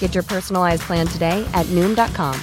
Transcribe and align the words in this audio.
Get 0.00 0.14
your 0.14 0.24
personalized 0.24 0.82
plan 0.82 1.06
today 1.06 1.48
at 1.54 1.66
Noom.com. 1.66 2.40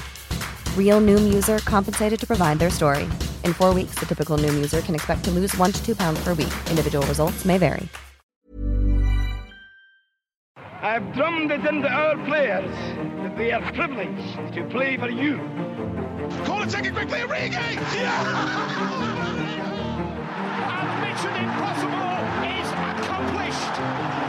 Real 0.75 1.01
Noom 1.01 1.33
user 1.33 1.59
compensated 1.59 2.19
to 2.19 2.25
provide 2.25 2.57
their 2.57 2.69
story. 2.69 3.03
In 3.43 3.53
four 3.53 3.73
weeks, 3.73 3.95
the 3.99 4.05
typical 4.05 4.37
Noom 4.37 4.55
user 4.55 4.81
can 4.81 4.95
expect 4.95 5.25
to 5.25 5.31
lose 5.31 5.55
one 5.57 5.71
to 5.71 5.85
two 5.85 5.95
pounds 5.95 6.23
per 6.23 6.33
week. 6.33 6.53
Individual 6.71 7.05
results 7.07 7.45
may 7.45 7.57
vary. 7.57 7.89
I've 10.81 11.11
drummed 11.13 11.51
it 11.51 11.65
into 11.65 11.89
our 11.89 12.15
players 12.25 12.71
that 13.23 13.35
they 13.35 13.51
are 13.51 13.71
privileged 13.73 14.53
to 14.53 14.63
play 14.69 14.95
for 14.95 15.09
you. 15.09 15.37
Call 16.45 16.61
it, 16.61 16.69
take 16.69 16.85
it 16.85 16.93
quickly, 16.93 17.19
Origi! 17.19 17.77
And 20.69 21.01
Mission 21.01 21.33
Impossible 21.33 22.17
is 22.45 22.69
accomplished. 23.01 24.26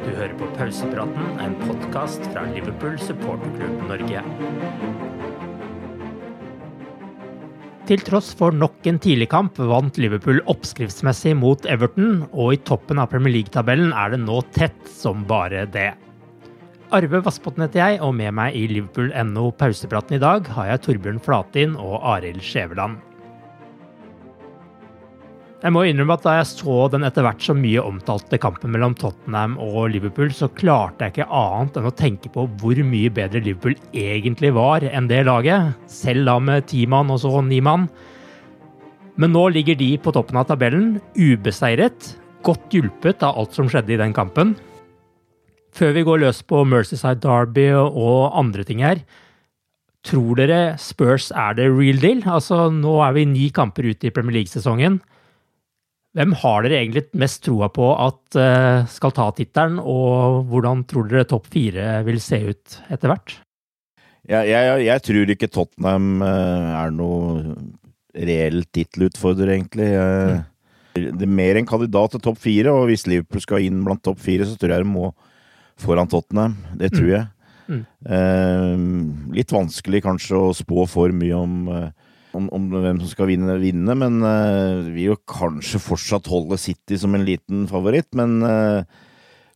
Du 0.00 0.10
hører 0.16 0.32
på 0.38 0.46
Pausepraten, 0.56 1.26
en 1.44 1.56
podkast 1.60 2.24
fra 2.30 2.46
Liverpool 2.54 2.94
supporterklubb 3.04 3.82
Norge. 3.90 4.22
Til 7.90 8.04
tross 8.06 8.30
for 8.38 8.56
nok 8.56 8.88
en 8.88 9.00
tidligkamp 9.02 9.60
vant 9.68 10.00
Liverpool 10.00 10.40
oppskriftsmessig 10.48 11.34
mot 11.36 11.68
Everton, 11.68 12.22
og 12.32 12.54
i 12.56 12.62
toppen 12.64 13.02
av 13.02 13.10
Premier 13.12 13.36
League-tabellen 13.36 13.92
er 13.92 14.14
det 14.14 14.22
nå 14.24 14.40
tett 14.56 14.80
som 14.88 15.26
bare 15.28 15.66
det. 15.74 15.90
Arve 16.96 17.20
Vassbotn 17.26 17.66
heter 17.66 17.84
jeg, 17.84 18.00
og 18.00 18.16
med 18.16 18.32
meg 18.40 18.56
i 18.56 18.64
Liverpool.no 18.72 19.50
pausepraten 19.60 20.16
i 20.16 20.24
dag 20.24 20.48
har 20.56 20.72
jeg 20.72 20.84
Torbjørn 20.88 21.20
Flatin 21.28 21.76
og 21.76 22.00
Arild 22.16 22.40
Skjæveland. 22.40 23.09
Jeg 25.60 25.74
må 25.76 25.82
innrømme 25.84 26.14
at 26.16 26.22
da 26.24 26.34
jeg 26.38 26.46
så 26.54 26.74
den 26.88 27.02
etter 27.04 27.24
hvert 27.26 27.42
så 27.44 27.52
mye 27.52 27.82
omtalte 27.84 28.38
kampen 28.40 28.72
mellom 28.72 28.94
Tottenham 28.96 29.58
og 29.60 29.90
Liverpool, 29.92 30.30
så 30.32 30.48
klarte 30.56 31.04
jeg 31.04 31.12
ikke 31.12 31.26
annet 31.36 31.76
enn 31.76 31.88
å 31.90 31.92
tenke 31.92 32.30
på 32.32 32.46
hvor 32.62 32.80
mye 32.88 33.10
bedre 33.12 33.42
Liverpool 33.44 33.76
egentlig 33.92 34.54
var 34.56 34.86
enn 34.88 35.10
det 35.10 35.18
laget, 35.28 35.74
selv 35.84 36.24
da 36.30 36.38
med 36.40 36.64
ti 36.70 36.86
mann 36.88 37.12
og 37.12 37.20
så 37.26 37.42
ni 37.44 37.58
mann. 37.60 37.84
Men 39.20 39.36
nå 39.36 39.42
ligger 39.52 39.76
de 39.76 39.90
på 40.00 40.14
toppen 40.16 40.40
av 40.40 40.48
tabellen, 40.48 40.94
ubeseiret, 41.12 42.08
godt 42.40 42.72
hjulpet 42.72 43.20
av 43.28 43.36
alt 43.42 43.60
som 43.60 43.68
skjedde 43.68 43.98
i 43.98 44.00
den 44.00 44.16
kampen. 44.16 44.56
Før 45.76 45.92
vi 45.92 46.06
går 46.08 46.24
løs 46.24 46.40
på 46.40 46.64
Mercyside 46.64 47.20
Derby 47.20 47.68
og 47.76 48.32
andre 48.32 48.64
ting 48.64 48.80
her, 48.80 49.04
tror 50.08 50.40
dere 50.40 50.78
Spurs 50.80 51.28
er 51.36 51.60
det 51.60 51.68
real 51.68 52.00
deal? 52.00 52.24
Altså, 52.24 52.70
nå 52.72 52.96
er 53.04 53.12
vi 53.20 53.28
ni 53.28 53.50
kamper 53.52 53.92
ute 53.92 54.08
i 54.08 54.16
Premier 54.16 54.40
League-sesongen. 54.40 55.02
Hvem 56.18 56.32
har 56.42 56.64
dere 56.64 56.80
egentlig 56.80 57.04
mest 57.22 57.44
troa 57.46 57.68
på 57.70 57.86
at 57.94 58.38
uh, 58.38 58.86
skal 58.90 59.12
ta 59.14 59.28
tittelen, 59.36 59.78
og 59.78 60.48
hvordan 60.50 60.82
tror 60.90 61.06
dere 61.06 61.28
topp 61.30 61.46
fire 61.52 62.00
vil 62.06 62.18
se 62.22 62.40
ut 62.50 62.78
etter 62.90 63.12
hvert? 63.12 63.36
Ja, 64.30 64.42
jeg, 64.46 64.82
jeg, 64.88 65.02
tror 65.06 65.32
ikke 65.34 65.50
Tottenham 65.50 66.24
uh, 66.24 66.82
er 66.82 66.90
noe 66.94 67.54
reell 68.10 68.64
tittelutfordrer, 68.74 69.54
egentlig. 69.54 69.90
Det 70.98 71.26
er 71.26 71.30
mer 71.30 71.60
en 71.60 71.68
kandidat 71.70 72.16
til 72.16 72.24
topp 72.24 72.40
fire, 72.42 72.74
og 72.74 72.90
hvis 72.90 73.06
Liverpool 73.06 73.44
skal 73.46 73.68
inn 73.68 73.84
blant 73.86 74.02
topp 74.02 74.18
fire, 74.22 74.48
så 74.50 74.58
tror 74.58 74.74
jeg 74.74 74.82
de 74.82 74.90
må 74.90 75.12
foran 75.80 76.10
Tottenham. 76.10 76.58
Det 76.80 76.90
tror 76.96 77.06
mm. 77.06 77.12
jeg. 77.14 77.28
Mm. 77.70 77.84
Mm. 78.02 79.02
litt 79.36 79.52
vanskelig 79.54 80.00
kanskje 80.02 80.40
å 80.42 80.54
spå 80.58 80.88
for 80.90 81.12
mye 81.14 81.36
om 81.38 81.68
om, 82.36 82.48
om, 82.54 82.68
hvem 82.70 83.00
som 83.02 83.10
skal 83.10 83.30
vinne, 83.30 83.56
vinne 83.60 83.96
men 83.98 84.20
uh, 84.22 84.86
vil 84.90 85.12
jo 85.12 85.20
kanskje 85.28 85.82
fortsatt 85.82 86.30
holde 86.30 86.58
City 86.60 86.98
som 87.00 87.14
en 87.16 87.26
liten 87.26 87.66
favoritt. 87.70 88.10
Men 88.18 88.38
uh, 88.44 88.86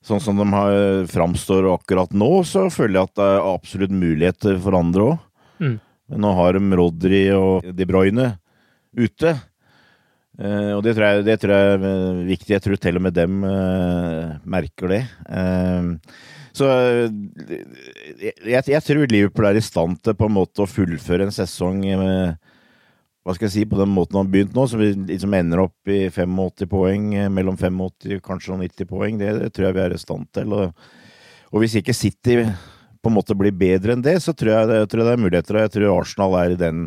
sånn 0.05 0.23
som 0.23 0.41
de 0.41 0.47
har 0.53 1.07
framstår 1.11 1.71
akkurat 1.75 2.15
nå, 2.17 2.31
så 2.49 2.67
føler 2.73 2.99
jeg 2.99 3.11
at 3.11 3.17
det 3.21 3.31
er 3.31 3.51
absolutt 3.55 3.95
muligheter 3.95 4.61
for 4.63 4.79
andre 4.79 5.09
òg. 5.13 5.27
Mm. 5.63 5.75
Men 6.13 6.21
nå 6.27 6.31
har 6.37 6.57
de 6.59 6.79
Rodri 6.81 7.25
og 7.33 7.69
De 7.73 7.89
Bruyne 7.89 8.29
ute. 8.99 9.37
Uh, 10.35 10.75
og 10.75 10.85
det 10.87 10.97
tror, 10.97 11.07
jeg, 11.07 11.27
det 11.31 11.41
tror, 11.41 11.55
jeg, 11.55 11.75
er 11.79 12.23
viktig. 12.27 12.55
Jeg 12.57 12.65
tror 12.65 12.81
til 12.83 13.01
og 13.01 13.07
med 13.07 13.19
dem 13.19 13.43
merker 14.51 14.91
det. 14.91 15.05
Så 16.55 16.69
jeg, 16.71 18.63
jeg, 18.63 18.83
tror 18.87 19.09
Liverpool 19.11 19.49
er 19.49 19.59
i 19.59 19.63
stand 19.65 19.99
til 20.07 20.15
på 20.15 20.29
en 20.29 20.37
måte 20.37 20.63
å 20.63 20.71
fullføre 20.71 21.27
en 21.27 21.35
sesong 21.35 21.81
med, 21.83 22.37
hva 23.25 23.33
skal 23.33 23.49
jeg 23.49 23.55
si, 23.55 23.63
på 23.65 23.79
den 23.79 23.89
måten 23.89 24.19
han 24.19 24.27
har 24.27 24.33
begynt 24.35 24.53
nå, 24.57 24.67
som 24.69 24.83
liksom 24.85 25.35
ender 25.39 25.63
opp 25.63 25.89
i 25.89 26.11
85 26.13 26.69
poeng, 26.69 27.07
eh, 27.17 27.31
mellom 27.33 27.57
85 27.57 28.21
kanskje 28.25 28.53
og 28.53 28.61
90 28.61 28.91
poeng, 28.91 29.17
det, 29.21 29.31
det 29.41 29.49
tror 29.57 29.71
jeg 29.71 29.77
vi 29.79 29.83
er 29.87 29.95
i 29.97 30.01
stand 30.03 30.29
til. 30.37 30.53
Og, 30.53 30.91
og, 31.49 31.57
hvis 31.63 31.79
ikke 31.81 31.97
City 31.97 32.37
på 32.45 33.13
en 33.13 33.17
måte 33.17 33.37
blir 33.37 33.57
bedre 33.57 33.97
enn 33.97 34.05
det, 34.05 34.19
så 34.21 34.37
tror 34.37 34.53
jeg, 34.53 34.77
jeg 34.77 34.93
tror 34.93 35.07
det 35.07 35.15
er 35.15 35.25
muligheter. 35.25 35.57
Og 35.57 35.65
jeg 35.65 35.73
tror 35.73 35.95
Arsenal 35.95 36.39
er 36.43 36.53
i 36.53 36.61
den 36.61 36.85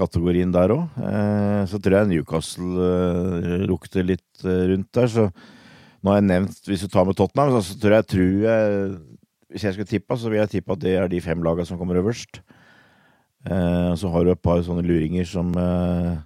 kategorien 0.00 0.54
der 0.54 0.72
òg. 0.72 0.98
Eh, 1.10 1.62
så 1.68 1.80
tror 1.82 1.98
jeg 1.98 2.12
Newcastle 2.14 2.88
eh, 2.88 3.68
lukter 3.68 4.08
litt 4.08 4.48
rundt 4.48 4.92
der. 4.96 5.12
Så 5.12 5.28
nå 5.28 6.14
har 6.14 6.22
jeg 6.22 6.30
nevnt, 6.30 6.62
hvis 6.70 6.86
du 6.86 6.88
tar 6.88 7.04
med 7.04 7.20
Tottenham, 7.20 7.58
så 7.60 7.76
tror 7.76 7.98
jeg, 7.98 8.12
tror 8.14 8.44
jeg 8.48 8.92
Hvis 9.48 9.64
jeg 9.64 9.76
skulle 9.76 9.92
tippa, 9.92 10.16
så 10.16 10.32
vil 10.32 10.40
jeg 10.40 10.56
tippe 10.56 10.72
at 10.72 10.80
det 10.80 10.96
er 10.96 11.08
de 11.08 11.20
fem 11.24 11.44
lagene 11.44 11.68
som 11.68 11.80
kommer 11.80 12.00
øverst. 12.00 12.40
Eh, 13.48 13.92
så 13.96 14.10
har 14.12 14.24
du 14.24 14.32
et 14.34 14.44
par 14.44 14.60
sånne 14.64 14.84
luringer 14.84 15.24
som 15.28 15.54
eh, 15.56 16.18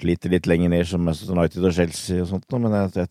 sliter 0.00 0.32
litt 0.32 0.48
lenger 0.50 0.72
ned, 0.72 0.88
som 0.88 1.04
Manchester 1.06 1.36
United 1.36 1.68
og 1.68 1.76
Chelsea 1.76 2.24
og 2.24 2.30
sånt, 2.32 2.58
men 2.58 2.74
jeg, 2.74 3.10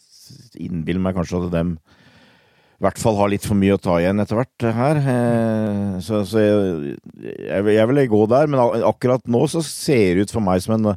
innbiller 0.59 1.01
meg 1.01 1.15
kanskje 1.18 1.39
at 1.45 1.56
dem 1.56 1.77
i 1.80 2.86
hvert 2.86 3.00
fall 3.01 3.18
har 3.19 3.31
litt 3.31 3.44
for 3.44 3.59
mye 3.59 3.75
å 3.75 3.81
ta 3.81 3.97
igjen 4.00 4.21
etter 4.24 4.38
hvert 4.39 4.65
her. 4.75 5.00
Eh, 5.13 5.95
så, 6.03 6.21
så 6.27 6.44
jeg, 6.44 6.94
jeg, 7.19 7.65
jeg, 7.75 7.88
vil 7.91 8.03
gå 8.12 8.21
der, 8.31 8.51
men 8.51 8.83
akkurat 8.88 9.25
nå 9.27 9.44
så 9.51 9.63
ser 9.65 10.15
det 10.15 10.27
ut 10.27 10.35
for 10.35 10.44
meg 10.44 10.63
som 10.63 10.77
en 10.77 10.94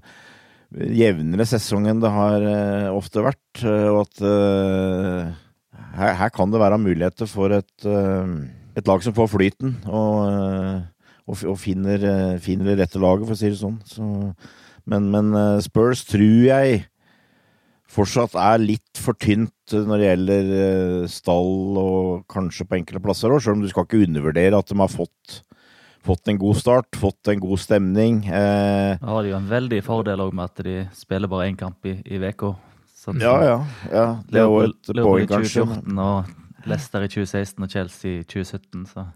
jevnere 0.72 1.46
sesong 1.46 1.88
enn 1.90 2.00
det 2.00 2.10
har 2.10 2.46
ofte 2.94 3.22
vært, 3.26 3.64
og 3.66 3.98
at 4.06 4.22
her, 5.98 6.14
her 6.22 6.32
kan 6.32 6.54
det 6.54 6.62
være 6.62 6.80
muligheter 6.80 7.28
for 7.28 7.52
et, 7.52 7.84
et 7.84 8.88
lag 8.88 9.04
som 9.04 9.12
får 9.18 9.28
flyten. 9.34 9.74
og 9.90 10.80
og, 11.32 11.44
og 11.54 11.58
finner, 11.60 12.04
eh, 12.04 12.40
finner, 12.42 12.72
det 12.72 12.84
rette 12.84 13.00
laget, 13.02 13.26
for 13.28 13.36
å 13.36 13.40
si 13.40 13.50
det 13.50 13.60
sånn. 13.60 13.78
Så, 13.88 14.08
men, 14.88 15.08
men, 15.12 15.32
eh, 15.38 15.60
Spurs 15.64 16.04
tror 16.08 16.40
jeg 16.46 16.82
fortsatt 17.92 18.36
er 18.40 18.60
litt 18.62 19.00
for 19.00 19.16
tynt 19.20 19.72
når 19.72 20.00
det 20.00 20.10
gjelder 20.10 20.52
eh, 20.58 21.08
stall 21.12 21.80
og 21.80 22.26
kanskje 22.32 22.68
på 22.68 22.78
enkelte 22.80 23.02
plasser 23.04 23.32
òg, 23.32 23.42
selv 23.44 23.58
om 23.58 23.64
du 23.64 23.72
skal 23.72 23.88
ikke 23.88 24.04
undervurdere 24.06 24.60
at 24.60 24.70
de 24.70 24.78
har 24.80 24.92
fått 24.92 25.42
fått 26.02 26.28
en 26.32 26.38
god 26.38 26.58
start, 26.58 26.96
fått 26.98 27.30
en 27.30 27.40
god 27.40 27.60
stemning. 27.62 28.24
Eh, 28.26 28.96
ja, 28.96 29.06
har 29.06 29.22
de 29.22 29.32
jo 29.32 29.38
en 29.38 29.48
veldig 29.50 29.80
fordel 29.86 30.24
òg 30.24 30.34
med 30.34 30.50
at 30.50 30.64
de 30.66 30.76
spiller 30.98 31.30
bare 31.30 31.46
én 31.50 31.58
kamp 31.58 31.86
i, 31.86 31.94
i 32.02 32.18
uka. 32.18 32.56
Ja, 33.18 33.34
ja, 33.42 33.56
ja. 33.90 34.06
Det 34.30 34.38
er 34.38 34.46
jo 34.46 34.60
et 34.62 34.90
Liverpool 34.92 35.08
poeng, 35.08 35.24
i 35.24 35.30
kanskje. 35.30 35.64
2014 35.66 36.02
og 36.02 36.68
Leicester 36.70 37.02
i 37.02 37.10
2016 37.10 37.64
og 37.64 37.72
Chelsea 37.72 38.20
i 38.20 38.22
2017. 38.22 38.84
Så 38.92 39.06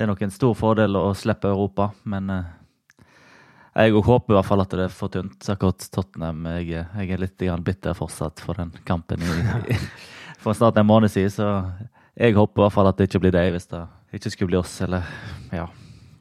det 0.00 0.06
er 0.06 0.08
nok 0.14 0.22
en 0.24 0.30
stor 0.32 0.54
fordel 0.56 0.96
å 0.96 1.10
slippe 1.12 1.50
Europa, 1.50 1.90
men 2.08 2.30
eh, 2.32 2.44
jeg 3.84 3.92
håper 3.92 4.32
i 4.32 4.36
hvert 4.38 4.48
fall 4.48 4.62
at 4.64 4.72
det 4.72 4.86
er 4.86 4.92
for 4.94 5.12
tynt. 5.12 5.44
Akkurat 5.52 5.84
Tottenham. 5.92 6.40
Jeg, 6.56 6.70
er- 6.80 6.88
jeg 7.02 7.10
er 7.12 7.20
litt 7.20 7.44
bitter 7.66 7.92
fortsatt 7.94 8.40
for 8.40 8.56
den 8.56 8.72
kampen 8.88 9.20
i, 9.20 9.76
for 10.42 10.56
snart 10.56 10.78
en 10.80 10.88
måned 10.88 11.12
siden, 11.12 11.30
så 11.36 11.50
jeg 12.16 12.32
håper 12.34 12.62
i 12.62 12.64
hvert 12.64 12.72
fall 12.78 12.88
at 12.88 12.96
det 12.96 13.10
ikke 13.10 13.20
blir 13.26 13.36
det 13.36 13.44
hvis 13.52 13.68
det 13.68 13.82
ikke 14.16 14.30
skulle 14.32 14.48
bli 14.54 14.58
oss, 14.62 14.72
eller 14.88 15.04
ja. 15.52 15.68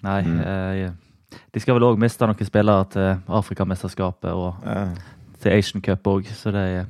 Nei. 0.04 0.20
Mm. 0.28 0.40
eh, 0.44 1.40
de 1.56 1.60
skal 1.64 1.76
vel 1.80 1.88
òg 1.88 1.98
miste 2.04 2.28
noen 2.28 2.46
spillere 2.48 2.86
til 2.94 3.10
Afrikamesterskapet 3.40 4.32
og 4.36 4.60
Ja. 4.68 4.90
til 5.40 5.56
Asian 5.56 5.82
Cup 5.82 6.04
òg, 6.08 6.28
så 6.36 6.52
det 6.52 6.68
er 6.84 6.86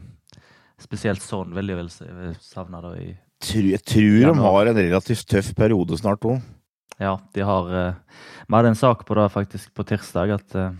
spesielt 0.82 1.22
sånn 1.22 1.54
vil 1.54 1.70
jeg 1.70 1.78
vel 1.84 2.36
savne 2.42 2.82
det 2.90 2.94
i 3.06 3.10
Tru- 3.40 3.70
Jeg 3.72 3.80
tror 3.88 4.34
de 4.34 4.40
har 4.44 4.68
en 4.68 4.76
relativt 4.76 5.26
tøff 5.32 5.54
periode 5.56 5.96
snart 6.02 6.26
òg. 6.28 6.42
Ja, 6.98 7.20
de 7.34 7.42
har 7.42 7.70
eh, 7.76 7.94
Vi 8.48 8.56
hadde 8.56 8.74
en 8.74 8.76
sak 8.76 9.06
på 9.06 9.16
det 9.16 9.30
faktisk 9.30 9.74
på 9.74 9.84
tirsdag, 9.84 10.32
at 10.36 10.56
eh, 10.56 10.72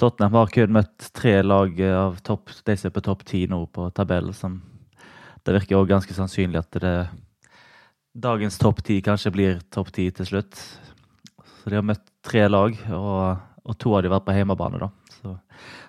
Tottenham 0.00 0.38
har 0.40 0.52
kun 0.54 0.72
møtt 0.72 1.10
tre 1.12 1.42
lag 1.42 1.80
eh, 1.80 1.96
av 1.96 2.20
topp, 2.24 2.52
de 2.64 2.76
som 2.76 2.88
er 2.88 2.94
på 2.94 3.04
topp 3.04 3.24
ti 3.28 3.44
nå 3.50 3.64
på 3.66 3.90
tabellen. 3.90 4.34
Som 4.34 4.60
det 5.44 5.56
virker 5.58 5.80
også 5.80 5.92
ganske 5.92 6.16
sannsynlig 6.16 6.62
at 6.62 6.80
det 6.80 6.96
dagens 8.12 8.58
topp 8.60 8.82
ti 8.84 9.00
kanskje 9.04 9.32
blir 9.32 9.60
topp 9.72 9.92
ti 9.92 10.10
til 10.14 10.28
slutt. 10.28 10.58
Så 11.62 11.70
de 11.70 11.78
har 11.78 11.86
møtt 11.86 12.04
tre 12.24 12.46
lag, 12.48 12.76
og, 12.92 13.42
og 13.64 13.78
to 13.78 13.94
av 13.96 14.02
de 14.02 14.10
har 14.10 14.18
vært 14.18 14.28
på 14.28 14.36
hjemmebane, 14.36 14.80
da. 14.82 14.90
Så, 15.18 15.34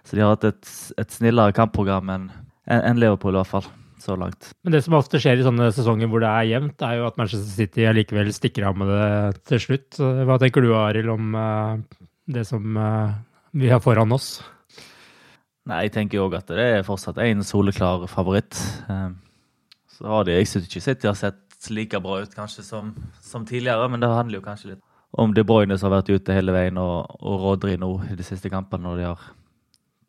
så 0.04 0.16
de 0.16 0.24
har 0.24 0.36
hatt 0.36 0.46
et, 0.48 0.74
et 1.02 1.16
snillere 1.16 1.56
kampprogram 1.56 2.12
enn 2.14 2.32
enn 2.64 3.00
Liverpool, 3.00 3.36
i 3.36 3.42
hvert 3.42 3.50
fall. 3.50 3.66
Så 4.04 4.18
langt. 4.20 4.50
Men 4.66 4.74
det 4.76 4.82
som 4.84 4.98
ofte 4.98 5.20
skjer 5.22 5.40
i 5.40 5.46
sånne 5.46 5.70
sesonger 5.72 6.10
hvor 6.12 6.20
det 6.24 6.28
er 6.28 6.48
jevnt, 6.50 6.82
er 6.84 6.98
jo 7.00 7.06
at 7.08 7.20
Manchester 7.22 7.48
City 7.56 7.86
allikevel 7.88 8.34
stikker 8.36 8.66
av 8.68 8.76
med 8.82 8.90
det 8.92 9.44
til 9.48 9.62
slutt. 9.64 10.00
Hva 10.28 10.36
tenker 10.42 10.66
du, 10.66 10.74
Arild, 10.76 11.12
om 11.14 11.38
eh, 11.40 12.02
det 12.36 12.44
som 12.50 12.76
eh, 12.76 13.14
vi 13.56 13.70
har 13.72 13.80
foran 13.84 14.12
oss? 14.12 14.42
Nei, 15.72 15.86
jeg 15.86 15.94
tenker 15.96 16.20
òg 16.26 16.36
at 16.42 16.52
det 16.52 16.66
er 16.80 16.84
fortsatt 16.84 17.22
en 17.24 17.46
soleklar 17.48 18.04
favoritt. 18.12 18.60
Eh, 18.92 19.12
Så 19.94 20.10
har 20.10 20.26
de 20.28 20.36
Jeg 20.36 20.50
syns 20.50 20.68
ikke 20.68 20.82
City 20.84 21.08
har 21.08 21.16
sett 21.16 21.70
like 21.72 22.00
bra 22.04 22.18
ut 22.26 22.34
kanskje 22.36 22.66
som, 22.68 22.90
som 23.24 23.46
tidligere, 23.48 23.88
men 23.88 24.02
det 24.04 24.10
handler 24.12 24.42
jo 24.42 24.44
kanskje 24.44 24.74
litt 24.74 24.82
om 25.14 25.32
De 25.32 25.44
Bruyne 25.46 25.78
som 25.78 25.92
har 25.92 26.02
vært 26.02 26.10
ute 26.12 26.34
hele 26.36 26.52
veien, 26.52 26.76
og, 26.82 27.06
og 27.22 27.40
Rodri 27.40 27.78
nå 27.80 27.92
i 28.10 28.18
de 28.18 28.26
siste 28.26 28.50
kampene 28.52 28.84
når 28.84 28.98
de 29.00 29.06
har 29.12 29.24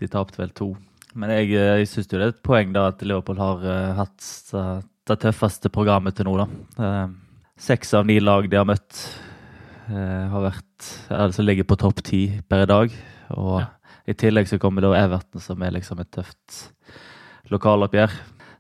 De 0.01 0.09
tapte 0.11 0.41
vel 0.41 0.51
to. 0.51 0.73
Men 1.15 1.31
jeg, 1.31 1.53
eh, 1.55 1.77
jeg 1.83 1.91
syns 1.91 2.11
det 2.11 2.19
er 2.19 2.33
et 2.33 2.43
poeng 2.47 2.73
da 2.75 2.89
at 2.91 3.03
Liverpool 3.07 3.39
har 3.39 3.63
uh, 3.63 3.93
hatt 4.01 4.27
eh, 4.59 4.81
det 5.07 5.19
tøffeste 5.23 5.71
programmet 5.73 6.17
til 6.19 6.27
nå, 6.27 6.35
da. 6.43 6.47
Uh, 6.81 7.45
Seks 7.61 7.95
av 7.95 8.07
ni 8.09 8.17
lag 8.19 8.49
de 8.51 8.59
har 8.59 8.67
møtt, 8.67 9.05
har 9.87 10.41
vært 10.43 10.87
Altså 11.13 11.45
ligger 11.45 11.67
på 11.69 11.77
topp 11.79 12.01
ti 12.03 12.23
per 12.51 12.65
i 12.65 12.67
dag. 12.67 12.95
Og 13.37 13.61
Ja. 13.61 13.67
i 14.11 14.15
tillegg 14.19 14.49
så 14.51 14.59
kommer 14.59 14.83
da 14.83 14.91
Everton, 14.99 15.41
som 15.41 15.63
er 15.63 15.71
liksom 15.77 16.01
et 16.01 16.11
tøft 16.11 16.57
lokaloppgjør. 17.53 18.11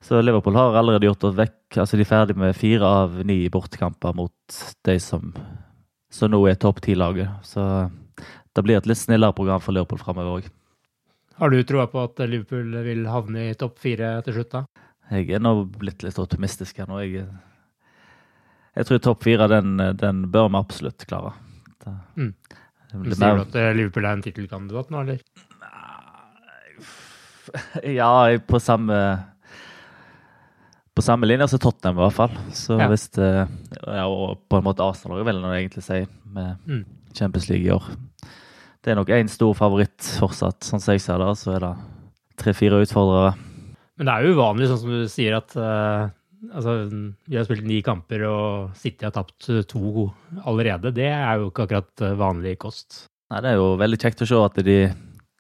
Så 0.05 0.21
Liverpool 0.23 0.55
har 0.55 0.77
allerede 0.79 1.09
gjort 1.09 1.25
oss 1.25 1.35
vekk. 1.35 1.81
Altså 1.81 1.97
De 1.97 2.05
er 2.05 2.13
ferdig 2.13 2.37
med 2.37 2.55
fire 2.55 2.87
av 2.87 3.19
ni 3.27 3.49
bortkamper 3.49 4.15
mot 4.15 4.61
de 4.85 4.99
som, 5.01 5.35
som 6.13 6.31
nå 6.31 6.45
er 6.47 6.61
topp 6.61 6.85
ti-laget. 6.85 7.33
Så 7.43 7.91
det 8.55 8.63
blir 8.63 8.77
et 8.79 8.87
litt 8.87 9.01
snillere 9.01 9.35
program 9.35 9.65
for 9.65 9.75
Liverpool 9.75 9.99
framover 9.99 10.39
òg. 10.39 10.53
Har 11.41 11.51
du 11.51 11.59
troa 11.67 11.87
på 11.91 12.03
at 12.05 12.21
Liverpool 12.31 12.77
vil 12.87 13.07
havne 13.11 13.49
i 13.51 13.55
topp 13.59 13.79
fire 13.83 14.23
til 14.27 14.37
slutt, 14.39 14.51
da? 14.55 14.65
Jeg 15.11 15.31
er 15.37 15.43
nå 15.43 15.53
blitt 15.69 16.03
litt 16.07 16.19
optimistisk 16.23 16.79
her 16.81 16.87
nå. 16.89 17.01
Jeg, 17.05 17.27
jeg 18.79 18.87
tror 18.89 19.03
topp 19.05 19.25
fire, 19.27 19.49
den, 19.51 19.77
den 20.01 20.23
bør 20.33 20.49
vi 20.53 20.61
absolutt 20.63 21.07
klare. 21.11 21.35
Det, 21.85 21.93
Mm. 22.17 22.31
det, 22.49 23.03
det, 23.11 23.17
Sier 23.19 23.35
du 23.37 23.43
at 23.43 23.57
eh, 23.59 23.73
Liverpool 23.75 24.05
er 24.07 24.13
en 24.17 24.23
tittelkandidat 24.23 24.91
nå, 24.95 25.03
eller? 25.03 25.19
Ja, 27.85 28.39
på 28.49 28.61
samme 28.63 28.97
På 30.95 31.03
samme 31.03 31.27
linje 31.27 31.49
som 31.51 31.59
Tottenham, 31.59 31.99
i 31.99 32.05
hvert 32.07 32.15
fall. 32.17 32.37
Så 32.55 32.79
Ja. 32.79 32.87
hvis 32.89 33.09
det, 33.19 33.49
ja, 33.83 34.07
Og 34.07 34.39
på 34.49 34.57
en 34.61 34.65
måte 34.65 34.87
Arsenal 34.87 35.19
òg, 35.21 35.27
når 35.27 35.55
jeg 35.57 35.65
egentlig 35.69 35.83
sier, 35.85 36.07
med 36.25 36.57
Mm. 36.67 36.85
Champions 37.15 37.49
League 37.51 37.67
i 37.67 37.71
år. 37.75 37.83
Det 38.85 38.93
er 38.93 38.99
nok 38.99 39.13
én 39.17 39.31
stor 39.33 39.55
favoritt 39.57 40.05
fortsatt, 40.21 40.61
sånn 40.67 40.83
som 40.83 40.93
jeg 40.93 41.01
ser 41.01 41.23
det. 41.23 41.31
Så 41.41 41.55
er 41.57 41.63
det 41.65 41.73
tre-fire 42.41 42.83
utfordrere. 42.85 43.33
Men 43.97 44.11
det 44.11 44.13
er 44.13 44.27
jo 44.27 44.35
uvanlig, 44.37 44.69
sånn 44.69 44.81
som 44.83 44.93
du 44.93 45.07
sier, 45.09 45.39
at 45.39 45.55
uh, 45.57 46.11
altså, 46.53 46.75
vi 47.25 47.39
har 47.39 47.47
spilt 47.47 47.65
ni 47.65 47.79
kamper 47.87 48.27
og 48.29 48.75
City 48.77 49.07
har 49.07 49.15
tapt 49.15 49.49
to 49.71 50.11
allerede. 50.45 50.93
Det 50.93 51.09
er 51.09 51.41
jo 51.41 51.49
ikke 51.49 51.65
akkurat 51.65 52.05
eh, 52.05 52.17
vanlig 52.19 52.59
kost. 52.61 53.07
Nei, 53.33 53.41
Det 53.41 53.55
er 53.55 53.61
jo 53.61 53.71
veldig 53.81 54.01
kjekt 54.03 54.25
å 54.27 54.29
se 54.29 54.41
at 54.51 54.61
de, 54.67 54.77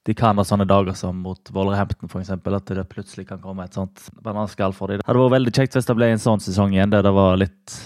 de 0.08 0.16
kan 0.16 0.40
ha 0.40 0.46
sånne 0.46 0.66
dager 0.70 0.96
som 0.96 1.18
mot 1.26 1.52
Wolverhampton 1.52 2.08
f.eks. 2.08 2.32
At 2.32 2.72
det 2.78 2.86
plutselig 2.92 3.26
kan 3.28 3.42
komme 3.42 3.66
et 3.66 3.76
sånt 3.76 4.06
bananskall 4.24 4.72
for 4.76 4.88
dem. 4.88 5.02
Det 5.02 5.08
hadde 5.10 5.26
vært 5.26 5.36
veldig 5.36 5.54
kjekt 5.58 5.76
hvis 5.76 5.90
det 5.90 5.98
ble 5.98 6.08
en 6.14 6.22
sånn 6.22 6.42
sesong 6.46 6.72
igjen, 6.78 6.94
der 6.94 7.04
det 7.04 7.12
var 7.12 7.36
litt 7.42 7.76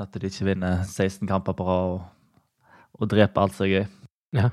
At 0.00 0.12
de 0.12 0.28
ikke 0.28 0.50
vinner 0.52 0.84
16 0.84 1.24
kamper 1.28 1.56
på 1.56 1.64
rad 1.64 1.96
og, 1.96 2.04
og 3.00 3.10
dreper 3.14 3.46
alt 3.46 3.56
som 3.56 3.68
er 3.68 3.74
gøy. 3.78 3.88
Ja. 4.36 4.50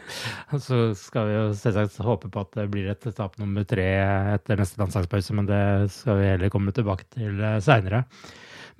Så 0.66 0.94
skal 0.96 1.28
vi 1.28 1.34
jo 1.36 1.48
selvsagt 1.56 1.98
håpe 2.04 2.30
på 2.32 2.44
at 2.44 2.54
det 2.56 2.68
blir 2.72 2.88
et 2.90 3.04
tap 3.16 3.36
nummer 3.40 3.66
tre 3.68 3.88
etter 4.36 4.60
neste 4.60 4.80
landslagspause, 4.80 5.36
men 5.36 5.48
det 5.50 5.64
skal 5.92 6.20
vi 6.20 6.30
heller 6.32 6.52
komme 6.52 6.72
tilbake 6.76 7.06
til 7.12 7.42
seinere. 7.64 8.06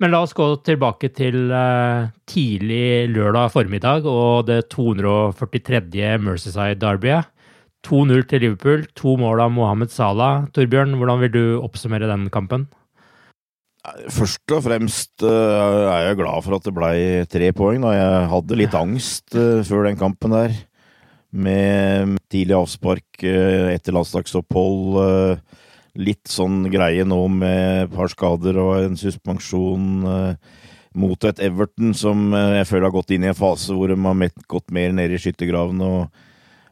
Men 0.01 0.09
la 0.09 0.23
oss 0.25 0.33
gå 0.33 0.47
tilbake 0.65 1.11
til 1.13 1.51
eh, 1.53 2.09
tidlig 2.25 3.11
lørdag 3.13 3.51
formiddag 3.53 4.07
og 4.09 4.47
det 4.47 4.63
243. 4.73 6.15
Mercyside-derbyet. 6.25 7.29
2-0 7.85 8.25
til 8.29 8.43
Liverpool, 8.45 8.83
to 8.97 9.15
mål 9.17 9.41
av 9.45 9.53
Mohammed 9.53 9.93
Salah. 9.93 10.47
Torbjørn, 10.53 10.97
hvordan 10.97 11.21
vil 11.21 11.33
du 11.33 11.43
oppsummere 11.61 12.09
den 12.09 12.27
kampen? 12.33 12.67
Først 13.81 14.53
og 14.53 14.61
fremst 14.67 15.23
eh, 15.25 15.29
er 15.89 16.03
jeg 16.05 16.19
glad 16.19 16.43
for 16.45 16.57
at 16.57 16.65
det 16.67 16.73
blei 16.75 16.97
tre 17.29 17.49
poeng. 17.57 17.81
Da. 17.81 17.95
Jeg 17.95 18.27
hadde 18.35 18.57
litt 18.59 18.75
angst 18.77 19.33
eh, 19.33 19.63
før 19.65 19.87
den 19.87 19.97
kampen 19.97 20.35
der. 20.35 20.53
Med 21.31 22.19
tidlig 22.29 22.59
avspark 22.59 23.25
eh, 23.25 23.71
etter 23.73 23.95
landslagsopphold. 23.97 25.39
Litt 25.97 26.29
sånn 26.29 26.67
greie 26.71 27.03
nå 27.07 27.23
med 27.33 27.87
et 27.87 27.95
par 27.95 28.11
skader 28.11 28.59
og 28.61 28.85
en 28.85 28.99
suspensjon 28.99 30.05
mot 31.01 31.25
et 31.27 31.41
Everton 31.43 31.95
som 31.95 32.31
jeg 32.35 32.67
føler 32.67 32.85
har 32.87 32.93
gått 32.95 33.11
inn 33.15 33.25
i 33.25 33.31
en 33.31 33.35
fase 33.35 33.75
hvor 33.75 33.91
de 33.91 33.97
har 33.99 34.31
gått 34.51 34.71
mer 34.75 34.93
ned 34.95 35.11
i 35.11 35.19
skyttergraven 35.19 35.83
og 35.83 36.21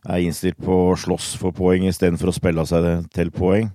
er 0.07 0.23
innstilt 0.23 0.59
på 0.63 0.77
å 0.91 0.95
slåss 0.99 1.33
for 1.41 1.55
poeng 1.55 1.87
istedenfor 1.89 2.31
å 2.31 2.35
spille 2.37 2.63
seg 2.69 3.09
til 3.15 3.33
poeng. 3.35 3.73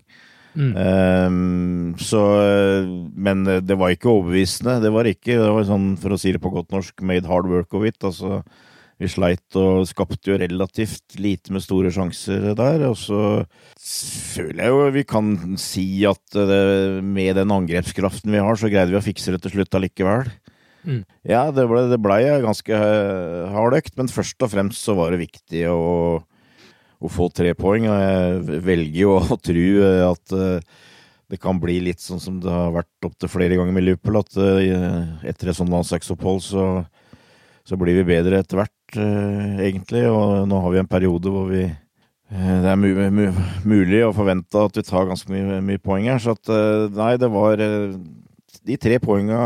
Mm. 0.54 0.74
Um, 0.78 1.94
så 1.98 2.20
eh, 2.38 2.90
Men 3.18 3.40
eh, 3.50 3.62
det 3.64 3.74
var 3.78 3.90
ikke 3.90 4.12
overbevisende. 4.12 4.76
Det 4.84 4.92
var 4.94 5.08
ikke 5.10 5.34
Det 5.40 5.50
var 5.50 5.66
sånn, 5.66 5.88
for 5.98 6.14
å 6.14 6.20
si 6.20 6.34
det 6.34 6.42
på 6.42 6.52
godt 6.54 6.70
norsk, 6.74 7.02
made 7.02 7.26
hard 7.30 7.50
work 7.50 7.74
of 7.74 7.86
it. 7.88 7.98
Altså, 8.06 8.42
vi 9.02 9.10
sleit 9.10 9.58
og 9.58 9.88
skapte 9.90 10.30
jo 10.30 10.38
relativt 10.38 11.16
lite 11.18 11.50
med 11.54 11.64
store 11.64 11.90
sjanser 11.94 12.52
der. 12.54 12.86
Og 12.86 12.96
så 13.00 13.20
føler 13.74 14.62
jeg 14.62 14.74
jo 14.74 14.92
vi 14.94 15.06
kan 15.08 15.34
si 15.60 15.86
at 16.08 16.22
det, 16.38 17.02
med 17.02 17.34
den 17.40 17.54
angrepskraften 17.54 18.34
vi 18.34 18.42
har, 18.42 18.58
så 18.58 18.70
greide 18.70 18.94
vi 18.94 19.00
å 19.00 19.04
fikse 19.04 19.34
det 19.34 19.42
til 19.44 19.58
slutt 19.58 19.80
allikevel. 19.80 20.30
Mm. 20.84 21.02
Ja, 21.26 21.48
det 21.54 21.64
ble, 21.68 21.86
det 21.90 21.98
ble 22.04 22.20
ganske 22.44 22.76
eh, 22.76 23.50
hard 23.54 23.76
økt, 23.80 23.94
men 23.98 24.12
først 24.12 24.44
og 24.44 24.52
fremst 24.52 24.84
så 24.84 24.94
var 24.98 25.14
det 25.14 25.24
viktig 25.24 25.66
å 25.72 25.82
å 27.04 27.12
få 27.12 27.28
tre 27.32 27.52
poeng. 27.58 27.86
og 27.90 28.00
Jeg 28.00 28.64
velger 28.64 29.00
jo 29.02 29.14
å 29.20 29.38
tro 29.48 29.68
at 30.08 30.34
eh, 30.38 30.82
det 31.32 31.40
kan 31.42 31.58
bli 31.60 31.78
litt 31.82 32.02
sånn 32.04 32.20
som 32.22 32.40
det 32.42 32.52
har 32.52 32.74
vært 32.74 33.08
opptil 33.08 33.32
flere 33.32 33.56
ganger 33.58 33.74
med 33.76 33.86
Liverpool, 33.86 34.20
at 34.20 34.36
eh, 34.40 35.30
etter 35.30 35.50
et 35.50 35.58
sånt 35.58 35.72
landslagsopphold 35.72 36.44
så, 36.44 36.66
så 37.66 37.78
blir 37.80 37.96
vi 38.00 38.08
bedre 38.12 38.42
etter 38.42 38.60
hvert, 38.60 38.98
eh, 38.98 39.64
egentlig. 39.68 40.04
Og 40.10 40.44
nå 40.50 40.60
har 40.64 40.74
vi 40.74 40.82
en 40.82 40.90
periode 40.90 41.32
hvor 41.32 41.48
vi 41.52 41.64
eh, 41.64 42.58
det 42.64 42.70
er 42.70 42.80
mu 42.80 42.90
mu 43.08 43.24
mulig 43.64 44.04
å 44.06 44.12
forvente 44.16 44.66
at 44.68 44.76
vi 44.78 44.86
tar 44.86 45.08
ganske 45.10 45.32
mye, 45.32 45.62
mye 45.64 45.82
poeng 45.82 46.10
her. 46.12 46.20
Så 46.22 46.36
at 46.36 46.52
eh, 46.52 46.86
nei, 46.94 47.14
det 47.20 47.32
var 47.32 47.64
eh, 47.64 47.96
de 48.64 48.78
tre 48.80 49.00
poenga 49.02 49.40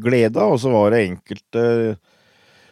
gleda, 0.00 0.48
og 0.50 0.58
så 0.62 0.72
var 0.72 0.94
det 0.94 1.04
enkelte 1.10 1.66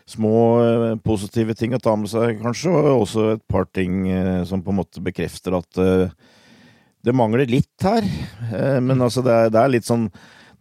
små 0.09 0.37
eh, 0.63 0.85
positive 1.05 1.55
ting 1.59 1.75
å 1.77 1.81
ta 1.83 1.95
med 1.99 2.11
seg, 2.11 2.41
kanskje, 2.43 2.75
og 2.75 3.07
også 3.07 3.27
et 3.37 3.43
par 3.51 3.67
ting 3.75 4.07
eh, 4.11 4.43
som 4.49 4.63
på 4.65 4.73
en 4.73 4.81
måte 4.83 5.03
bekrefter 5.05 5.57
at 5.59 5.83
eh, 5.83 6.13
det 7.03 7.15
mangler 7.19 7.51
litt 7.51 7.83
her. 7.83 8.05
Men 8.79 9.03
altså, 9.03 9.25
det 9.27 9.33
er, 9.35 9.49
det 9.51 9.59
er 9.59 9.73
litt 9.75 9.89
sånn 9.89 10.07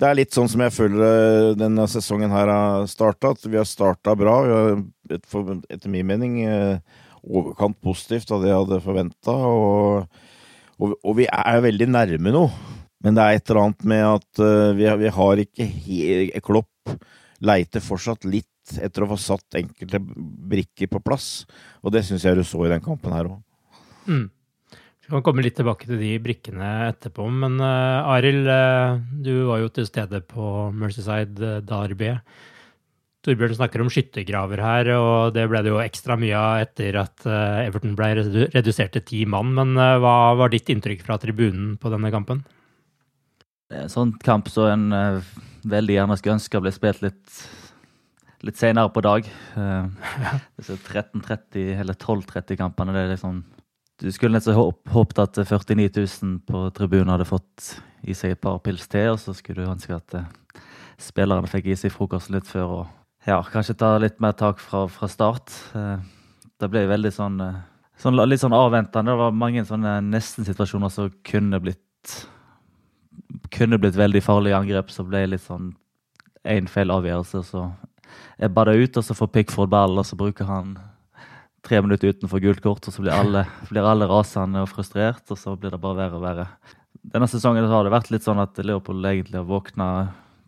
det 0.02 0.08
er 0.08 0.16
litt 0.18 0.34
sånn 0.34 0.48
som 0.50 0.64
jeg 0.66 0.74
føler 0.74 1.52
denne 1.54 1.84
sesongen 1.86 2.32
her 2.34 2.50
har 2.50 2.88
starta. 2.90 3.36
At 3.36 3.44
vi 3.46 3.60
har 3.60 3.68
starta 3.70 4.16
bra. 4.18 4.40
Vi 4.42 4.56
har 4.56 4.72
et, 5.14 5.28
for, 5.30 5.60
etter 5.70 5.94
min 5.94 6.08
mening 6.10 6.40
overkant 7.22 7.78
positivt 7.86 8.34
av 8.34 8.42
det 8.42 8.50
jeg 8.50 8.64
hadde 8.64 8.82
forventa. 8.82 9.36
Og, 9.36 10.08
og, 10.82 10.96
og, 10.96 11.14
vi 11.20 11.28
er 11.30 11.62
veldig 11.68 11.92
nærme 11.94 12.34
noe. 12.34 12.50
Men 13.02 13.18
det 13.18 13.24
er 13.24 13.38
et 13.38 13.50
eller 13.50 13.62
annet 13.64 13.86
med 13.92 14.04
at 14.06 14.42
uh, 14.42 14.72
vi, 14.78 14.86
vi, 15.02 15.14
har 15.16 15.42
ikke 15.42 15.66
helt 15.66 16.42
Klopp 16.46 16.96
leiter 17.42 17.82
fortsatt 17.82 18.28
litt 18.30 18.48
etter 18.80 19.04
å 19.04 19.10
få 19.12 19.18
satt 19.20 19.60
enkelte 19.60 20.00
brikker 20.02 20.92
på 20.92 21.02
plass. 21.04 21.48
Og 21.82 21.94
det 21.96 22.06
syns 22.08 22.26
jeg 22.28 22.38
du 22.38 22.46
så 22.48 22.64
i 22.66 22.72
den 22.72 22.84
kampen 22.84 23.16
her 23.16 23.32
òg. 23.32 23.42
Mm. 24.08 24.30
Vi 25.02 25.10
kan 25.10 25.24
komme 25.26 25.44
litt 25.44 25.58
tilbake 25.60 25.90
til 25.90 26.00
de 26.00 26.14
brikkene 26.24 26.68
etterpå. 26.92 27.26
Men 27.34 27.58
uh, 27.60 28.08
Arild, 28.14 28.48
uh, 28.48 29.02
du 29.24 29.48
var 29.50 29.60
jo 29.64 29.72
til 29.74 29.90
stede 29.90 30.22
på 30.24 30.70
Mercyside 30.78 31.42
uh, 31.42 31.60
Derby. 31.66 32.14
Torbjørn 33.22 33.58
snakker 33.58 33.84
om 33.84 33.90
skyttergraver 33.94 34.62
her, 34.64 34.88
og 34.98 35.34
det 35.36 35.44
ble 35.52 35.60
det 35.62 35.74
jo 35.74 35.82
ekstra 35.84 36.16
mye 36.18 36.34
av 36.34 36.64
etter 36.64 36.96
at 36.98 37.28
Everton 37.28 37.94
ble 37.94 38.08
redusert 38.50 38.96
til 38.96 39.04
ti 39.06 39.20
mann. 39.30 39.52
Men 39.60 39.76
hva 39.78 40.32
var 40.40 40.50
ditt 40.50 40.72
inntrykk 40.74 41.04
fra 41.06 41.20
tribunen 41.22 41.76
på 41.78 41.92
denne 41.94 42.10
kampen? 42.10 42.42
Det 43.70 43.78
er 43.78 43.86
en 43.86 43.94
sånn 43.94 44.16
kamp 44.26 44.50
som 44.50 44.74
en 44.74 45.22
veldig 45.70 46.00
gjerne 46.00 46.18
skulle 46.18 46.40
ønske 46.40 46.64
ble 46.66 46.74
spilt 46.74 47.06
litt 47.06 47.44
litt 48.46 48.60
senere 48.60 48.92
på 48.94 49.04
dag. 49.06 49.28
Uh, 49.52 49.90
disse 50.58 50.78
13.30 50.78 51.82
eller 51.82 51.98
12.30-kampene, 52.00 52.94
det 52.96 53.02
er 53.02 53.10
liksom 53.12 53.42
Du 54.02 54.08
skulle 54.12 54.38
nesten 54.38 54.56
håpet 54.56 55.20
at 55.22 55.38
49 55.46 55.90
000 55.98 56.38
på 56.48 56.62
tribunen 56.74 57.12
hadde 57.12 57.28
fått 57.28 57.76
i 58.08 58.16
seg 58.18 58.34
et 58.34 58.42
par 58.42 58.58
pils 58.64 58.88
til, 58.90 59.12
og 59.14 59.20
så 59.22 59.36
skulle 59.38 59.62
du 59.62 59.70
ønske 59.70 59.94
at 59.94 60.16
uh, 60.18 60.64
spillerne 60.98 61.50
fikk 61.52 61.70
i 61.70 61.78
seg 61.78 61.94
frokost 61.94 62.32
litt 62.34 62.48
før 62.50 62.78
og 62.80 63.28
ja, 63.28 63.38
kanskje 63.46 63.78
ta 63.78 63.92
litt 64.02 64.18
mer 64.24 64.34
tak 64.34 64.64
fra, 64.64 64.88
fra 64.90 65.12
start. 65.12 65.54
Uh, 65.76 66.00
det 66.58 66.72
ble 66.72 66.88
veldig 66.90 67.12
sånn, 67.14 67.38
sånn, 68.02 68.18
litt 68.26 68.42
sånn 68.42 68.58
avventende. 68.58 69.12
Det 69.12 69.22
var 69.22 69.38
mange 69.44 69.66
sånne 69.68 70.00
nesten-situasjoner 70.08 70.94
som 70.94 71.14
kunne 71.28 71.62
blitt 71.62 72.16
kunne 73.52 73.78
blitt 73.82 73.98
veldig 74.00 74.22
farlige 74.24 74.58
angrep, 74.58 74.92
så 74.92 75.06
ble 75.06 75.26
det 75.26 75.34
litt 75.36 75.46
sånn 75.46 75.74
én 76.48 76.68
feil 76.72 76.94
avgjørelse, 76.94 77.44
så 77.46 77.66
ebber 78.42 78.72
det 78.72 78.80
ut, 78.82 78.98
og 78.98 79.06
så 79.06 79.18
får 79.18 79.32
Pickford 79.36 79.72
ball, 79.72 79.98
og 80.00 80.08
så 80.08 80.18
bruker 80.20 80.50
han 80.50 80.76
tre 81.66 81.82
minutter 81.82 82.14
utenfor 82.14 82.42
gult 82.42 82.62
kort, 82.64 82.88
og 82.88 82.94
så 82.94 83.04
blir 83.04 83.16
alle, 83.16 83.46
blir 83.72 83.88
alle, 83.88 84.10
rasende 84.10 84.64
og 84.64 84.72
frustrert, 84.72 85.24
og 85.30 85.40
så 85.40 85.56
blir 85.56 85.74
det 85.74 85.82
bare 85.82 86.00
verre 86.04 86.20
og 86.20 86.26
verre. 86.26 86.48
Denne 87.02 87.30
sesongen 87.30 87.66
har 87.70 87.86
det 87.86 87.94
vært 87.94 88.12
litt 88.14 88.26
sånn 88.26 88.42
at 88.42 88.58
Leopold 88.62 89.06
egentlig 89.10 89.40
har 89.40 89.50
våkna 89.50 89.88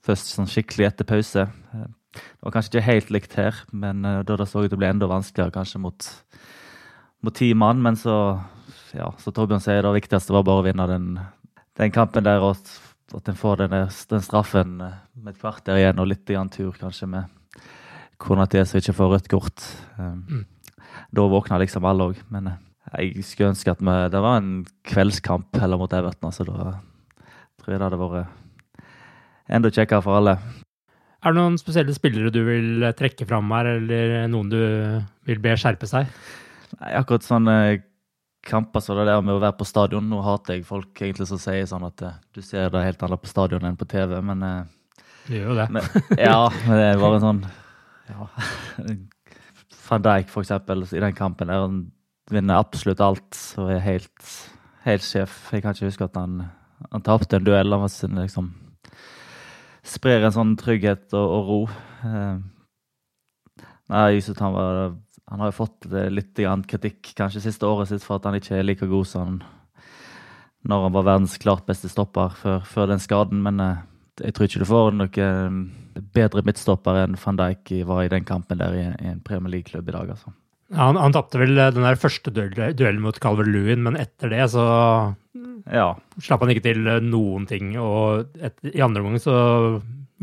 først 0.05 0.33
sånn 0.35 0.49
skikkelig 0.49 0.89
etter 0.89 1.07
pause. 1.07 1.47
Det 1.73 2.45
var 2.45 2.53
kanskje 2.53 2.75
ikke 2.75 2.89
helt 2.89 3.13
likt 3.15 3.37
her, 3.39 3.61
men 3.71 4.05
eh, 4.05 4.21
da 4.27 4.37
det 4.37 4.49
så 4.49 4.61
ut 4.61 4.69
til 4.69 4.77
å 4.77 4.81
bli 4.81 4.89
enda 4.91 5.09
vanskeligere 5.09 5.55
kanskje 5.55 5.81
mot, 5.81 6.09
mot 7.25 7.35
ti 7.35 7.49
mann. 7.57 7.81
Men 7.81 7.97
så, 7.97 8.17
ja, 8.93 9.09
så 9.21 9.33
Torbjørn 9.33 9.63
sier 9.63 9.81
det 9.85 9.95
viktigste 9.97 10.35
var 10.35 10.45
bare 10.45 10.61
å 10.61 10.67
vinne 10.67 10.89
den, 10.91 11.07
den 11.79 11.95
kampen 11.95 12.27
der, 12.27 12.43
og 12.43 12.59
at 13.17 13.29
en 13.29 13.39
får 13.39 13.63
den, 13.63 13.77
den 14.13 14.25
straffen 14.25 14.75
med 14.77 15.31
et 15.31 15.39
kvarter 15.41 15.79
igjen 15.79 16.01
og 16.01 16.09
litt 16.11 16.29
igjen 16.29 16.51
tur 16.53 16.75
kanskje 16.77 17.09
med 17.09 17.42
kona 18.23 18.47
til 18.49 18.65
som 18.67 18.79
ikke 18.79 18.95
får 18.97 19.11
rødt 19.15 19.29
kort. 19.31 19.65
Um, 19.97 20.23
mm. 20.29 20.43
Da 21.13 21.27
våkna 21.29 21.59
liksom 21.61 21.85
alle 21.87 22.09
òg. 22.11 22.21
Men 22.33 22.51
uh, 22.53 22.57
jeg 22.97 23.25
skulle 23.27 23.51
ønske 23.53 23.73
at 23.73 23.83
vi, 23.83 23.95
det 24.13 24.23
var 24.23 24.39
en 24.39 24.65
kveldskamp 24.87 25.59
heller 25.61 25.81
mot 25.81 25.93
Everton. 25.93 26.33
så 26.35 26.47
da 26.47 26.75
tror 27.61 27.73
jeg 27.73 27.79
det 27.79 27.87
hadde 27.87 28.01
vært 28.01 28.83
enda 29.53 29.71
kjekkere 29.71 30.03
for 30.03 30.19
alle. 30.19 30.37
Er 31.23 31.31
det 31.31 31.39
noen 31.39 31.55
spesielle 31.59 31.95
spillere 31.95 32.33
du 32.35 32.41
vil 32.43 32.83
trekke 32.99 33.25
fram 33.27 33.51
her, 33.55 33.77
eller 33.77 34.27
noen 34.31 34.51
du 34.51 34.59
vil 35.27 35.39
be 35.43 35.55
skjerpe 35.59 35.87
seg? 35.87 36.09
Nei, 36.81 36.91
akkurat 36.99 37.23
sånne 37.23 37.55
kamper 38.43 38.83
som 38.83 38.97
det 38.99 39.07
der 39.07 39.23
med 39.23 39.37
å 39.37 39.41
være 39.41 39.55
på 39.55 39.67
stadion. 39.67 40.09
Nå 40.11 40.19
hater 40.25 40.57
jeg 40.57 40.67
folk 40.67 40.99
egentlig 40.99 41.29
som 41.29 41.39
sier 41.39 41.67
sånn 41.69 41.85
at 41.87 42.03
uh, 42.03 42.17
du 42.35 42.41
ser 42.43 42.71
det 42.73 42.83
helt 42.83 42.99
annerledes 42.99 43.23
på 43.23 43.31
stadion 43.31 43.67
enn 43.67 43.79
på 43.79 43.87
TV, 43.87 44.17
men 44.19 44.43
uh, 44.43 45.03
Du 45.29 45.37
gjør 45.37 45.53
jo 45.53 45.59
det. 45.61 45.69
Men, 45.71 45.91
ja, 46.19 46.39
men 46.65 46.75
det 46.75 46.87
er 46.89 46.99
bare 46.99 47.21
sånn 47.23 47.45
Van 49.87 50.03
Dijk, 50.03 50.29
for 50.31 50.43
eksempel, 50.43 50.85
i 50.91 51.03
den 51.03 51.15
kampen 51.17 51.51
der 51.51 51.65
han 51.65 51.79
vinner 52.31 52.61
absolutt 52.61 53.01
alt 53.03 53.37
og 53.59 53.71
er 53.73 53.83
helt, 53.83 54.27
helt 54.85 55.05
sjef. 55.05 55.51
Jeg 55.51 55.63
kan 55.63 55.75
ikke 55.75 55.89
huske 55.89 56.07
at 56.07 56.17
han, 56.17 56.45
han 56.91 57.05
tapte 57.05 57.37
en 57.37 57.47
duell. 57.47 57.73
Han 57.75 57.83
var 57.83 58.21
liksom 58.21 58.53
sprer 59.83 60.23
en 60.23 60.35
sånn 60.35 60.53
trygghet 60.59 61.13
og, 61.19 61.33
og 61.37 61.49
ro. 61.49 61.59
Eh, 62.07 63.65
nei, 63.91 64.05
jeg 64.15 64.37
han 64.39 64.55
var 64.55 64.83
Han 65.31 65.39
har 65.39 65.49
jo 65.49 65.55
fått 65.55 65.85
litt 66.11 66.35
kritikk 66.67 67.13
kanskje 67.15 67.41
siste 67.41 67.65
året 67.65 67.87
sitt 67.89 68.03
for 68.03 68.19
at 68.19 68.25
han 68.27 68.35
ikke 68.35 68.57
er 68.59 68.65
like 68.67 68.85
god 68.85 69.07
som 69.07 69.37
når 70.67 70.83
han 70.83 70.93
var 70.93 71.05
verdens 71.07 71.37
klart 71.39 71.65
beste 71.65 71.89
stopper 71.89 72.35
før, 72.39 72.59
før 72.63 72.87
den 72.91 72.99
skaden, 72.99 73.41
men 73.43 73.59
eh, 73.59 73.81
jeg 74.21 74.35
tror 74.35 74.47
ikke 74.47 74.61
du 74.61 74.69
får 74.69 74.93
noe 74.97 75.27
um, 75.47 75.63
bedre 76.13 76.43
midtstopper 76.45 76.99
enn 77.03 77.17
van 77.21 77.39
Dijk 77.39 77.73
var 77.89 78.03
i 78.03 78.11
den 78.11 78.27
kampen 78.27 78.61
der 78.61 78.77
i, 78.77 78.85
en 79.01 79.21
Premier 79.25 79.55
League-klubb 79.55 79.89
i 79.89 79.95
dag. 79.95 80.13
altså. 80.15 80.33
Ja, 80.73 80.87
han, 80.89 80.97
han 80.97 81.13
tapte 81.13 81.41
vel 81.41 81.57
den 81.57 81.85
der 81.85 81.99
første 81.99 82.33
duellen 82.33 83.01
mot 83.03 83.19
Calver 83.21 83.45
Lewin, 83.45 83.83
men 83.85 83.97
etter 83.99 84.31
det 84.33 84.47
så 84.53 84.63
ja. 85.69 85.89
slapp 86.21 86.43
han 86.43 86.53
ikke 86.53 86.65
til 86.65 86.87
noen 87.05 87.45
ting. 87.49 87.75
Og 87.81 88.25
et, 88.41 88.55
i 88.73 88.81
andre 88.81 89.03
omgang 89.03 89.21
så 89.21 89.35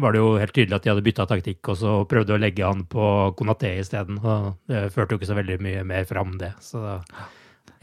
var 0.00 0.14
det 0.14 0.23
jo 0.23 0.30
helt 0.40 0.54
tydelig 0.56 0.78
at 0.78 0.87
de 0.87 0.92
hadde 0.92 1.04
bytta 1.06 1.26
taktikk, 1.28 1.61
og 1.73 1.78
så 1.78 1.97
prøvde 2.09 2.35
å 2.35 2.40
legge 2.40 2.66
han 2.66 2.87
på 2.90 3.04
Konaté 3.38 3.75
isteden. 3.80 4.20
Det 4.70 4.88
førte 4.94 5.14
jo 5.14 5.20
ikke 5.20 5.30
så 5.30 5.38
veldig 5.38 5.61
mye 5.64 5.85
mer 5.87 6.09
fram, 6.09 6.38
det. 6.40 6.54
Så 6.64 6.80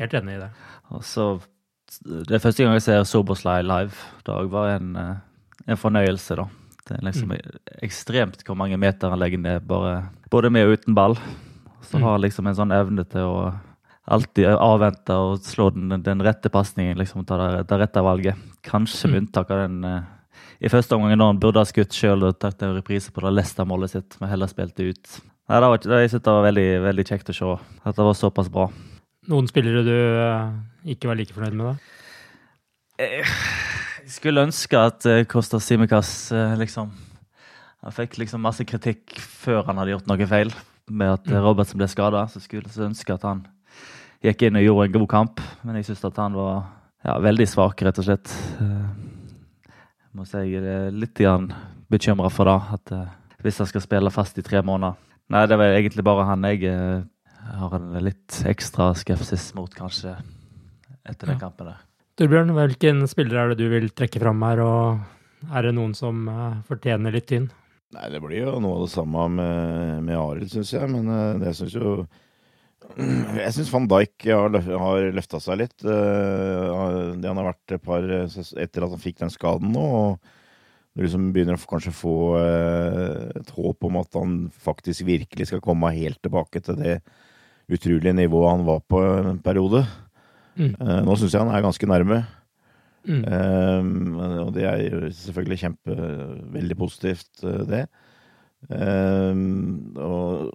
helt 0.01 0.17
enig 0.17 0.37
i 0.37 0.41
det. 0.45 0.49
Og 0.95 1.05
så, 1.05 1.29
Det 2.03 2.35
er 2.35 2.43
første 2.43 2.63
gang 2.63 2.75
jeg 2.75 2.87
ser 2.87 3.07
Soboslay 3.07 3.63
live. 3.63 3.95
Dag 4.27 4.49
var 4.51 4.73
en 4.75 4.95
eh, 4.99 5.15
en 5.65 5.79
fornøyelse, 5.79 6.37
da. 6.39 6.47
Det 6.87 6.95
er 6.95 7.03
liksom 7.03 7.33
mm. 7.33 7.55
ekstremt 7.83 8.43
hvor 8.47 8.55
mange 8.59 8.77
meter 8.79 9.11
han 9.11 9.19
legger 9.19 9.41
ned, 9.41 9.65
bare, 9.67 10.07
både 10.31 10.51
med 10.53 10.67
og 10.67 10.77
uten 10.77 10.95
ball. 10.95 11.17
Så 11.83 11.99
mm. 11.99 12.03
har 12.05 12.21
liksom 12.23 12.47
en 12.47 12.57
sånn 12.57 12.75
evne 12.75 13.03
til 13.07 13.27
å 13.27 13.39
alltid 14.07 14.47
avvente 14.55 15.15
og 15.19 15.41
slå 15.43 15.69
den, 15.75 15.97
den 16.03 16.23
rette 16.23 16.51
pasningen, 16.51 16.97
liksom 16.99 17.25
ta 17.27 17.39
det, 17.41 17.65
det, 17.67 17.79
rette 17.81 18.03
valget. 18.03 18.45
Kanskje 18.63 19.11
med 19.11 19.17
mm. 19.17 19.25
unntak 19.25 19.51
av 19.51 19.65
den 19.65 19.81
uh, 19.83 20.05
i 20.63 20.71
første 20.71 20.95
omgang 20.95 21.17
når 21.19 21.33
han 21.33 21.41
burde 21.43 21.61
ha 21.61 21.67
skutt 21.67 21.95
sjøl 21.95 22.23
og 22.29 22.37
tatt 22.41 22.63
en 22.65 22.77
reprise 22.77 23.11
på 23.13 23.23
det 23.25 23.33
Leicester-målet 23.35 23.93
sitt, 23.93 24.15
men 24.21 24.31
heller 24.31 24.49
spilte 24.49 24.87
ut. 24.87 25.17
Nei, 25.47 25.59
det 25.59 25.67
var, 25.73 25.83
det, 25.83 25.99
jeg 26.05 26.13
synes 26.13 26.23
det 26.23 26.37
var 26.37 26.47
veldig, 26.47 26.69
veldig 26.87 27.07
kjekt 27.07 27.31
å 27.31 27.35
se 27.35 27.51
at 27.57 27.99
det 27.99 28.07
var 28.07 28.17
såpass 28.19 28.49
bra. 28.53 28.69
Noen 29.27 29.47
spillere 29.51 29.83
du 29.83 29.93
uh, 29.93 30.55
ikke 30.87 31.11
var 31.11 31.19
like 31.19 31.35
fornøyd 31.35 31.59
med, 31.59 31.75
da? 31.75 31.93
Eh, 33.03 33.35
skulle 34.13 34.45
ønske 34.47 34.79
at 34.79 35.05
uh, 35.09 35.23
Kostas 35.29 35.67
Simikas 35.67 36.31
uh, 36.31 36.55
liksom 36.59 36.93
Han 37.83 37.93
fikk 37.93 38.17
liksom 38.21 38.41
masse 38.43 38.65
kritikk 38.67 39.17
før 39.19 39.67
han 39.67 39.77
hadde 39.79 39.93
gjort 39.93 40.09
noe 40.09 40.27
feil 40.27 40.51
med 40.87 41.11
at 41.13 41.29
uh, 41.31 41.39
Robertsen 41.43 41.79
ble 41.79 41.87
skada. 41.91 42.25
Så 42.31 42.41
skulle 42.43 42.67
jeg 42.67 42.87
ønske 42.87 43.13
at 43.13 43.25
han 43.27 43.45
gikk 44.25 44.47
inn 44.47 44.57
og 44.59 44.65
gjorde 44.65 44.87
en 44.87 44.95
god 44.97 45.07
kamp, 45.11 45.43
men 45.63 45.77
jeg 45.77 45.89
syns 45.89 46.05
at 46.07 46.19
han 46.19 46.35
var 46.35 46.55
ja, 47.05 47.17
veldig 47.21 47.45
svak, 47.47 47.83
rett 47.85 47.99
og 48.01 48.07
slett. 48.07 48.33
Jeg 48.57 50.17
må 50.17 50.25
si 50.25 50.41
jeg 50.49 50.63
er 50.65 50.95
litt 50.95 51.21
bekymra 51.91 52.31
for 52.33 52.49
det, 52.49 52.57
at 52.79 53.43
hvis 53.45 53.61
han 53.61 53.69
skal 53.69 53.85
spille 53.85 54.11
fast 54.11 54.41
i 54.41 54.43
tre 54.43 54.63
måneder 54.65 54.97
Nei, 55.29 55.43
det 55.45 55.59
var 55.59 55.75
egentlig 55.75 56.07
bare 56.07 56.25
han 56.31 56.47
jeg 56.47 56.71
har 57.61 57.77
en 57.77 57.91
litt 58.01 58.41
ekstra 58.47 58.89
skepsis 58.97 59.51
mot, 59.59 59.71
kanskje, 59.75 60.15
etter 61.03 61.29
den 61.29 61.37
ja. 61.37 61.43
kampen 61.45 61.69
der. 61.69 61.86
Torbjørn, 62.17 62.49
hvilken 62.57 63.03
spiller 63.05 63.37
er 63.37 63.51
det 63.51 63.59
du 63.59 63.67
vil 63.69 63.91
trekke 63.93 64.17
fram 64.17 64.41
her, 64.41 64.57
og 64.65 65.51
er 65.53 65.67
det 65.67 65.73
noen 65.77 65.91
som 65.93 66.23
uh, 66.25 66.55
fortjener 66.65 67.13
litt 67.13 67.27
tynn? 67.29 67.43
Nei, 67.93 68.07
det 68.09 68.21
blir 68.23 68.39
jo 68.41 68.55
noe 68.57 68.79
av 68.79 68.87
det 68.87 68.93
samme 68.95 69.25
med, 69.35 69.99
med 70.07 70.17
Arild, 70.17 70.49
syns 70.49 70.71
jeg. 70.73 70.89
Men 70.89 71.11
uh, 71.13 71.35
det 71.37 71.53
syns 71.59 71.75
jo 71.77 71.91
Jeg 73.37 73.51
syns 73.53 73.69
van 73.69 73.85
Dijk 73.91 74.25
har, 74.31 74.57
har 74.81 75.05
løfta 75.13 75.43
seg 75.45 75.61
litt. 75.61 75.77
Uh, 75.85 77.13
det 77.21 77.29
han 77.29 77.37
har 77.37 77.51
vært 77.51 77.77
et 77.77 77.85
par 77.85 78.09
etter 78.09 78.87
at 78.87 78.97
han 78.97 79.05
fikk 79.05 79.21
den 79.21 79.33
skaden 79.33 79.69
nå. 79.77 79.85
og 79.85 80.33
du 80.97 81.03
liksom 81.05 81.29
begynner 81.35 81.53
å 81.53 81.69
kanskje 81.69 81.93
få 81.93 82.17
et 82.41 83.49
håp 83.53 83.85
om 83.85 83.99
at 83.99 84.17
han 84.17 84.31
faktisk 84.49 85.05
virkelig 85.05 85.51
skal 85.51 85.61
komme 85.61 85.93
helt 85.93 86.17
tilbake 86.25 86.63
til 86.65 86.79
det 86.81 86.95
utrolige 87.69 88.15
nivået 88.17 88.55
han 88.55 88.65
var 88.65 88.81
på 88.89 89.03
en 89.05 89.37
periode. 89.45 89.83
Mm. 90.57 90.73
Uh, 90.81 90.99
nå 91.05 91.15
syns 91.17 91.35
jeg 91.35 91.43
han 91.43 91.53
er 91.53 91.65
ganske 91.65 91.89
nærme. 91.89 92.21
Mm. 93.07 93.23
Um, 93.23 94.17
og 94.43 94.51
det 94.55 94.65
er 94.67 94.81
jo 94.83 95.11
selvfølgelig 95.15 95.61
kjempe 95.61 95.97
veldig 96.57 96.77
positivt, 96.77 97.29
det. 97.69 97.85
det. 98.67 98.81
og 100.03 100.49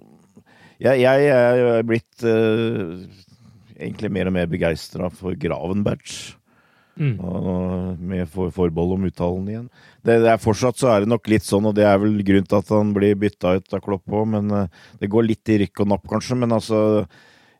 jeg, 0.83 1.01
jeg, 1.01 1.31
er 1.33 1.87
blitt 1.87 2.27
egentlig 2.27 4.13
mer 4.13 4.29
og 4.29 4.37
mer 4.37 4.51
begeistra 4.53 5.09
for 5.15 5.39
Gravenberg. 5.39 6.13
Mm. 7.01 7.15
Og 7.25 8.01
med 8.05 8.29
for, 8.29 8.53
forbehold 8.53 8.99
om 8.99 9.07
uttalen 9.09 9.49
igjen. 9.49 9.69
Det, 10.05 10.19
det 10.25 10.29
er 10.29 10.41
Fortsatt 10.43 10.81
så 10.81 10.91
er 10.93 11.03
det 11.03 11.13
nok 11.13 11.29
litt 11.33 11.47
sånn, 11.47 11.67
og 11.71 11.77
det 11.79 11.87
er 11.89 12.01
vel 12.03 12.19
grunnen 12.21 12.49
til 12.49 12.59
at 12.59 12.73
han 12.75 12.93
blir 12.97 13.17
bytta 13.19 13.57
ut 13.59 13.77
av 13.77 13.83
Klopp 13.85 14.13
òg, 14.13 14.27
men 14.35 14.53
eh, 14.57 14.81
det 15.01 15.11
går 15.13 15.29
litt 15.31 15.53
i 15.53 15.63
rykk 15.65 15.85
og 15.85 15.93
napp, 15.95 16.05
kanskje. 16.11 16.37
Men 16.43 16.53
altså, 16.59 16.83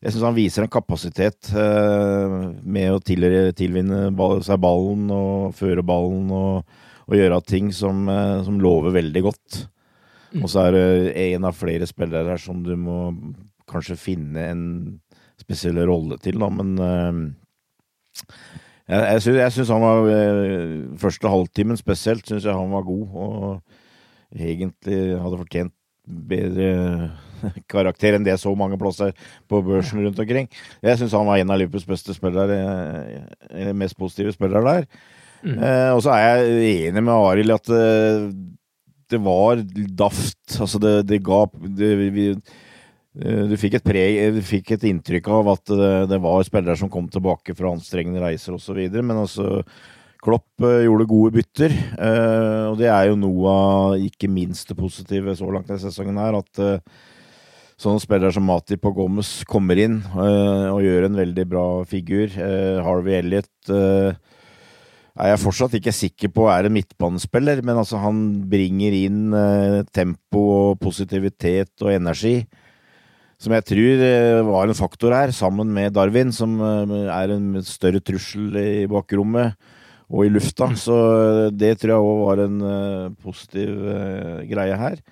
jeg 0.03 0.11
syns 0.17 0.25
han 0.27 0.35
viser 0.35 0.65
en 0.65 0.73
kapasitet 0.73 1.53
eh, 1.55 2.33
med 2.67 2.91
å 2.91 2.99
til, 3.07 3.27
tilvinne 3.55 4.09
seg 4.43 4.63
ballen 4.63 5.07
og 5.15 5.53
føre 5.55 5.85
ballen 5.87 6.33
og, 6.35 6.81
og 7.07 7.15
gjøre 7.15 7.39
ting 7.47 7.71
som, 7.75 8.09
eh, 8.11 8.41
som 8.43 8.59
lover 8.63 8.97
veldig 8.97 9.23
godt. 9.29 9.61
Og 10.41 10.49
så 10.51 10.65
er 10.65 10.75
det 10.75 10.87
en 11.29 11.47
av 11.47 11.55
flere 11.55 11.87
spillere 11.87 12.35
her 12.35 12.41
som 12.41 12.65
du 12.65 12.73
må 12.81 12.99
kanskje 13.71 13.99
finne 14.01 14.47
en 14.49 14.65
spesiell 15.39 15.79
rolle 15.87 16.19
til, 16.23 16.41
da, 16.41 16.49
men 16.51 16.75
eh, 16.83 17.23
jeg, 18.91 18.99
jeg, 18.99 19.23
syns, 19.23 19.39
jeg 19.39 19.55
syns 19.55 19.71
han 19.73 19.85
var 19.85 20.09
Første 21.01 21.31
halvtimen 21.31 21.79
spesielt 21.79 22.27
syns 22.27 22.49
jeg 22.49 22.59
han 22.59 22.75
var 22.75 22.83
god, 22.89 23.15
og 23.15 24.35
egentlig 24.35 24.99
hadde 25.23 25.39
fortjent 25.45 25.77
bedre 26.07 27.13
karakter 27.73 28.17
enn 28.17 28.27
det 28.27 28.37
så 28.41 28.53
mange 28.59 28.79
plasser 28.81 29.15
på 29.51 29.63
børsen 29.67 30.03
rundt 30.05 30.21
omkring. 30.23 30.49
Jeg 30.83 31.01
syns 31.01 31.17
han 31.17 31.29
var 31.29 31.41
en 31.41 31.53
av 31.53 31.61
Liverpools 31.61 31.89
beste 31.89 32.15
spillere, 32.17 32.59
eh, 33.51 33.73
mest 33.77 33.99
positive 33.99 34.35
spillere 34.35 34.63
der. 34.69 34.89
Mm. 35.43 35.57
Eh, 35.59 35.91
og 35.91 36.03
så 36.05 36.15
er 36.15 36.43
jeg 36.45 36.75
enig 36.89 37.03
med 37.03 37.15
Arild 37.15 37.55
at 37.57 37.73
eh, 37.75 38.29
det 39.13 39.21
var 39.23 39.63
daft. 39.99 40.39
Altså, 40.59 40.81
det, 40.83 40.95
det 41.11 41.23
ga 41.27 41.45
det, 41.53 41.91
vi, 42.15 42.29
eh, 42.33 43.43
du 43.51 43.57
fikk 43.61 43.81
et, 43.81 43.87
preg, 43.87 44.21
du 44.37 44.43
fikk 44.47 44.75
et 44.77 44.87
inntrykk 44.93 45.33
av 45.35 45.55
at 45.57 45.65
det, 45.73 45.95
det, 46.15 46.21
var 46.23 46.47
spillere 46.47 46.79
som 46.79 46.93
kom 46.93 47.11
tilbake 47.13 47.57
fra 47.59 47.75
anstrengende 47.75 48.23
reiser 48.23 48.57
osv., 48.57 48.79
men 49.01 49.25
altså 49.25 49.65
Klopp 50.23 50.63
uh, 50.63 50.85
gjorde 50.85 51.09
gode 51.11 51.35
bytter, 51.35 51.73
uh, 51.99 52.71
og 52.71 52.77
det 52.79 52.87
er 52.93 53.09
jo 53.11 53.19
noe 53.19 53.53
av 53.53 54.05
ikke 54.07 54.31
minst 54.31 54.71
det 54.71 54.79
positive 54.79 55.35
så 55.35 55.49
langt 55.51 55.67
denne 55.67 55.83
sesongen 55.83 56.21
her, 56.23 56.37
at 56.39 56.61
uh, 56.63 57.01
sånne 57.83 58.03
spillere 58.05 58.31
som 58.35 58.47
Matip 58.47 58.87
og 58.87 59.01
Gomez 59.01 59.33
kommer 59.51 59.81
inn 59.83 59.97
og 60.15 60.85
gjør 60.85 61.09
en 61.09 61.17
veldig 61.19 61.45
bra 61.51 61.65
figur. 61.89 62.31
Harvey 62.31 63.17
Elliot 63.17 63.73
er 63.73 65.33
jeg 65.33 65.41
fortsatt 65.43 65.75
ikke 65.81 65.95
sikker 65.97 66.31
på 66.37 66.47
er 66.53 66.69
en 66.69 66.77
midtbanespiller, 66.77 67.65
men 67.67 67.81
altså 67.81 67.99
han 68.05 68.21
bringer 68.53 68.95
inn 68.95 69.35
tempo 69.91 70.45
og 70.61 70.79
positivitet 70.85 71.75
og 71.83 71.91
energi 71.97 72.37
som 73.43 73.57
jeg 73.57 73.67
tror 73.73 74.07
var 74.53 74.71
en 74.71 74.79
faktor 74.79 75.17
her, 75.17 75.35
sammen 75.35 75.75
med 75.75 75.97
Darwin, 75.97 76.31
som 76.31 76.61
er 76.63 77.35
en 77.35 77.57
større 77.67 78.05
trussel 78.05 78.55
i 78.63 78.87
bakrommet 78.87 79.59
og 80.13 80.27
i 80.27 80.33
lufta. 80.33 80.71
Så 80.79 80.95
det 81.57 81.79
tror 81.81 81.95
jeg 81.95 82.07
òg 82.07 82.23
var 82.27 82.45
en 82.45 82.63
uh, 82.63 83.11
positiv 83.25 83.73
uh, 83.73 84.41
greie 84.49 84.79
her. 84.79 85.03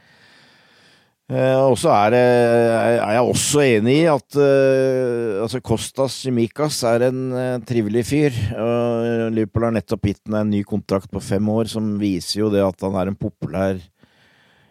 Uh, 1.30 1.70
og 1.70 1.76
så 1.78 1.92
er, 1.94 2.16
er, 2.18 2.96
jeg 3.14 3.22
også 3.22 3.62
enig 3.62 3.94
i 4.00 4.08
at 4.10 4.40
altså 5.40 5.60
Kostas 5.62 6.18
Chimikas 6.24 6.82
er 6.90 7.06
en 7.06 7.62
trivelig 7.66 8.02
fyr. 8.08 8.34
Liverpool 9.30 9.68
har 9.68 9.76
nettopp 9.78 10.10
gitt 10.10 10.24
ham 10.26 10.40
en 10.40 10.52
ny 10.56 10.64
kontrakt 10.66 11.10
på 11.12 11.22
fem 11.22 11.48
år, 11.54 11.70
som 11.70 11.94
viser 12.02 12.42
jo 12.42 12.50
det 12.52 12.66
at 12.66 12.86
han 12.86 12.98
er 12.98 13.12
en 13.12 13.18
populær 13.18 13.78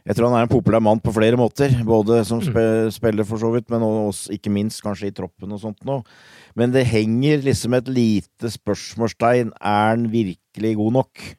jeg 0.10 0.18
tror 0.18 0.32
han 0.32 0.40
er 0.40 0.48
en 0.48 0.50
populær 0.50 0.82
mann 0.82 1.02
på 1.04 1.12
flere 1.14 1.38
måter, 1.38 1.74
både 1.86 2.24
som 2.26 2.40
spiller 2.42 3.28
for 3.30 3.38
så 3.38 3.52
vidt, 3.54 3.68
men 3.70 3.84
også, 3.86 4.32
ikke 4.34 4.50
minst 4.50 4.82
kanskje 4.82 5.12
i 5.12 5.14
troppen 5.14 5.52
og 5.54 5.62
sånt 5.62 5.84
noe. 5.86 6.02
Men 6.58 6.74
det 6.74 6.88
henger 6.90 7.44
liksom 7.46 7.76
et 7.78 7.92
lite 7.92 8.52
spørsmålstegn. 8.54 9.54
Er 9.60 9.94
han 9.94 10.10
virkelig 10.12 10.76
god 10.80 10.98
nok? 11.00 11.30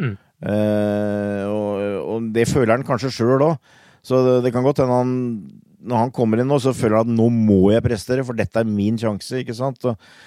Mm. 0.00 0.16
Eh, 0.40 1.44
og, 1.44 1.80
og, 2.14 2.30
det 2.34 2.48
føler 2.48 2.78
han 2.78 2.86
kanskje 2.86 3.12
sjøl 3.14 3.50
òg. 3.50 3.74
Så 4.06 4.22
det, 4.24 4.38
det, 4.46 4.54
kan 4.54 4.64
godt 4.64 4.80
hende 4.80 4.96
han 4.96 5.18
når 5.80 5.96
han 5.96 6.10
kommer 6.12 6.40
inn 6.40 6.48
nå, 6.48 6.58
så 6.60 6.74
føler 6.76 6.98
han 6.98 7.08
at 7.08 7.16
nå 7.16 7.26
må 7.32 7.70
jeg 7.72 7.84
prestere, 7.84 8.24
for 8.24 8.36
dette 8.36 8.60
er 8.60 8.68
min 8.68 8.98
sjanse. 9.00 9.38
ikke 9.40 9.56
sant? 9.56 9.86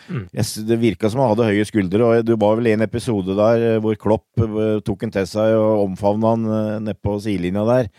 Mm. 0.10 0.24
Jeg, 0.34 0.66
det 0.66 0.80
virka 0.82 1.12
som 1.14 1.22
han 1.22 1.30
hadde 1.34 1.50
høye 1.52 1.68
skuldre, 1.70 2.08
og 2.08 2.26
det 2.26 2.38
var 2.42 2.58
vel 2.58 2.72
en 2.72 2.86
episode 2.86 3.36
der 3.38 3.68
eh, 3.68 3.78
hvor 3.84 3.98
Klopp 4.02 4.42
eh, 4.42 4.80
tok 4.86 5.06
en 5.06 5.14
til 5.14 5.30
seg 5.30 5.54
og 5.60 5.86
omfavna 5.90 6.34
han 6.34 6.50
nedpå 6.88 7.14
på 7.14 7.22
sidelinja 7.26 7.68
der. 7.70 7.92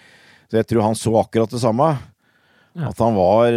Så 0.50 0.58
jeg 0.60 0.68
tror 0.70 0.86
han 0.88 0.98
så 0.98 1.14
akkurat 1.20 1.54
det 1.54 1.62
samme. 1.62 1.92
Ja. 2.74 2.88
At 2.90 2.98
han 2.98 3.14
var 3.14 3.54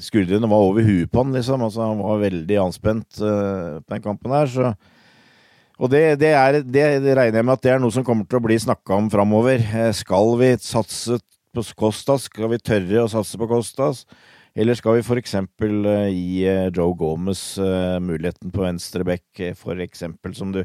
Skuldrene 0.00 0.48
var 0.48 0.62
over 0.70 0.86
huet 0.86 1.10
på 1.12 1.20
han, 1.20 1.34
liksom. 1.36 1.60
Altså, 1.66 1.82
han 1.84 2.00
var 2.00 2.22
veldig 2.22 2.56
anspent 2.62 3.20
på 3.20 3.92
den 3.92 4.04
kampen 4.04 4.32
her. 4.32 4.48
så 4.48 4.72
og 5.82 5.90
det, 5.90 6.20
det, 6.20 6.30
er, 6.30 6.60
det, 6.62 7.14
regner 7.16 7.40
jeg 7.40 7.46
med 7.48 7.56
at 7.56 7.62
det 7.64 7.72
er 7.72 7.80
noe 7.82 7.90
som 7.94 8.04
kommer 8.06 8.26
til 8.28 8.38
å 8.38 8.44
bli 8.44 8.58
snakka 8.60 8.94
om 8.94 9.08
framover. 9.10 9.64
Skal 9.98 10.36
vi 10.38 10.52
satse 10.62 11.18
på 11.52 11.64
Kostas? 11.78 12.28
Skal 12.28 12.52
vi 12.52 12.60
tørre 12.62 13.02
å 13.02 13.10
satse 13.10 13.40
på 13.40 13.48
Kostas? 13.50 14.04
Eller 14.54 14.76
skal 14.78 14.98
vi 14.98 15.02
f.eks. 15.02 15.34
Eh, 15.40 16.08
gi 16.12 16.42
uh, 16.46 16.68
Joe 16.68 16.92
Gomez 16.98 17.56
uh, 17.58 17.98
muligheten 18.04 18.52
på 18.52 18.66
venstre 18.66 19.06
bekk, 19.08 19.46
f.eks., 19.56 20.04
som 20.36 20.52
du 20.54 20.60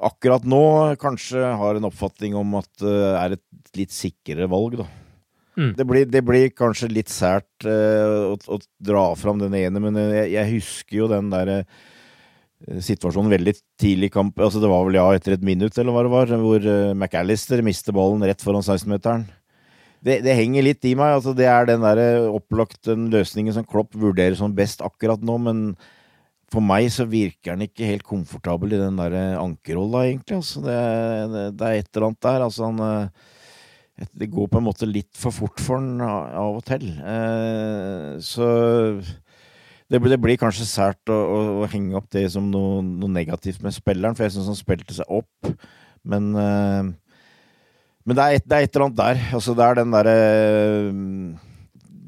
akkurat 0.00 0.46
nå 0.48 0.62
kanskje 1.02 1.42
har 1.60 1.76
en 1.76 1.88
oppfatning 1.90 2.38
om 2.38 2.54
at 2.62 2.70
det 2.80 2.94
er 3.10 3.34
et 3.36 3.76
litt 3.76 3.92
sikrere 3.92 4.48
valg, 4.48 4.78
da. 4.80 4.86
Mm. 5.56 5.70
Det, 5.78 5.84
blir, 5.88 6.08
det, 6.12 6.22
blir, 6.26 6.50
kanskje 6.52 6.92
litt 6.92 7.12
sært 7.12 7.64
å, 7.64 8.34
å, 8.36 8.58
dra 8.84 9.06
fram 9.16 9.40
den 9.40 9.56
ene, 9.56 9.80
men 9.80 9.96
jeg, 9.96 10.26
jeg 10.34 10.52
husker 10.52 10.98
jo 10.98 11.08
den 11.08 11.30
derre 11.32 11.62
situasjonen 12.84 13.32
veldig 13.32 13.54
tidlig 13.80 14.10
i 14.10 14.14
kamp. 14.14 14.36
Altså 14.40 14.60
det 14.60 14.68
var 14.68 14.84
vel 14.84 14.98
ja, 14.98 15.06
etter 15.16 15.36
et 15.36 15.44
minutt, 15.44 15.76
eller 15.80 15.96
hva 15.96 16.04
det 16.04 16.12
var, 16.12 16.36
hvor 16.40 16.68
McAllister 16.96 17.64
mister 17.64 17.96
ballen 17.96 18.24
rett 18.24 18.44
foran 18.44 18.64
16-meteren 18.64 19.26
det, 20.06 20.20
det, 20.24 20.34
henger 20.38 20.66
litt 20.66 20.86
i 20.86 20.94
meg. 20.98 21.16
Altså, 21.18 21.34
det 21.36 21.48
er 21.50 21.68
den 21.68 21.84
der 21.84 22.28
opplagt 22.30 22.88
løsningen 22.90 23.54
som 23.56 23.66
Klopp 23.66 23.96
vurderer 23.98 24.36
som 24.38 24.54
best 24.56 24.84
akkurat 24.84 25.22
nå, 25.24 25.38
men 25.42 25.62
for 26.52 26.62
meg 26.62 26.88
så 26.94 27.08
virker 27.10 27.56
han 27.56 27.64
ikke 27.64 27.88
helt 27.88 28.06
komfortabel 28.06 28.76
i 28.76 28.80
den 28.80 28.98
der 29.00 29.16
ankerrolla, 29.40 30.04
egentlig. 30.06 30.38
Altså, 30.38 30.62
det, 30.66 30.76
det, 31.32 31.46
det, 31.58 31.70
er 31.70 31.80
et 31.80 31.90
eller 31.90 32.08
annet 32.10 32.28
der. 32.28 32.44
Altså, 32.46 32.68
han 32.70 32.84
eh, 32.86 33.32
Det 33.96 34.28
går 34.28 34.50
på 34.52 34.60
en 34.60 34.66
måte 34.66 34.88
litt 34.88 35.16
for 35.16 35.32
fort 35.32 35.60
for 35.62 35.80
han 35.80 36.02
av 36.04 36.58
og 36.58 36.64
til. 36.68 36.84
Eh, 37.00 38.10
så 38.20 38.48
det, 39.88 40.00
blir 40.02 40.36
kanskje 40.40 40.68
sært 40.68 41.12
å, 41.12 41.16
å, 41.62 41.70
henge 41.72 41.96
opp 41.96 42.10
det 42.12 42.26
som 42.34 42.50
noe, 42.52 42.82
noe 42.84 43.12
negativt 43.12 43.64
med 43.64 43.72
spilleren, 43.72 44.18
for 44.18 44.26
jeg 44.26 44.36
syns 44.36 44.52
han 44.52 44.58
spilte 44.58 44.98
seg 44.98 45.08
opp. 45.08 45.50
Men 46.06 46.30
eh, 46.36 46.94
men 48.06 48.14
det 48.14 48.22
er, 48.22 48.38
et, 48.38 48.44
det 48.46 48.54
er, 48.54 48.64
et, 48.68 48.76
eller 48.76 48.86
annet 48.86 48.98
der. 49.00 49.22
Altså, 49.34 49.52
det 49.58 49.64
er 49.66 49.78
den 49.80 49.94
derre 49.94 50.18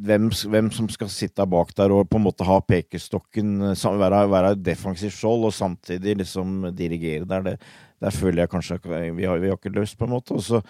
hvem, 0.09 0.29
hvem, 0.31 0.69
som 0.71 0.87
skal 0.95 1.11
sitte 1.11 1.47
bak 1.51 1.73
der 1.75 1.91
og 1.91 2.07
på 2.07 2.21
en 2.21 2.27
måte 2.29 2.47
ha 2.47 2.61
pekestokken, 2.63 3.57
være, 3.75 4.21
være 4.31 4.53
defensiv 4.63 5.11
skjold 5.17 5.49
og 5.49 5.57
samtidig 5.57 6.21
liksom 6.21 6.69
dirigere 6.79 7.27
der. 7.27 7.43
Det, 7.49 7.57
der 7.99 8.15
føler 8.15 8.45
jeg 8.45 8.53
kanskje 8.53 8.79
vi 8.87 9.27
har, 9.27 9.43
vi 9.43 9.51
har 9.51 9.59
ikke 9.59 9.75
løst, 9.75 9.99
på 9.99 10.07
en 10.07 10.15
måte. 10.15 10.39
Og 10.39 10.47
så 10.47 10.63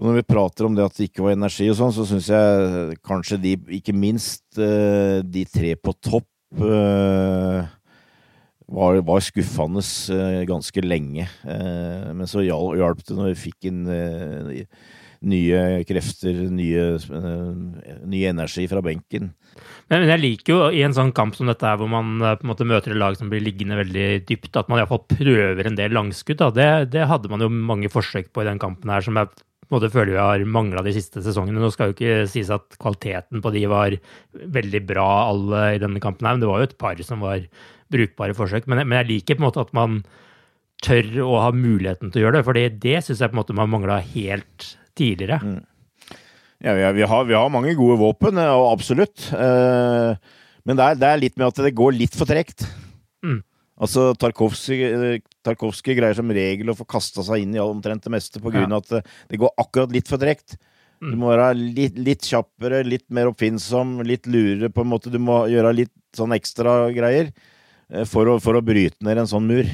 når 0.00 0.18
vi 0.18 0.26
prater 0.26 0.66
om 0.66 0.74
det 0.74 0.84
at 0.84 0.96
det 0.98 1.08
ikke 1.08 1.22
var 1.26 1.36
energi 1.36 1.68
og 1.70 1.78
sånn, 1.78 1.94
så 1.94 2.06
syns 2.08 2.30
jeg 2.32 2.98
kanskje 3.06 3.38
de, 3.42 3.54
ikke 3.78 3.94
minst 3.94 4.58
eh, 4.58 5.20
de 5.22 5.44
tre 5.46 5.74
på 5.78 5.94
topp 6.02 6.26
uh, 6.58 7.62
var, 8.74 8.98
var 9.06 9.22
skuffende 9.22 9.84
uh, 9.84 10.42
ganske 10.48 10.82
lenge. 10.82 11.28
Men 11.44 12.26
så 12.30 12.42
hjalp 12.42 13.06
det 13.06 13.16
når 13.16 13.32
vi 13.32 13.40
fikk 13.46 13.70
inn 13.70 13.86
nye 15.24 15.60
krefter, 15.88 16.42
nye, 16.52 16.82
nye, 18.04 18.28
energi 18.28 18.66
fra 18.68 18.82
benken. 18.84 19.30
Men 19.88 20.04
jeg 20.10 20.20
liker 20.20 20.52
jo 20.52 20.58
i 20.74 20.82
en 20.84 20.96
sånn 20.96 21.14
kamp 21.16 21.38
som 21.38 21.48
dette 21.48 21.70
hvor 21.80 21.88
man 21.88 22.18
på 22.20 22.44
en 22.44 22.50
måte 22.50 22.66
møter 22.68 22.92
et 22.92 23.00
lag 23.00 23.16
som 23.16 23.30
blir 23.32 23.40
liggende 23.44 23.78
veldig 23.78 24.08
dypt, 24.28 24.52
at 24.58 24.68
man 24.68 24.82
iallfall 24.82 25.04
prøver 25.08 25.70
en 25.70 25.78
del 25.78 25.96
langskudd. 25.96 26.44
Det, 26.58 26.68
det, 26.92 27.06
hadde 27.08 27.32
man 27.32 27.46
jo 27.46 27.48
mange 27.48 27.88
forsøk 27.92 28.34
på 28.34 28.44
i 28.44 28.48
den 28.50 28.60
kampen 28.60 28.92
her, 28.92 29.04
som 29.06 29.16
en 29.16 29.32
måte 29.74 29.92
føler 29.92 30.14
vi 30.14 30.22
har 30.22 30.44
mangla 30.48 30.82
de 30.86 30.94
siste 30.96 31.22
sesongene. 31.24 31.60
Nå 31.62 31.70
skal 31.74 31.90
jo 31.90 31.96
ikke 31.96 32.26
sies 32.30 32.50
at 32.54 32.76
kvaliteten 32.80 33.42
på 33.44 33.52
de 33.54 33.64
var 33.70 33.96
veldig 34.32 34.82
bra 34.88 35.08
alle 35.28 35.64
i 35.74 35.80
denne 35.82 36.02
kampen 36.02 36.28
her, 36.28 36.36
men 36.36 36.44
det 36.44 36.50
var 36.50 36.62
jo 36.62 36.68
et 36.70 36.78
par 36.80 37.02
som 37.06 37.24
var 37.24 37.44
brukbare 37.94 38.36
forsøk. 38.36 38.68
Men, 38.70 38.84
men, 38.86 38.98
jeg 39.02 39.10
liker 39.10 39.38
på 39.38 39.44
en 39.44 39.48
måte 39.48 39.64
at 39.64 39.74
man 39.76 40.02
tør 40.84 41.10
å 41.24 41.36
ha 41.46 41.52
muligheten 41.54 42.12
til 42.12 42.22
å 42.22 42.26
gjøre 42.26 42.38
det, 42.38 42.46
for 42.46 42.58
det 42.58 42.96
syns 43.06 43.22
jeg 43.22 43.30
på 43.30 43.36
en 43.36 43.40
måte 43.42 43.56
man 43.56 43.72
mangla 43.72 44.00
helt 44.14 44.74
tidligere. 44.98 45.40
Mm. 45.42 45.62
Ja, 46.64 46.92
vi 46.96 47.04
har, 47.04 47.24
vi 47.28 47.36
har, 47.36 47.50
mange 47.52 47.74
gode 47.76 47.98
våpen, 48.00 48.38
og 48.40 48.70
absolutt. 48.70 49.26
Eh, 49.36 50.14
men 50.64 50.78
det 50.78 50.84
er, 50.84 51.00
det 51.00 51.08
er, 51.08 51.20
litt 51.20 51.36
med 51.36 51.50
at 51.50 51.60
det 51.66 51.74
går 51.76 51.96
litt 51.96 52.16
for 52.16 52.28
tregt. 52.28 52.64
Mm. 53.24 53.42
Altså, 53.74 54.12
Tarkovskij 54.14 55.96
greier 55.98 56.14
som 56.14 56.30
regel 56.30 56.70
å 56.70 56.76
få 56.78 56.86
kasta 56.86 57.24
seg 57.26 57.42
inn 57.42 57.56
i 57.56 57.62
omtrent 57.62 58.04
det 58.06 58.12
meste 58.14 58.38
på 58.42 58.52
grunn 58.54 58.70
av 58.70 58.84
ja. 58.86 59.00
at 59.00 59.08
det 59.32 59.40
går 59.42 59.50
akkurat 59.58 59.90
litt 59.94 60.10
for 60.10 60.18
tregt. 60.22 60.54
Du 61.02 61.10
mm. 61.10 61.18
må 61.20 61.32
være 61.32 61.48
litt, 61.58 61.96
litt, 61.98 62.22
kjappere, 62.30 62.84
litt 62.86 63.06
mer 63.14 63.26
oppfinnsom, 63.32 63.88
litt 64.06 64.26
lurere 64.30 64.70
på 64.72 64.80
en 64.84 64.90
måte. 64.92 65.12
Du 65.12 65.18
må 65.20 65.36
gjøre 65.50 65.78
litt 65.82 65.94
sånn 66.16 66.32
ekstra 66.36 66.72
greier. 66.94 67.26
eh, 67.90 68.04
for 68.08 68.24
å, 68.30 68.32
for 68.40 68.54
å 68.56 68.62
bryte 68.64 69.04
ned 69.04 69.18
en 69.20 69.28
sånn 69.28 69.46
mur. 69.50 69.66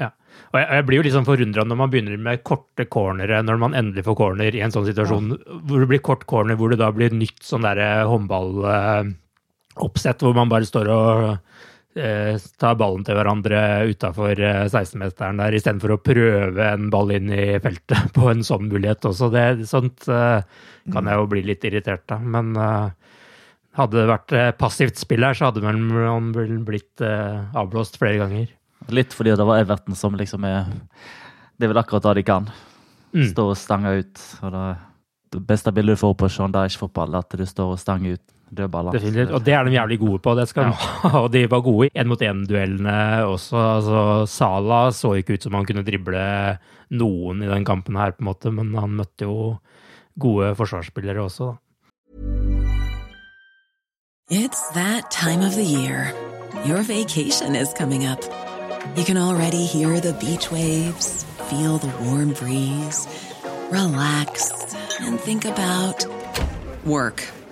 Ja. 0.00 0.10
Og 0.52 0.58
jeg, 0.60 0.68
jeg 0.70 0.84
blir 0.86 0.96
jo 0.98 1.04
litt 1.08 1.16
sånn 1.16 1.28
forundra 1.28 1.62
når 1.66 1.76
man 1.82 1.90
begynner 1.92 2.16
med 2.30 2.44
korte 2.46 2.84
cornere, 2.86 3.36
når 3.44 3.56
man 3.66 3.76
endelig 3.76 4.04
får 4.06 4.20
corner 4.22 4.50
i 4.54 4.64
en 4.64 4.74
sånn 4.74 4.88
situasjon 4.88 5.26
hvor 5.66 5.78
det 5.82 5.90
blir 5.90 6.06
kort 6.06 6.24
corner, 6.30 6.54
hvor 6.60 6.68
det 6.72 6.80
da 6.80 6.88
blir 6.94 7.10
nytt 7.14 7.42
sånn 7.44 7.66
derre 7.66 7.88
håndballoppsett, 8.08 10.18
hvor 10.22 10.34
man 10.38 10.52
bare 10.52 10.70
står 10.70 10.86
og 10.94 11.06
eh, 11.34 11.38
tar 11.94 12.74
ballen 12.74 13.04
til 13.06 13.14
hverandre 13.14 13.60
utafor 13.86 14.40
eh, 14.42 14.64
16-meteren 14.66 15.38
der, 15.38 15.54
istedenfor 15.54 15.94
å 15.94 16.00
prøve 16.02 16.66
en 16.66 16.88
ball 16.90 17.12
inn 17.14 17.30
i 17.30 17.54
feltet 17.62 18.10
på 18.16 18.30
en 18.32 18.42
sånn 18.46 18.66
mulighet 18.70 19.06
også. 19.06 19.30
Det, 19.34 19.44
sånt 19.70 20.08
eh, 20.10 20.42
kan 20.92 21.08
jeg 21.08 21.20
jo 21.20 21.28
bli 21.30 21.44
litt 21.46 21.64
irritert 21.68 22.16
av. 22.16 22.24
Men 22.26 22.52
eh, 22.58 23.14
hadde 23.78 24.00
det 24.00 24.10
vært 24.10 24.34
eh, 24.34 24.50
passivt 24.58 24.98
spill 25.00 25.26
her, 25.26 25.38
så 25.38 25.50
hadde 25.50 25.62
man 25.62 26.32
blitt 26.34 27.04
eh, 27.04 27.54
avblåst 27.54 28.00
flere 28.02 28.24
ganger. 28.24 28.50
Litt 28.94 29.14
fordi 29.16 29.36
det 29.38 29.46
var 29.46 29.62
Everton 29.62 29.96
som 29.96 30.18
liksom 30.18 30.44
er 30.44 30.66
Det 31.56 31.64
er 31.64 31.70
vel 31.70 31.80
akkurat 31.80 32.04
det 32.10 32.18
de 32.18 32.26
kan. 32.26 32.50
Mm. 33.14 33.28
Stå 33.30 33.46
og 33.52 33.58
stange 33.58 33.94
ut. 34.02 34.22
Og 34.42 34.58
det 35.34 35.42
beste 35.46 35.72
bildet 35.72 35.94
du 35.94 36.02
får 36.02 36.18
på 36.18 36.28
Sean 36.28 36.52
Dyche-fotball, 36.52 37.14
at 37.22 37.38
du 37.38 37.46
står 37.46 37.76
og 37.76 37.80
stanger 37.80 38.18
ut 38.18 38.33
dødballer. 38.56 38.96
Definitivt. 38.96 39.32
Og 39.34 39.44
det 39.44 39.54
er 39.54 39.64
de 39.64 39.76
jævlig 39.76 39.98
gode 40.00 40.20
på. 40.24 40.34
det 40.38 40.48
skal 40.48 40.70
de 40.70 40.78
ha. 40.78 41.10
Og 41.24 41.32
de 41.32 41.44
var 41.50 41.60
gode 41.66 41.88
i 41.88 41.92
én-mot-én-duellene 41.98 43.24
også. 43.26 43.56
Altså, 43.56 44.04
Sala 44.30 44.80
så 44.92 45.14
ikke 45.18 45.36
ut 45.36 45.42
som 45.46 45.58
han 45.58 45.66
kunne 45.68 45.84
drible 45.86 46.24
noen 46.94 47.42
i 47.42 47.50
den 47.50 47.64
kampen 47.64 47.96
her, 47.96 48.14
på 48.14 48.22
en 48.24 48.30
måte, 48.30 48.52
men 48.54 48.74
han 48.78 48.96
møtte 49.00 49.26
jo 49.28 49.56
gode 50.20 50.54
forsvarsspillere 50.58 51.22
også, 51.24 51.52
da. 51.52 51.60
It's 54.30 54.68
that 54.72 55.10
time 55.10 55.42
of 55.42 55.54
the 55.54 55.62
year. 55.64 56.12
Your 56.64 56.82
vacation 56.82 57.54
is 57.54 57.74
coming 57.74 58.06
up. 58.06 58.20
You 58.96 59.04
can 59.04 59.18
already 59.18 59.66
hear 59.66 60.00
the 60.00 60.14
beach 60.14 60.50
waves, 60.50 61.24
feel 61.50 61.78
the 61.78 61.92
warm 62.04 62.32
breeze, 62.32 63.06
relax, 63.70 64.50
and 65.00 65.20
think 65.20 65.44
about 65.44 66.06
work. 66.86 67.22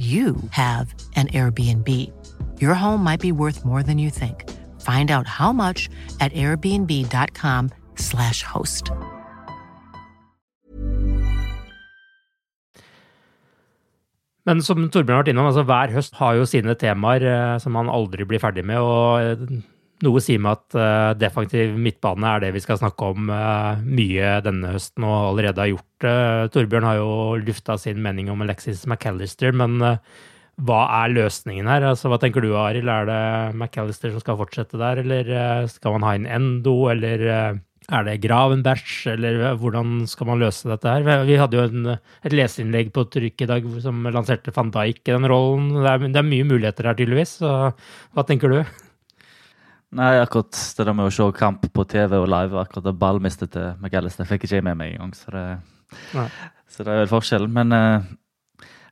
you 0.00 0.36
have 0.50 0.94
an 1.16 1.28
Airbnb. 1.28 1.88
Your 2.58 2.74
home 2.74 3.04
might 3.04 3.20
be 3.20 3.32
worth 3.32 3.66
more 3.66 3.82
than 3.82 3.98
you 3.98 4.08
think. 4.08 4.48
Find 4.80 5.10
out 5.10 5.26
how 5.26 5.52
much 5.52 5.90
at 6.20 6.32
airbnb.com/slash 6.32 8.42
host. 8.42 8.90
Men 14.48 14.64
som 14.64 14.86
Torbjørn 14.88 15.18
har 15.18 15.20
vært 15.20 15.28
innom, 15.34 15.50
altså 15.50 15.66
hver 15.68 15.92
høst 15.92 16.16
har 16.16 16.38
jo 16.38 16.46
sine 16.48 16.72
temaer 16.80 17.20
eh, 17.28 17.58
som 17.60 17.76
man 17.76 17.92
aldri 17.92 18.24
blir 18.24 18.40
ferdig 18.40 18.64
med. 18.64 18.80
og 18.80 19.20
eh, 19.20 19.36
noe 20.06 20.22
sier 20.24 20.40
meg 20.42 20.58
at 20.58 20.76
uh, 20.78 21.12
defensiv 21.18 21.76
midtbane 21.80 22.32
er 22.34 22.44
det 22.44 22.54
vi 22.56 22.62
skal 22.64 22.80
snakke 22.80 23.12
om 23.12 23.30
uh, 23.32 23.78
mye 23.84 24.32
denne 24.44 24.74
høsten 24.74 25.06
og 25.06 25.16
allerede 25.32 25.64
har 25.64 25.72
gjort 25.74 26.04
det. 26.06 26.16
Torbjørn 26.56 26.88
har 26.88 26.98
jo 27.00 27.14
lufta 27.44 27.76
sin 27.80 28.00
mening 28.04 28.30
om 28.32 28.44
Alexis 28.44 28.86
McAllister, 28.88 29.52
men 29.52 29.74
eh, 29.84 29.98
hva 30.64 30.78
er 31.02 31.12
løsningen 31.12 31.68
her? 31.68 31.84
Altså, 31.90 32.08
hva 32.08 32.16
tenker 32.22 32.40
du, 32.40 32.54
Arild? 32.56 32.88
Er 32.88 33.08
det 33.10 33.20
McAllister 33.52 34.14
som 34.14 34.24
skal 34.24 34.38
fortsette 34.40 34.80
der, 34.80 35.02
eller 35.04 35.68
skal 35.68 35.98
man 35.98 36.06
ha 36.08 36.14
inn 36.16 36.28
Endo, 36.28 36.74
eller 36.88 37.26
er 37.90 38.04
det 38.06 38.18
Gravenbæsj, 38.24 38.90
eller 39.12 39.40
hvordan 39.60 40.04
skal 40.08 40.30
man 40.30 40.40
løse 40.40 40.68
dette 40.70 40.88
her? 40.88 41.24
Vi 41.28 41.38
hadde 41.40 41.58
jo 41.58 41.64
en, 41.68 41.94
et 42.24 42.36
leseinnlegg 42.36 42.92
på 42.96 43.04
trykk 43.12 43.44
i 43.44 43.50
dag 43.50 43.66
som 43.84 44.04
lanserte 44.08 44.54
van 44.56 44.72
Dijk 44.74 45.02
i 45.04 45.16
den 45.16 45.28
rollen. 45.30 45.72
Det 45.76 45.90
er, 45.92 46.06
det 46.06 46.22
er 46.22 46.30
mye 46.32 46.46
muligheter 46.48 46.88
her, 46.88 46.96
tydeligvis. 47.00 47.40
Så 47.42 47.50
hva 48.14 48.26
tenker 48.28 48.56
du? 48.56 48.62
Nei, 49.98 50.12
akkurat 50.22 50.54
det 50.54 50.86
der 50.86 50.94
med 50.94 51.08
å 51.08 51.14
se 51.14 51.26
kamp 51.34 51.64
på 51.74 51.84
TV 51.90 52.14
og 52.20 52.28
live, 52.30 52.60
akkurat 52.60 52.86
det 52.86 52.94
ballmistet 53.00 53.50
til 53.56 53.72
McAllister 53.80 54.28
fikk 54.28 54.46
ikke 54.46 54.60
jeg 54.60 54.66
med 54.66 54.78
meg 54.78 54.94
engang. 54.94 55.16
Så 55.18 55.34
det, 55.34 55.44
så 56.70 56.86
det 56.86 56.92
er 56.92 57.02
vel 57.02 57.10
forskjellen. 57.10 57.50
Men 57.56 57.74
eh, 57.74 58.12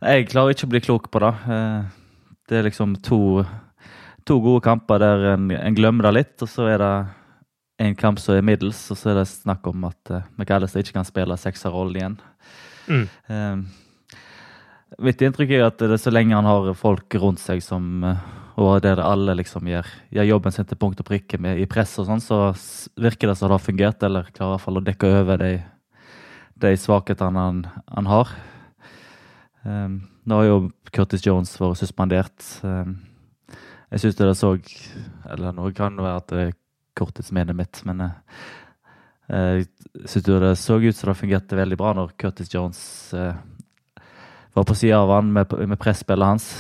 jeg 0.03 0.27
klarer 0.33 0.57
ikke 0.57 0.67
å 0.67 0.73
bli 0.75 0.83
klok 0.83 1.07
på 1.15 1.23
det. 1.23 1.31
Eh, 1.55 2.27
det 2.51 2.59
er 2.59 2.67
liksom 2.67 2.97
to, 3.07 3.45
to 4.27 4.41
gode 4.43 4.65
kamper 4.67 5.05
der 5.05 5.31
en, 5.37 5.51
en 5.55 5.79
glemmer 5.79 6.09
det 6.09 6.15
litt, 6.17 6.37
og 6.43 6.51
så 6.51 6.67
er 6.73 6.83
det 6.83 6.93
en 7.79 7.95
kamp 7.95 8.19
som 8.19 8.35
er 8.35 8.47
middels, 8.47 8.81
og 8.91 8.99
så 8.99 9.13
er 9.13 9.21
det 9.21 9.29
snakk 9.31 9.67
om 9.71 9.85
at 9.87 10.11
uh, 10.11 10.25
McAllister 10.35 10.83
ikke 10.83 10.97
kan 10.97 11.07
spille 11.07 11.37
sekserrollen 11.39 11.99
igjen. 12.01 12.17
Mm. 12.89 13.05
Eh, 13.31 14.97
mitt 15.05 15.23
inntrykk 15.23 15.53
er 15.55 15.67
at 15.69 15.79
det 15.79 15.93
er 15.95 16.01
så 16.01 16.11
lenge 16.11 16.35
han 16.35 16.49
har 16.49 16.73
folk 16.79 17.15
rundt 17.21 17.43
seg 17.43 17.63
som 17.63 18.03
eh, 18.09 18.23
og 18.59 18.81
der 18.83 18.99
alle 18.99 19.37
liksom 19.39 19.69
gjør, 19.71 19.87
gjør 20.11 20.27
jobben 20.33 20.55
sin 20.55 20.67
til 20.67 20.79
punkt 20.81 20.99
og 20.99 21.07
prikke 21.07 21.39
med, 21.39 21.61
i 21.63 21.67
press 21.71 21.93
og 22.03 22.09
sånn, 22.09 22.23
så 22.23 22.39
virker 22.99 23.31
det 23.31 23.37
som 23.39 23.47
det 23.47 23.55
har 23.55 23.63
fungert, 23.63 24.03
eller 24.03 24.31
klarer 24.33 24.51
i 24.51 24.57
hvert 24.57 24.65
fall 24.65 24.81
å 24.81 24.87
dekke 24.89 25.11
over 25.21 25.43
de, 25.43 25.51
de 26.65 26.73
svakhetene 26.83 27.45
han, 27.45 27.61
han 27.87 28.09
har. 28.11 28.33
Um, 29.63 30.01
nå 30.27 30.41
har 30.41 30.49
jo 30.49 30.57
Curtis 30.91 31.23
Jones 31.23 31.53
vært 31.61 31.79
suspendert. 31.79 32.49
Um, 32.67 32.97
jeg 33.93 34.03
syns 34.03 34.19
det 34.19 34.33
så 34.37 34.51
Eller 35.33 35.55
nå 35.57 35.71
kan 35.77 35.95
det 35.97 36.05
være 36.05 36.21
at 36.21 36.33
det 36.33 36.41
er 36.43 36.57
korttidsminnet 36.99 37.57
mitt, 37.57 37.79
men 37.87 38.03
jeg 39.29 39.69
syns 40.03 40.27
det 40.27 40.51
så 40.59 40.81
ut 40.83 40.97
som 40.97 41.13
det 41.13 41.21
fungerte 41.21 41.57
veldig 41.57 41.79
bra 41.79 41.93
når 41.95 42.17
Curtis 42.19 42.51
Jones 42.51 42.81
uh, 43.15 43.39
var 44.57 44.67
på 44.67 44.77
sida 44.77 44.99
av 44.99 45.15
han 45.15 45.31
med, 45.33 45.55
med 45.63 45.79
presspillet 45.79 46.27
hans. 46.27 46.51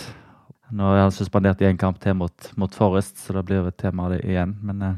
Nå 0.70 0.88
er 0.92 1.04
han 1.06 1.14
suspendert 1.14 1.62
i 1.64 1.68
en 1.68 1.80
kamp 1.80 2.00
til 2.02 2.16
mot, 2.18 2.50
mot 2.60 2.74
Forest, 2.74 3.22
så 3.22 3.36
da 3.36 3.42
blir 3.46 3.62
det 3.64 3.74
et 3.74 3.82
tema 3.86 4.10
det 4.12 4.20
igjen. 4.26 4.54
Men 4.60 4.82
eh, 4.84 4.96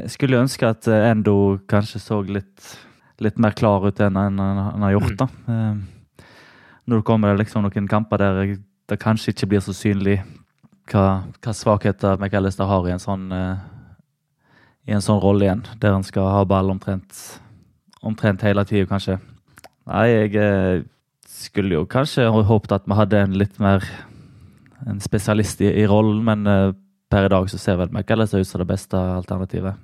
jeg 0.00 0.12
skulle 0.14 0.40
ønske 0.40 0.68
at 0.68 0.88
eh, 0.88 1.10
Endo 1.10 1.58
kanskje 1.68 2.00
så 2.00 2.22
litt, 2.24 2.72
litt 3.20 3.40
mer 3.42 3.56
klar 3.58 3.84
ut 3.84 4.00
enn 4.00 4.16
han, 4.16 4.38
han 4.40 4.86
har 4.86 4.96
gjort. 4.96 5.18
da. 5.24 5.28
Eh, 5.52 6.24
når 6.84 7.02
det 7.02 7.06
kommer 7.06 7.36
liksom 7.38 7.66
noen 7.66 7.90
kamper 7.90 8.22
der 8.22 8.56
det 8.90 8.98
kanskje 9.00 9.32
ikke 9.32 9.52
blir 9.52 9.62
så 9.62 9.74
synlig 9.76 10.18
hva, 10.90 11.22
hva 11.38 11.52
svakheter 11.54 12.18
McAllister 12.18 12.66
har 12.68 12.88
i 12.88 12.94
en 12.94 13.02
sånn 13.02 13.28
eh, 13.32 13.68
i 14.88 14.94
en 14.96 15.04
sånn 15.04 15.20
rolle 15.22 15.46
igjen, 15.46 15.62
der 15.78 15.94
han 15.94 16.02
skal 16.06 16.26
ha 16.34 16.40
ball 16.48 16.72
omtrent, 16.72 17.14
omtrent 18.02 18.42
hele 18.42 18.64
tida, 18.66 18.88
kanskje. 18.90 19.18
Nei, 19.86 20.06
jeg 20.10 20.32
uh, 20.34 20.82
skulle 21.42 21.76
jo 21.76 21.84
kanskje 21.90 22.28
håpet 22.30 22.74
at 22.78 22.88
vi 22.88 22.98
hadde 22.98 23.20
en 23.20 23.36
litt 23.38 23.60
mer 23.62 23.84
en 24.86 24.98
spesialist 25.02 25.60
i, 25.62 25.68
i 25.82 25.86
rollen, 25.86 26.24
men 26.26 26.48
uh, 26.48 26.72
per 27.12 27.28
i 27.28 27.30
dag 27.30 27.46
så 27.50 27.58
ser 27.60 27.78
vel 27.78 27.92
McAllister 27.92 28.42
ut 28.42 28.48
som 28.48 28.62
det 28.62 28.70
beste 28.72 28.98
alternativet. 28.98 29.78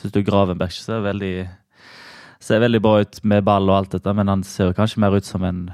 Syns 0.00 0.12
du 0.12 0.20
Gravenberg 0.26 0.74
ser 0.74 1.00
veldig, 1.04 1.34
ser 2.42 2.60
veldig 2.60 2.82
bra 2.84 2.98
ut 3.00 3.22
med 3.28 3.46
ball 3.46 3.70
og 3.70 3.78
alt 3.78 3.96
dette, 3.96 4.12
men 4.16 4.28
han 4.28 4.44
ser 4.44 4.74
kanskje 4.76 5.00
mer 5.00 5.16
ut 5.16 5.28
som 5.28 5.44
en, 5.46 5.64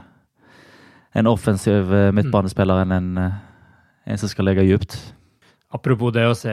en 1.16 1.30
offensiv 1.30 1.90
midtbanespiller 2.14 2.84
enn 2.84 2.96
en 2.98 3.12
en 4.08 4.18
som 4.18 4.30
skal 4.30 4.48
legge 4.48 4.64
dypt. 4.64 4.96
Apropos 5.76 6.14
det 6.16 6.22
å 6.24 6.36
se 6.36 6.52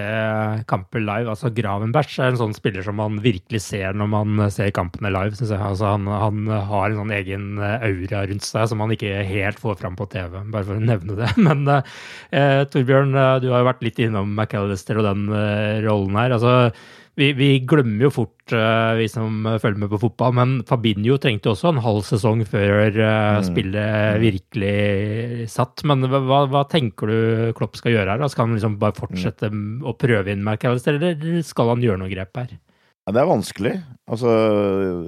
kamper 0.67 0.99
live. 0.99 1.31
altså 1.31 1.47
Gravenberch 1.55 2.17
er 2.19 2.33
en 2.33 2.39
sånn 2.41 2.55
spiller 2.57 2.83
som 2.83 2.97
man 2.99 3.21
virkelig 3.23 3.61
ser 3.63 3.95
når 3.95 4.09
man 4.11 4.41
ser 4.51 4.73
kampene 4.75 5.11
live. 5.13 5.37
Synes 5.37 5.53
jeg. 5.53 5.61
Altså 5.61 5.93
han, 5.93 6.09
han, 6.11 6.41
har 6.51 6.89
en 6.89 6.99
sånn 6.99 7.13
egen 7.15 7.45
aura 7.63 8.25
rundt 8.27 8.43
seg 8.43 8.67
som 8.67 8.83
man 8.83 8.91
ikke 8.91 9.23
helt 9.29 9.61
får 9.61 9.79
fram 9.79 9.95
på 9.95 10.09
TV, 10.11 10.41
bare 10.51 10.67
for 10.67 10.75
å 10.75 10.83
nevne 10.83 11.15
det. 11.21 11.31
Men 11.47 11.63
eh, 11.71 12.65
Torbjørn, 12.73 13.15
du 13.39 13.49
har 13.53 13.63
jo 13.63 13.71
vært 13.71 13.87
litt 13.87 14.03
innom 14.03 14.35
McAllister 14.35 14.99
og 14.99 15.07
den 15.07 15.31
eh, 15.31 15.79
rollen 15.87 16.19
her. 16.19 16.35
altså 16.35 16.73
vi, 17.15 17.29
vi, 17.35 17.47
glemmer 17.63 18.07
jo 18.07 18.11
fort, 18.11 18.43
uh, 18.51 18.91
vi 18.99 19.07
som 19.11 19.45
følger 19.61 19.79
med 19.79 19.91
på 19.93 19.99
fotball, 20.01 20.33
men 20.35 20.53
Fabinho 20.67 21.15
trengte 21.21 21.53
også 21.53 21.71
en 21.71 21.79
halv 21.83 22.01
sesong 22.07 22.41
før 22.49 22.89
uh, 22.91 23.37
mm. 23.39 23.45
spillet 23.47 24.19
virkelig 24.19 25.47
satt. 25.51 25.85
Men 25.87 26.03
hva, 26.11 26.41
hva, 26.51 26.65
tenker 26.71 27.11
du 27.11 27.53
Klopp 27.55 27.79
skal 27.79 27.95
gjøre 27.95 28.17
her? 28.17 28.25
Skal 28.31 28.49
han 28.49 28.57
liksom 28.57 28.75
bare 28.81 28.97
fortsette 28.99 29.47
mm. 29.51 29.85
å 29.87 29.95
prøve 29.99 30.33
inn 30.33 30.43
McAllister, 30.43 30.99
eller 30.99 31.39
skal 31.47 31.71
han 31.71 31.85
gjøre 31.85 32.01
noe 32.03 32.11
grep 32.11 32.41
her? 32.41 32.57
Ja, 33.05 33.15
det 33.15 33.21
er 33.21 33.29
vanskelig. 33.29 33.75
Altså, 34.11 34.33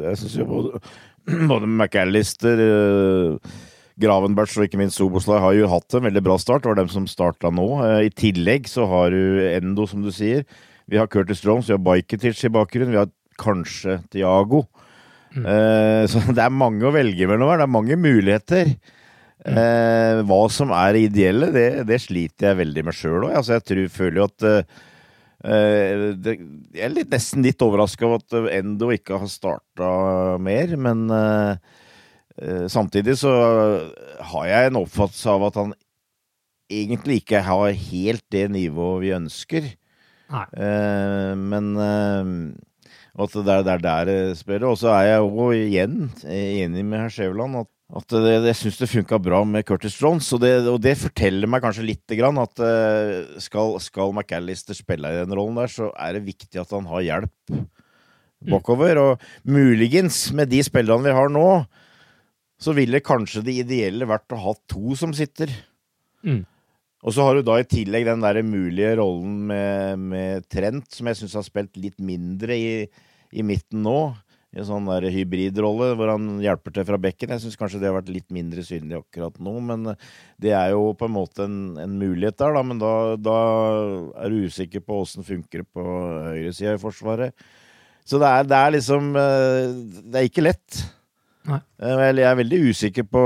jeg 0.05 0.21
syns 0.21 0.37
jo 0.39 0.47
både, 0.47 0.81
både 1.51 1.69
McAllister 1.73 2.63
uh, 2.63 3.59
Gravenberts 3.99 4.55
og 4.55 4.69
ikke 4.69 4.79
minst 4.79 5.01
Soboslai 5.01 5.41
har 5.43 5.57
jo 5.57 5.67
hatt 5.73 5.97
en 5.97 6.07
veldig 6.07 6.23
bra 6.23 6.39
start. 6.39 6.63
Det 6.63 6.71
var 6.71 6.79
dem 6.79 6.93
som 6.93 7.07
starta 7.09 7.51
nå. 7.51 7.67
I 8.05 8.13
tillegg 8.15 8.69
så 8.69 8.85
har 8.87 9.11
du 9.11 9.43
Endo, 9.49 9.89
som 9.89 10.05
du 10.05 10.11
sier. 10.13 10.45
Vi 10.87 10.99
har 10.99 11.09
Curtis 11.11 11.43
Jones, 11.43 11.67
vi 11.67 11.75
har 11.75 11.83
Bajketic 11.83 12.43
i 12.47 12.53
bakgrunnen, 12.53 12.93
vi 12.95 13.01
har 13.01 13.11
kanskje 13.39 13.99
Tiago. 14.13 14.63
Mm. 15.35 15.45
Eh, 15.45 16.03
så 16.09 16.21
det 16.35 16.43
er 16.43 16.53
mange 16.53 16.87
å 16.87 16.93
velge 16.95 17.27
mellom 17.29 17.51
her. 17.51 17.61
Det 17.61 17.67
er 17.67 17.75
mange 17.77 17.99
muligheter. 17.99 18.73
Mm. 19.45 19.57
Eh, 19.61 20.19
hva 20.27 20.41
som 20.51 20.71
er 20.75 20.99
ideelle, 20.99 21.51
det, 21.55 21.67
det, 21.87 22.01
sliter 22.03 22.51
jeg 22.51 22.61
veldig 22.61 22.85
med 22.87 22.97
sjøl 22.97 23.27
òg. 23.27 23.33
Altså, 23.39 23.57
jeg 23.57 23.67
tror, 23.69 23.89
føler 23.93 24.21
jo 24.21 24.27
at 24.27 24.45
eh, 24.47 26.05
det, 26.17 26.37
Jeg 26.73 26.85
er 26.87 26.93
litt, 26.95 27.11
nesten 27.13 27.45
litt 27.45 27.63
overraska 27.63 28.07
over 28.07 28.23
at 28.23 28.55
Endo 28.57 28.91
ikke 28.95 29.19
har 29.21 29.31
starta 29.31 29.89
mer, 30.41 30.73
men 30.79 31.05
eh, 31.13 31.75
eh, 32.41 32.63
samtidig 32.71 33.19
så 33.21 33.33
har 34.31 34.47
jeg 34.49 34.71
en 34.71 34.81
oppfattelse 34.81 35.35
av 35.35 35.49
at 35.51 35.61
han 35.61 35.75
egentlig 36.67 37.21
ikke 37.21 37.45
har 37.47 37.69
helt 37.91 38.25
det 38.33 38.47
nivået 38.51 39.03
vi 39.05 39.13
ønsker. 39.15 39.69
Uh, 40.27 41.33
men 41.39 41.71
uh, 41.79 43.23
at 43.23 43.33
det 43.33 43.53
er, 43.53 43.71
er 43.73 43.81
der 43.81 44.09
det 44.09 44.19
spiller. 44.41 44.69
Og 44.71 44.77
så 44.81 44.91
er 44.93 45.13
jeg 45.13 45.23
jo 45.23 45.49
igjen 45.55 45.97
enig 46.27 46.85
med 46.85 47.01
herr 47.01 47.13
Skjæveland 47.13 47.61
at, 47.63 47.71
at 48.01 48.17
det, 48.25 48.35
jeg 48.49 48.59
syns 48.61 48.81
det 48.81 48.91
funka 48.91 49.19
bra 49.23 49.41
med 49.47 49.65
Curtis 49.67 49.97
Jones. 50.01 50.29
Og 50.35 50.43
det, 50.43 50.53
og 50.69 50.81
det, 50.83 50.97
forteller 51.01 51.49
meg 51.49 51.63
kanskje 51.63 51.87
lite 51.87 52.19
grann 52.19 52.39
at 52.43 52.61
uh, 52.61 53.39
skal, 53.43 53.77
skal 53.83 54.13
McAllister 54.13 54.77
spille 54.77 55.13
i 55.13 55.19
den 55.23 55.35
rollen 55.37 55.57
der, 55.61 55.71
så 55.71 55.91
er 55.95 56.17
det 56.17 56.27
viktig 56.27 56.61
at 56.61 56.75
han 56.75 56.89
har 56.91 57.05
hjelp 57.07 57.57
bakover. 58.51 58.99
Mm. 58.99 59.03
Og 59.03 59.51
muligens, 59.57 60.27
med 60.35 60.51
de 60.51 60.61
spillerne 60.65 61.07
vi 61.07 61.15
har 61.17 61.33
nå, 61.33 61.49
så 62.57 62.73
ville 62.73 63.03
kanskje 63.05 63.43
det 63.45 63.59
ideelle 63.63 64.07
vært 64.09 64.33
å 64.33 64.41
ha 64.41 64.53
to 64.69 64.97
som 64.97 65.13
sitter. 65.15 65.51
Mm. 66.25 66.43
Og 67.07 67.13
så 67.15 67.23
har 67.23 67.37
du 67.37 67.45
da 67.47 67.55
i 67.61 67.67
tillegg 67.67 68.03
den 68.03 68.23
der 68.23 68.41
mulige 68.43 68.97
rollen 68.99 69.45
med, 69.47 70.07
med 70.11 70.47
Trent, 70.51 70.89
som 70.91 71.07
jeg 71.07 71.21
syns 71.21 71.37
har 71.39 71.45
spilt 71.45 71.77
litt 71.79 72.01
mindre 72.03 72.55
i, 72.59 72.71
i 73.31 73.45
midten 73.47 73.79
nå. 73.85 73.99
I 74.51 74.59
en 74.59 74.67
sånn 74.67 74.87
der 74.89 75.05
hybridrolle 75.11 75.93
hvor 75.99 76.11
han 76.11 76.41
hjelper 76.43 76.73
til 76.75 76.85
fra 76.87 76.99
bekken. 76.99 77.31
Jeg 77.31 77.45
syns 77.45 77.55
kanskje 77.59 77.79
det 77.79 77.87
har 77.87 77.95
vært 77.97 78.11
litt 78.11 78.27
mindre 78.35 78.63
synlig 78.65 78.97
akkurat 78.99 79.39
nå, 79.43 79.53
men 79.69 79.93
det 80.43 80.51
er 80.55 80.73
jo 80.73 80.89
på 80.99 81.07
en 81.07 81.15
måte 81.15 81.45
en, 81.47 81.57
en 81.79 81.95
mulighet 81.99 82.39
der, 82.43 82.55
da. 82.57 82.63
Men 82.67 82.81
da, 82.81 82.91
da 83.19 83.37
er 84.23 84.33
du 84.33 84.47
usikker 84.47 84.83
på 84.83 84.99
åssen 85.05 85.27
funker 85.27 85.63
det 85.63 85.69
på 85.75 85.85
høyresida 85.85 86.75
i 86.75 86.81
Forsvaret. 86.81 87.47
Så 88.07 88.19
det 88.19 88.33
er, 88.33 88.47
det 88.47 88.57
er, 88.57 88.73
liksom 88.75 89.09
eh, 89.19 89.71
Det 90.07 90.19
er 90.19 90.27
ikke 90.27 90.43
lett. 90.43 90.81
Nei. 91.47 91.59
Eh, 91.83 92.03
jeg 92.07 92.27
er 92.27 92.39
veldig 92.39 92.61
usikker 92.71 93.07
på 93.07 93.23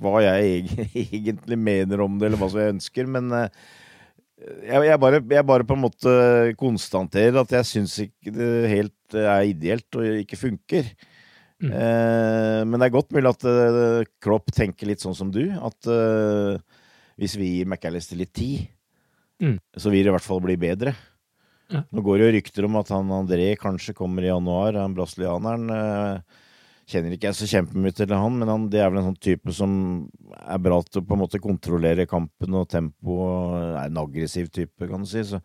hva 0.00 0.22
jeg 0.24 0.64
egentlig 1.04 1.60
mener 1.60 2.02
om 2.04 2.18
det, 2.18 2.30
eller 2.30 2.40
hva 2.40 2.50
som 2.52 2.62
jeg 2.62 2.74
ønsker. 2.76 3.08
Men 3.10 3.30
eh, 3.36 3.62
jeg, 4.40 4.88
jeg, 4.88 4.98
bare, 5.02 5.20
jeg 5.20 5.48
bare 5.48 5.66
på 5.68 5.76
en 5.76 5.84
måte 5.84 6.12
konstaterer 6.60 7.40
at 7.42 7.54
jeg 7.58 7.68
syns 7.68 7.96
ikke 8.06 8.34
det 8.34 8.50
helt 8.72 9.16
er 9.20 9.48
ideelt 9.50 10.00
og 10.00 10.22
ikke 10.24 10.40
funker. 10.40 10.92
Mm. 11.60 11.72
Eh, 11.76 12.58
men 12.64 12.78
det 12.80 12.88
er 12.88 12.94
godt 12.94 13.12
mulig 13.12 13.28
at 13.28 13.44
uh, 13.44 14.00
Klopp 14.24 14.48
tenker 14.56 14.88
litt 14.88 15.02
sånn 15.04 15.16
som 15.16 15.32
du. 15.32 15.42
At 15.60 15.90
uh, 15.90 16.56
hvis 17.20 17.36
vi 17.36 17.56
gir 17.58 17.68
McAllister 17.68 18.16
litt 18.16 18.32
tid, 18.36 18.64
mm. 19.42 19.58
så 19.76 19.92
vil 19.92 20.06
det 20.06 20.12
i 20.12 20.16
hvert 20.16 20.26
fall 20.26 20.40
bli 20.44 20.56
bedre. 20.60 20.94
Ja. 21.70 21.84
Nå 21.92 22.02
går 22.02 22.18
det 22.18 22.26
jo 22.26 22.36
rykter 22.38 22.66
om 22.66 22.78
at 22.80 22.88
han 22.90 23.12
André 23.14 23.52
kanskje 23.60 23.94
kommer 23.94 24.24
i 24.24 24.30
januar, 24.32 24.78
han 24.80 24.96
brasilianeren. 24.96 25.68
Uh, 25.68 26.48
kjenner 26.90 27.14
ikke 27.14 27.30
jeg 27.30 27.38
så 27.38 27.48
kjempemye 27.50 27.94
til 27.96 28.12
han, 28.14 28.38
men 28.40 28.50
han, 28.50 28.66
det 28.72 28.80
er 28.82 28.90
vel 28.90 29.00
en 29.02 29.10
sånn 29.10 29.22
type 29.22 29.54
som 29.54 29.72
er 30.40 30.60
bra 30.62 30.80
til 30.86 31.02
å 31.02 31.06
på 31.06 31.16
en 31.16 31.22
måte 31.22 31.42
kontrollere 31.42 32.08
kampen 32.10 32.56
og 32.58 32.68
tempo. 32.70 33.18
Er 33.56 33.86
en 33.86 34.00
aggressiv 34.02 34.50
type, 34.54 34.88
kan 34.90 35.04
du 35.04 35.08
si. 35.10 35.24
Så 35.26 35.40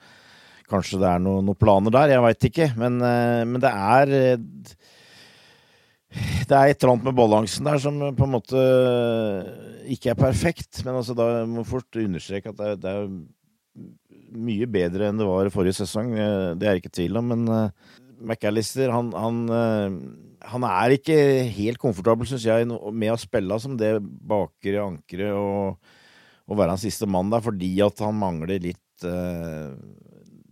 kanskje 0.70 1.00
det 1.02 1.10
er 1.10 1.24
noen 1.24 1.46
noe 1.46 1.60
planer 1.60 1.94
der. 1.94 2.16
Jeg 2.16 2.26
veit 2.26 2.50
ikke. 2.50 2.70
Men, 2.80 3.00
eh, 3.06 3.44
men, 3.46 3.62
det 3.64 3.72
er 3.72 4.14
Det 6.16 6.56
er 6.56 6.70
et 6.70 6.80
eller 6.80 6.94
annet 6.94 7.08
med 7.10 7.18
balansen 7.18 7.66
der 7.68 7.80
som 7.82 7.98
på 8.00 8.24
en 8.24 8.36
måte 8.38 8.60
ikke 9.92 10.14
er 10.14 10.20
perfekt. 10.20 10.84
Men 10.86 11.02
altså, 11.02 11.16
da 11.18 11.44
må 11.46 11.64
jeg 11.64 11.72
fort 11.74 12.00
understreke 12.00 12.54
at 12.54 12.60
det 12.60 12.70
er, 12.72 12.78
det 12.80 12.94
er 12.94 13.10
mye 14.36 14.68
bedre 14.72 15.10
enn 15.10 15.20
det 15.20 15.28
var 15.28 15.52
forrige 15.54 15.82
sesong. 15.82 16.14
Eh, 16.16 16.54
det 16.56 16.68
er 16.68 16.78
jeg 16.78 16.86
ikke 16.86 16.98
tvil 17.02 17.20
om. 17.22 17.34
Men 17.34 17.48
eh, 17.52 17.92
McAllister, 18.26 18.94
han, 18.96 19.12
han 19.12 19.42
han 20.52 20.66
er 20.68 20.96
ikke 20.96 21.18
helt 21.56 21.82
komfortabel, 21.82 22.28
syns 22.30 22.46
jeg, 22.48 22.68
med 22.70 23.14
å 23.14 23.20
spille 23.20 23.60
som 23.62 23.78
det 23.80 23.98
bakre 24.02 24.84
ankeret 24.84 25.36
og, 25.36 25.78
og, 26.46 26.58
være 26.58 26.76
hans 26.76 26.86
siste 26.88 27.10
mann 27.10 27.32
der, 27.34 27.44
fordi 27.46 27.72
at 27.86 28.04
han 28.06 28.18
mangler 28.20 28.62
litt 28.64 29.08
uh, 29.08 29.74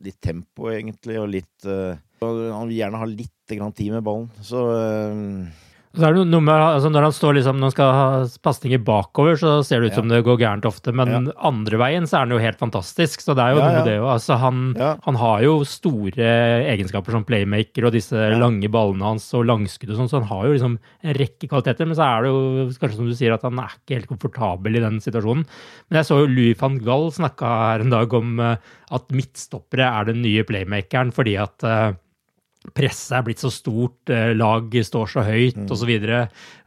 litt 0.03 0.19
tempo, 0.23 0.67
egentlig, 0.73 1.19
og 1.21 1.29
litt 1.31 1.67
uh, 1.69 1.95
Han 2.23 2.69
vil 2.69 2.79
gjerne 2.79 2.99
ha 3.01 3.07
litt 3.07 3.31
tid 3.47 3.91
med 3.91 4.03
ballen. 4.05 4.29
Så 4.43 4.59
uh, 4.71 5.63
så 5.93 6.07
er 6.07 6.15
det 6.15 6.23
noe 6.25 6.41
med, 6.41 6.57
altså 6.57 6.89
Når 6.89 7.05
han 7.05 7.13
står 7.13 7.35
liksom, 7.37 7.59
når 7.61 7.69
han 7.69 7.73
skal 7.75 7.91
ha 7.93 8.05
pasninger 8.41 8.79
bakover, 8.81 9.35
så 9.37 9.51
ser 9.61 9.83
det 9.83 9.91
ut 9.91 9.93
ja. 9.93 9.99
som 9.99 10.09
det 10.09 10.23
går 10.25 10.39
gærent 10.41 10.65
ofte. 10.65 10.89
Men 10.95 11.11
ja. 11.13 11.19
andre 11.45 11.77
veien 11.77 12.07
så 12.09 12.17
er 12.17 12.25
han 12.25 12.33
jo 12.33 12.39
helt 12.41 12.57
fantastisk. 12.57 13.21
Så 13.21 13.35
det 13.37 13.45
er 13.45 13.53
jo 13.53 13.61
ja, 13.61 13.67
noe 13.69 13.83
det 13.85 13.93
jo. 13.99 14.07
Altså, 14.09 14.39
han, 14.41 14.63
han, 14.79 15.19
har 15.21 15.43
jo 15.45 15.53
store 15.69 16.31
egenskaper 16.73 17.13
som 17.13 17.27
playmaker 17.27 17.85
og 17.85 17.93
disse 17.93 18.25
lange 18.41 18.71
ballene 18.73 19.05
hans 19.11 19.29
og 19.37 19.45
langskudd 19.45 19.93
og 19.93 20.01
sånn, 20.01 20.09
så 20.09 20.17
han 20.23 20.29
har 20.31 20.47
jo 20.47 20.55
liksom 20.55 20.79
en 20.81 21.17
rekke 21.19 21.51
kvaliteter. 21.51 21.89
Men 21.91 21.99
så 21.99 22.09
er 22.09 22.25
det 22.25 22.33
jo 22.33 22.67
kanskje 22.81 22.97
som 22.97 23.11
du 23.11 23.17
sier, 23.19 23.37
at 23.37 23.45
han 23.45 23.61
er 23.61 23.77
ikke 23.77 23.99
helt 23.99 24.09
komfortabel 24.09 24.79
i 24.79 24.85
den 24.87 24.97
situasjonen. 25.03 25.45
Men 25.89 26.01
jeg 26.01 26.09
så 26.09 26.23
jo 26.23 26.31
Louis 26.31 26.57
van 26.57 26.81
Gall 26.81 27.11
snakka 27.13 27.57
her 27.67 27.85
en 27.85 27.93
dag 27.93 28.17
om 28.17 28.41
eh, 28.41 28.71
at 28.93 29.13
midtstoppere 29.13 29.93
er 29.93 30.09
den 30.09 30.25
nye 30.25 30.41
playmakeren 30.47 31.13
fordi 31.13 31.37
at 31.41 31.65
uh, 31.65 31.93
presset 32.71 33.17
er 33.17 33.25
blitt 33.27 33.43
så 33.43 33.51
stort, 33.51 34.09
eh, 34.09 34.31
lag 34.37 34.71
står 34.71 35.11
så 35.11 35.25
høyt 35.27 35.59
mm. 35.59 35.67
osv. 35.75 35.91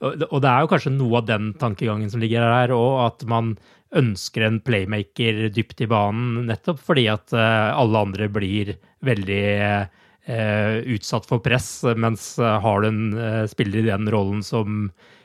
Og, 0.04 0.26
og 0.28 0.42
det 0.44 0.50
er 0.50 0.60
jo 0.60 0.70
kanskje 0.72 0.94
noe 0.94 1.22
av 1.22 1.28
den 1.30 1.50
tankegangen 1.60 2.12
som 2.12 2.22
ligger 2.22 2.44
her 2.44 2.74
òg, 2.76 2.92
at 3.06 3.26
man 3.30 3.54
ønsker 3.96 4.44
en 4.44 4.60
playmaker 4.60 5.46
dypt 5.54 5.80
i 5.80 5.88
banen, 5.88 6.44
nettopp 6.50 6.82
fordi 6.84 7.06
at 7.08 7.32
uh, 7.32 7.72
alle 7.78 8.02
andre 8.02 8.26
blir 8.28 8.74
veldig 9.06 9.44
uh, 9.56 10.74
utsatt 10.92 11.28
for 11.28 11.40
press, 11.40 11.70
mens 11.96 12.34
har 12.42 12.82
du 12.82 12.88
en 12.90 13.46
spiller 13.48 13.84
i 13.84 13.88
den 13.88 14.10
rollen 14.12 14.42
som 14.44 14.88
eh, 14.90 15.15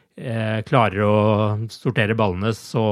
klarer 0.67 1.01
å 1.05 1.15
sortere 1.71 2.15
ballene, 2.17 2.51
så, 2.57 2.83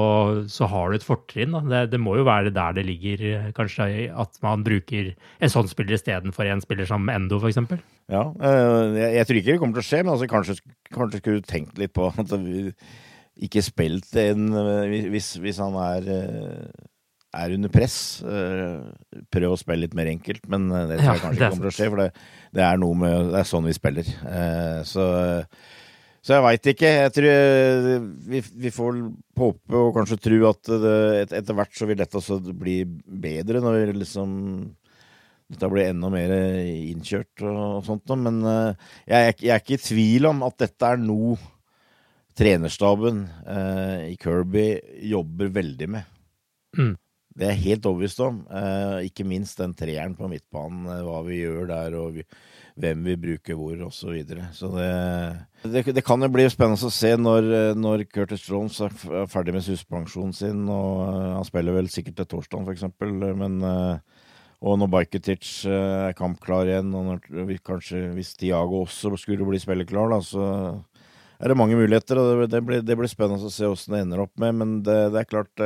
så 0.50 0.68
har 0.72 0.90
du 0.90 0.98
et 0.98 1.06
fortrinn. 1.06 1.58
Det, 1.70 1.84
det, 1.92 2.00
må 2.02 2.16
jo 2.18 2.26
være 2.28 2.54
der 2.56 2.78
det 2.78 2.86
ligger, 2.88 3.24
eh, 3.28 3.50
kanskje, 3.56 4.08
at 4.10 4.40
man 4.46 4.64
bruker 4.66 5.12
en 5.40 5.52
sånn 5.52 5.70
spiller 5.70 5.98
istedenfor 5.98 6.50
en 6.50 6.64
spiller 6.64 6.90
som 6.90 7.10
Endo, 7.12 7.42
f.eks. 7.42 7.60
Ja, 8.10 8.24
eh, 8.34 8.98
jeg, 8.98 9.10
jeg, 9.18 9.28
tror 9.28 9.42
ikke 9.42 9.52
det 9.52 9.60
kommer 9.62 9.80
til 9.80 9.86
å 9.86 9.90
skje, 9.90 10.04
men 10.04 10.14
altså, 10.16 10.30
kanskje, 10.32 10.58
kanskje 10.96 11.22
skulle 11.22 11.42
du 11.44 11.50
tenkt 11.50 11.82
litt 11.82 11.94
på 11.98 12.08
at 12.10 12.36
vi, 12.46 12.70
ikke 13.40 13.64
spilt 13.64 14.16
en 14.20 14.50
Hvis, 15.12 15.36
hvis 15.40 15.60
han 15.64 15.76
er 15.80 16.08
er 17.30 17.54
under 17.54 17.70
press. 17.70 17.98
Prøv 19.30 19.54
å 19.54 19.60
spille 19.60 19.86
litt 19.86 19.94
mer 19.96 20.10
enkelt, 20.10 20.48
men 20.50 20.66
det 20.90 20.98
tror 20.98 21.14
jeg 21.14 21.22
kanskje 21.22 21.36
ikke 21.38 21.52
kommer 21.54 21.68
til 21.68 21.70
å 21.70 21.76
skje. 21.78 21.90
For 21.92 22.02
det, 22.02 22.08
det, 22.58 22.64
er 22.66 22.80
noe 22.82 22.98
med 22.98 23.30
Det 23.30 23.38
er 23.44 23.48
sånn 23.52 23.70
vi 23.70 23.76
spiller. 23.78 24.10
Så, 24.90 25.06
så 26.22 26.36
jeg 26.36 26.46
veit 26.46 26.70
ikke. 26.74 26.90
Jeg 27.06 27.14
tror 27.16 28.04
vi, 28.32 28.42
vi 28.66 28.72
får 28.76 29.00
håpe 29.40 29.80
og 29.80 29.94
kanskje 29.96 30.20
tro 30.26 30.40
at 30.50 30.72
det, 30.84 30.98
et, 31.22 31.36
etter 31.40 31.58
hvert 31.58 31.78
så 31.78 31.88
vil 31.90 32.00
dette 32.02 32.20
også 32.20 32.40
bli 32.52 32.82
bedre, 32.86 33.64
når 33.64 33.78
vi 33.78 33.98
liksom 34.02 34.34
dette 35.50 35.70
blir 35.72 35.90
enda 35.90 36.12
mer 36.14 36.34
innkjørt 36.36 37.42
og 37.50 37.80
sånt. 37.88 38.12
Men 38.22 38.44
jeg, 38.46 39.40
jeg 39.42 39.54
er 39.56 39.64
ikke 39.64 39.80
i 39.80 39.82
tvil 39.82 40.30
om 40.30 40.44
at 40.46 40.60
dette 40.62 40.92
er 40.92 41.02
noe 41.02 41.40
trenerstaben 42.38 43.24
i 44.06 44.14
Kirby 44.22 44.68
jobber 45.10 45.50
veldig 45.56 45.90
med. 45.98 46.12
Mm. 46.78 46.94
Det 47.40 47.48
er 47.48 47.54
jeg 47.56 47.66
helt 47.70 47.88
overbevist 47.88 48.22
om. 48.26 48.40
Eh, 48.52 49.08
ikke 49.08 49.28
minst 49.28 49.60
den 49.62 49.76
treeren 49.78 50.16
på 50.18 50.28
midtbanen, 50.32 50.88
eh, 50.92 51.04
hva 51.06 51.22
vi 51.24 51.40
gjør 51.40 51.70
der 51.70 51.96
og 52.00 52.18
vi, 52.18 52.26
hvem 52.80 53.04
vi 53.06 53.16
bruker 53.20 53.58
hvor 53.60 53.82
osv. 53.88 53.98
Så, 54.00 54.14
videre. 54.14 54.48
så 54.56 54.70
det, 54.74 54.90
det, 55.64 55.84
det, 55.98 56.04
kan 56.06 56.22
jo 56.24 56.32
bli 56.32 56.48
spennende 56.52 56.90
å 56.90 56.94
se 56.94 57.12
når, 57.20 57.50
når 57.78 58.06
Curtis 58.08 58.46
Jones 58.48 58.80
er 58.86 58.96
ferdig 59.30 59.56
med 59.58 59.66
suspensjonen 59.66 60.36
sin. 60.36 60.64
og 60.72 61.04
uh, 61.04 61.36
Han 61.38 61.48
spiller 61.48 61.76
vel 61.76 61.92
sikkert 61.92 62.22
til 62.22 62.30
torsdag, 62.36 62.68
f.eks. 62.70 62.88
Men 63.40 63.60
uh, 63.66 64.26
og 64.60 64.76
når 64.80 64.92
Bajketic 64.92 65.50
er 65.72 66.16
kampklar 66.20 66.68
igjen, 66.68 66.92
og 66.96 67.06
når, 67.08 67.54
kanskje 67.64 68.10
hvis 68.16 68.34
Tiago 68.40 68.84
også 68.84 69.14
skulle 69.20 69.48
bli 69.48 69.60
spilleklar, 69.62 70.12
da, 70.12 70.20
så 70.20 70.48
er 71.40 71.52
det 71.52 71.60
mange 71.60 71.78
muligheter. 71.80 72.20
og 72.20 72.50
Det, 72.52 72.82
det 72.84 72.98
blir 73.00 73.12
spennende 73.12 73.48
å 73.48 73.54
se 73.54 73.70
åssen 73.70 73.96
det 73.96 74.04
ender 74.04 74.26
opp 74.26 74.36
med. 74.42 74.58
Men 74.60 74.74
det, 74.84 74.98
det 75.16 75.22
er 75.22 75.30
klart 75.30 75.64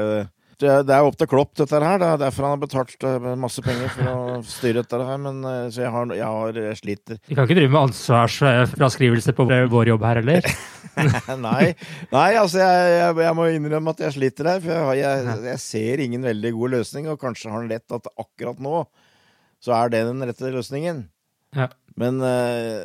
det 0.63 0.93
er 0.95 1.05
opp 1.05 1.17
til 1.19 1.29
Klopp, 1.29 1.51
dette 1.59 1.79
her. 1.83 1.99
Det 2.01 2.07
er 2.07 2.21
derfor 2.21 2.47
han 2.47 2.55
har 2.55 2.61
betalt 2.61 3.05
eh, 3.07 3.27
masse 3.39 3.63
penger 3.65 3.91
for 3.93 4.09
å 4.11 4.39
styre 4.55 4.81
dette 4.81 4.99
her. 5.09 5.21
Men 5.21 5.43
eh, 5.49 5.67
så 5.73 5.83
jeg 5.85 5.93
har, 5.93 6.13
jeg 6.17 6.29
har 6.37 6.59
jeg 6.61 6.79
sliter. 6.79 7.19
Vi 7.29 7.37
kan 7.37 7.47
ikke 7.47 7.59
drive 7.59 7.73
med 7.73 7.81
ansvarsfraskrivelse 7.89 9.35
på 9.37 9.47
vår 9.49 9.93
jobb 9.93 10.07
her 10.09 10.21
heller? 10.21 10.49
nei, 11.47 11.73
nei, 12.13 12.27
altså 12.37 12.61
jeg, 12.61 12.91
jeg, 12.93 13.15
jeg, 13.25 13.37
må 13.37 13.47
innrømme 13.49 13.95
at 13.95 14.03
jeg 14.05 14.17
sliter 14.17 14.51
her. 14.53 14.61
For 14.65 14.93
jeg, 14.99 15.57
ser 15.63 16.03
ingen 16.05 16.27
veldig 16.29 16.53
god 16.57 16.77
løsning, 16.79 17.09
og 17.11 17.21
kanskje 17.21 17.51
har 17.51 17.61
han 17.61 17.71
rett 17.71 17.97
at 17.97 18.13
akkurat 18.13 18.61
nå 18.63 18.83
så 19.63 19.71
er 19.77 19.93
det 19.93 20.03
den 20.09 20.23
rette 20.27 20.51
løsningen. 20.51 21.05
Ja. 21.55 21.69
Men 21.99 22.19
uh, 22.19 22.83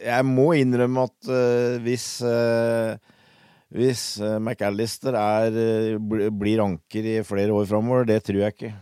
jeg 0.00 0.26
må 0.28 0.50
innrømme 0.58 1.06
at 1.08 1.30
uh, 1.30 1.78
hvis 1.84 2.18
uh, 2.26 2.98
hvis 3.70 4.04
uh, 4.18 4.38
McAllister 4.40 5.14
er, 5.14 5.54
uh, 5.94 6.30
blir 6.34 6.62
anker 6.64 7.06
i 7.06 7.18
flere 7.26 7.54
år 7.54 7.68
framover, 7.70 8.08
det 8.08 8.20
tror 8.26 8.42
jeg 8.42 8.56
ikke. 8.56 8.72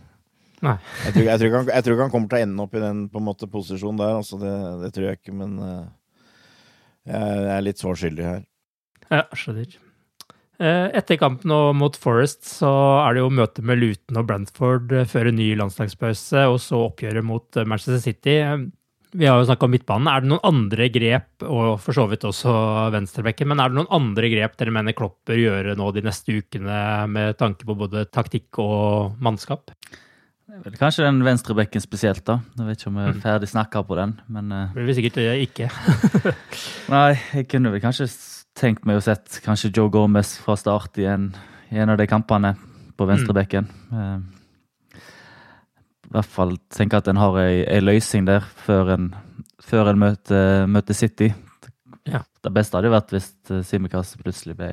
Nei. 0.65 0.75
jeg, 1.05 1.13
tror, 1.15 1.27
jeg, 1.27 1.39
tror 1.39 1.53
han, 1.55 1.69
jeg, 1.71 1.83
tror, 1.85 1.93
ikke 1.93 2.05
han 2.07 2.13
kommer 2.13 2.31
til 2.31 2.39
å 2.39 2.45
ende 2.47 2.63
opp 2.65 2.73
i 2.75 2.81
den 2.83 3.03
på 3.11 3.21
en 3.21 3.27
måte, 3.27 3.51
posisjonen 3.51 4.01
der. 4.01 4.15
Altså, 4.17 4.39
det, 4.41 4.55
det, 4.81 4.89
tror 4.95 5.05
jeg 5.07 5.19
ikke, 5.21 5.35
men 5.43 5.53
uh, 5.61 5.85
jeg 7.05 7.53
er 7.53 7.63
litt 7.67 7.81
svar 7.81 8.01
skyldig 8.01 8.25
her. 8.27 8.41
Ja, 9.09 9.23
skjønner. 9.37 9.77
Etter 10.59 11.15
kampen 11.15 11.53
mot 11.79 11.95
Forest 11.95 12.43
så 12.43 12.67
er 12.99 13.15
det 13.15 13.21
jo 13.21 13.29
møte 13.31 13.63
med 13.63 13.79
Luton 13.79 14.19
og 14.19 14.25
Brantford 14.27 14.91
før 15.07 15.29
en 15.29 15.37
ny 15.39 15.53
landslagspause, 15.55 16.43
og 16.51 16.57
så 16.59 16.81
oppgjøret 16.89 17.23
mot 17.23 17.61
Manchester 17.63 18.01
City. 18.03 18.35
Vi 19.11 19.25
har 19.25 19.39
jo 19.39 19.45
snakka 19.47 19.65
om 19.65 19.71
midtbanen. 19.73 20.07
Er 20.11 20.21
det 20.21 20.29
noen 20.29 20.43
andre 20.45 20.85
grep, 20.93 21.45
og 21.47 21.79
for 21.81 21.97
så 21.97 22.05
vidt 22.11 22.27
også 22.29 22.51
venstrebekken, 22.93 23.49
men 23.49 23.61
er 23.61 23.71
det 23.71 23.79
noen 23.79 23.89
andre 23.95 24.29
grep 24.29 24.59
dere 24.59 24.73
mener 24.75 24.93
Klopp 24.97 25.17
bør 25.25 25.41
gjøre 25.41 25.73
nå 25.79 25.89
de 25.95 26.03
neste 26.05 26.35
ukene 26.37 26.83
med 27.09 27.39
tanke 27.39 27.65
på 27.65 27.77
både 27.79 28.05
taktikk 28.13 28.61
og 28.61 29.17
mannskap? 29.23 29.73
Vel, 30.49 30.77
kanskje 30.77 31.07
den 31.07 31.23
venstrebekken 31.25 31.81
spesielt, 31.81 32.23
da. 32.29 32.39
Jeg 32.57 32.67
vet 32.67 32.81
ikke 32.81 32.91
om 32.91 32.97
vi 32.99 33.05
er 33.07 33.17
mm. 33.17 33.21
ferdig 33.25 33.49
snakka 33.49 33.83
på 33.85 33.97
den, 33.97 34.15
men 34.33 34.53
uh... 34.53 34.63
Det 34.75 34.85
blir 34.85 34.97
sikkert 34.97 35.19
ikke. 35.41 35.69
Nei, 36.93 37.13
jeg 37.33 37.49
kunne 37.49 37.73
vel 37.73 37.83
kanskje 37.83 38.09
tenkt 38.57 38.85
meg 38.89 38.99
å 38.99 39.05
sett 39.05 39.39
kanskje 39.45 39.71
Joe 39.73 39.89
Gomez 39.93 40.35
fra 40.43 40.57
start 40.59 40.97
i 41.01 41.05
en, 41.09 41.31
i 41.73 41.81
en 41.81 41.93
av 41.93 42.01
de 42.01 42.09
kampene 42.09 42.53
på 42.97 43.07
venstrebekken. 43.09 43.69
Mm. 43.89 44.01
Uh, 44.01 44.38
i 46.09 46.15
hvert 46.15 46.29
fall 46.29 46.55
tenke 46.73 46.97
at 46.97 47.07
en 47.11 47.19
har 47.21 47.35
ei, 47.43 47.61
ei 47.69 47.81
løsning 47.83 48.25
der 48.25 48.45
før 48.65 48.95
en, 48.95 49.11
før 49.61 49.91
en 49.91 49.99
møter, 50.01 50.65
møter, 50.65 50.97
City. 50.97 51.29
Ja. 52.09 52.23
Det 52.41 52.51
beste 52.55 52.77
hadde 52.77 52.89
jo 52.89 52.95
vært 52.95 53.13
hvis 53.13 53.27
eh, 53.53 53.61
Simikaz 53.67 54.15
plutselig 54.21 54.57
ble 54.57 54.71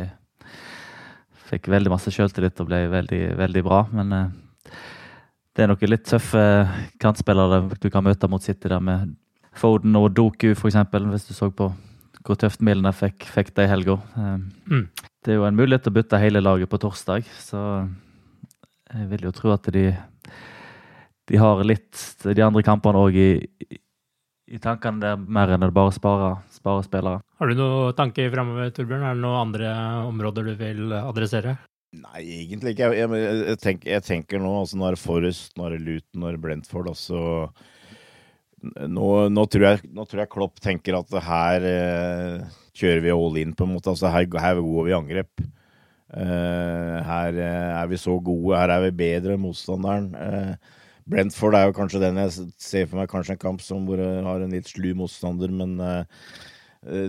Fikk 1.47 1.69
veldig 1.71 1.93
masse 1.93 2.11
sjøltillit 2.11 2.59
og 2.59 2.67
ble 2.67 2.81
veldig, 2.91 3.21
veldig 3.39 3.61
bra. 3.63 3.85
Men 3.95 4.09
uh, 4.11 4.73
det 5.55 5.63
er 5.63 5.69
noen 5.71 5.93
litt 5.93 6.03
tøffe 6.09 6.41
kantspillere 6.99 7.61
du 7.79 7.87
kan 7.87 8.03
møte 8.03 8.27
mot 8.27 8.43
City 8.43 8.67
der 8.73 8.83
med 8.83 9.13
Foden 9.55 9.95
og 9.95 10.09
Doku, 10.17 10.49
f.eks., 10.57 10.81
hvis 10.91 11.29
du 11.29 11.37
så 11.37 11.53
på 11.55 11.69
hvor 12.27 12.35
tøft 12.41 12.65
Milner 12.67 12.91
fikk, 12.91 13.29
fikk 13.31 13.53
det 13.55 13.69
i 13.69 13.71
helga. 13.71 13.95
Mm. 14.19 14.89
Det 15.23 15.33
er 15.33 15.39
jo 15.39 15.47
en 15.47 15.55
mulighet 15.55 15.87
til 15.87 15.95
å 15.95 15.97
bytte 16.01 16.19
hele 16.19 16.43
laget 16.43 16.73
på 16.73 16.81
torsdag, 16.83 17.29
så 17.39 17.61
jeg 18.91 19.07
vil 19.13 19.29
jo 19.29 19.35
tro 19.37 19.53
at 19.55 19.71
de 19.71 19.93
de 21.27 21.41
har 21.43 21.63
litt 21.67 22.01
de 22.23 22.45
andre 22.45 22.63
kampene 22.67 23.03
òg 23.03 23.19
i, 23.19 23.31
i, 23.67 24.59
tankene 24.63 25.03
der, 25.03 25.17
mer 25.19 25.55
enn 25.55 25.67
å 25.67 25.71
bare 25.75 25.95
spare, 25.95 26.35
spare 26.55 26.85
spillere. 26.87 27.23
Har 27.41 27.51
du 27.51 27.59
noen 27.59 27.97
tanker 27.99 28.31
framover, 28.33 28.71
Torbjørn? 28.75 29.07
Er 29.07 29.17
det 29.17 29.25
noen 29.25 29.41
andre 29.49 29.73
områder 30.07 30.51
du 30.51 30.55
vil 30.61 30.95
adressere? 31.01 31.57
Nei, 31.97 32.23
egentlig 32.43 32.75
ikke. 32.75 32.91
Jeg, 32.99 33.09
jeg, 33.09 33.39
jeg, 33.47 33.59
tenker, 33.63 33.93
jeg 33.95 34.05
tenker, 34.07 34.43
nå 34.43 34.53
altså 34.61 34.79
når 34.81 34.99
Forrest, 35.01 35.55
nå 35.57 35.71
det 35.73 35.81
Luton, 35.83 36.23
når 36.23 36.37
det 36.37 36.45
Brentford. 36.45 36.93
også 36.93 37.23
nå, 38.89 39.09
nå, 39.31 39.45
tror 39.53 39.67
jeg, 39.69 39.83
nå 39.95 40.07
tror 40.09 40.23
jeg 40.23 40.33
Klopp 40.33 40.63
tenker 40.65 40.97
at 40.99 41.13
her 41.27 41.67
eh, 41.69 42.57
kjører 42.77 43.05
vi 43.05 43.15
all 43.15 43.39
in, 43.41 43.55
på 43.57 43.67
en 43.67 43.75
måte. 43.77 43.93
Altså, 43.93 44.11
her, 44.13 44.27
her 44.43 44.63
går 44.63 44.89
vi 44.89 44.93
i 44.93 44.97
angrep. 44.97 45.45
Eh, 46.17 46.97
her 47.07 47.39
eh, 47.43 47.71
er 47.77 47.91
vi 47.91 48.01
så 48.01 48.17
gode, 48.23 48.57
her 48.59 48.73
er 48.77 48.87
vi 48.89 48.97
bedre 49.03 49.37
enn 49.37 49.45
motstanderen. 49.45 50.11
Eh, 50.17 50.75
Brentford 51.07 51.55
er 51.55 51.69
jo 51.69 51.77
kanskje 51.77 52.03
den 52.03 52.19
jeg 52.19 52.51
ser 52.59 52.87
for 52.91 53.01
meg 53.01 53.11
kanskje 53.11 53.37
en 53.37 53.43
kamp 53.43 53.63
som 53.63 53.87
hvor 53.87 54.01
jeg 54.03 54.27
har 54.27 54.43
en 54.43 54.55
litt 54.55 54.71
slu 54.71 54.91
motstander, 54.99 55.53
men 55.55 55.77
uh, 55.79 56.05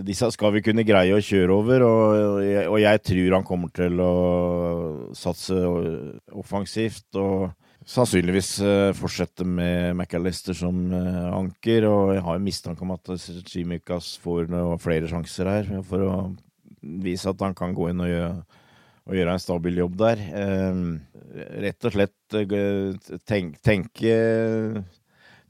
disse 0.06 0.28
skal 0.34 0.54
vi 0.54 0.62
kunne 0.66 0.86
greie 0.86 1.14
å 1.14 1.22
kjøre 1.22 1.54
over, 1.54 1.84
og, 1.86 2.42
og, 2.68 2.78
jeg 2.82 3.02
tror 3.10 3.38
han 3.38 3.46
kommer 3.46 3.72
til 3.74 4.02
å 4.02 4.12
satse 5.18 5.58
offensivt. 6.34 7.08
og 7.18 7.50
Sannsynligvis 7.88 8.52
uh, 8.60 8.90
fortsette 8.96 9.46
med 9.46 9.96
McAllister 9.96 10.54
som 10.56 10.78
anker, 10.92 11.86
og 11.90 12.14
jeg 12.14 12.24
har 12.26 12.38
jo 12.38 12.46
mistanke 12.46 12.86
om 12.86 12.94
at 12.94 13.14
Chimikas 13.48 14.16
får 14.22 14.50
flere 14.82 15.10
sjanser 15.10 15.50
her 15.50 15.74
for 15.86 16.06
å 16.06 16.16
vise 16.78 17.30
at 17.30 17.42
han 17.42 17.56
kan 17.58 17.74
gå 17.74 17.90
inn 17.90 18.02
og 18.04 18.10
gjøre 18.12 18.57
å 19.08 19.16
gjøre 19.16 19.34
en 19.34 19.42
stabil 19.42 19.80
jobb 19.80 19.98
der. 20.00 20.22
Eh, 20.42 20.84
rett 21.64 21.88
og 21.88 21.96
slett 21.96 22.38
eh, 22.38 23.18
tenk, 23.28 23.58
tenke 23.64 24.16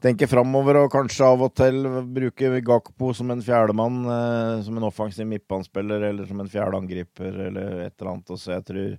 tenke 0.03 0.27
framover 0.31 0.79
og 0.83 0.93
kanskje 0.93 1.27
av 1.27 1.43
og 1.43 1.55
til 1.59 1.83
bruke 2.13 2.51
Gakpo 2.65 3.11
som 3.15 3.33
en 3.33 3.43
fjerdemann, 3.43 3.99
eh, 4.07 4.61
som 4.65 4.77
en 4.79 4.87
offensiv 4.87 5.27
midtbanespiller 5.27 6.09
eller 6.11 6.29
som 6.29 6.39
en 6.39 6.51
fjerde 6.51 6.79
angriper 6.79 7.43
eller 7.49 7.83
et 7.87 7.93
eller 7.99 8.13
annet. 8.13 8.33
Så 8.39 8.55
jeg 8.55 8.65
tror 8.69 8.97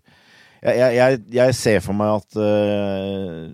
Jeg, 0.60 0.92
jeg, 0.92 1.20
jeg 1.32 1.54
ser 1.56 1.78
for 1.80 1.96
meg 1.96 2.18
at 2.18 2.36
eh, 2.36 3.46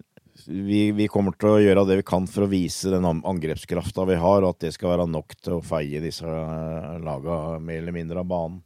vi, 0.50 0.90
vi, 0.90 1.06
kommer 1.06 1.36
til 1.38 1.52
å 1.52 1.60
gjøre 1.62 1.84
det 1.86 2.00
vi 2.00 2.06
kan 2.06 2.26
for 2.26 2.46
å 2.46 2.50
vise 2.50 2.90
den 2.90 3.06
angrepskrafta 3.06 4.06
vi 4.10 4.18
har, 4.18 4.42
og 4.42 4.56
at 4.56 4.64
det 4.66 4.72
skal 4.74 4.90
være 4.96 5.06
nok 5.10 5.36
til 5.38 5.60
å 5.60 5.62
feie 5.62 6.02
disse 6.02 6.26
laga 6.26 7.60
mer 7.62 7.78
eller 7.78 7.94
mindre 7.94 8.24
av 8.24 8.30
banen. 8.30 8.58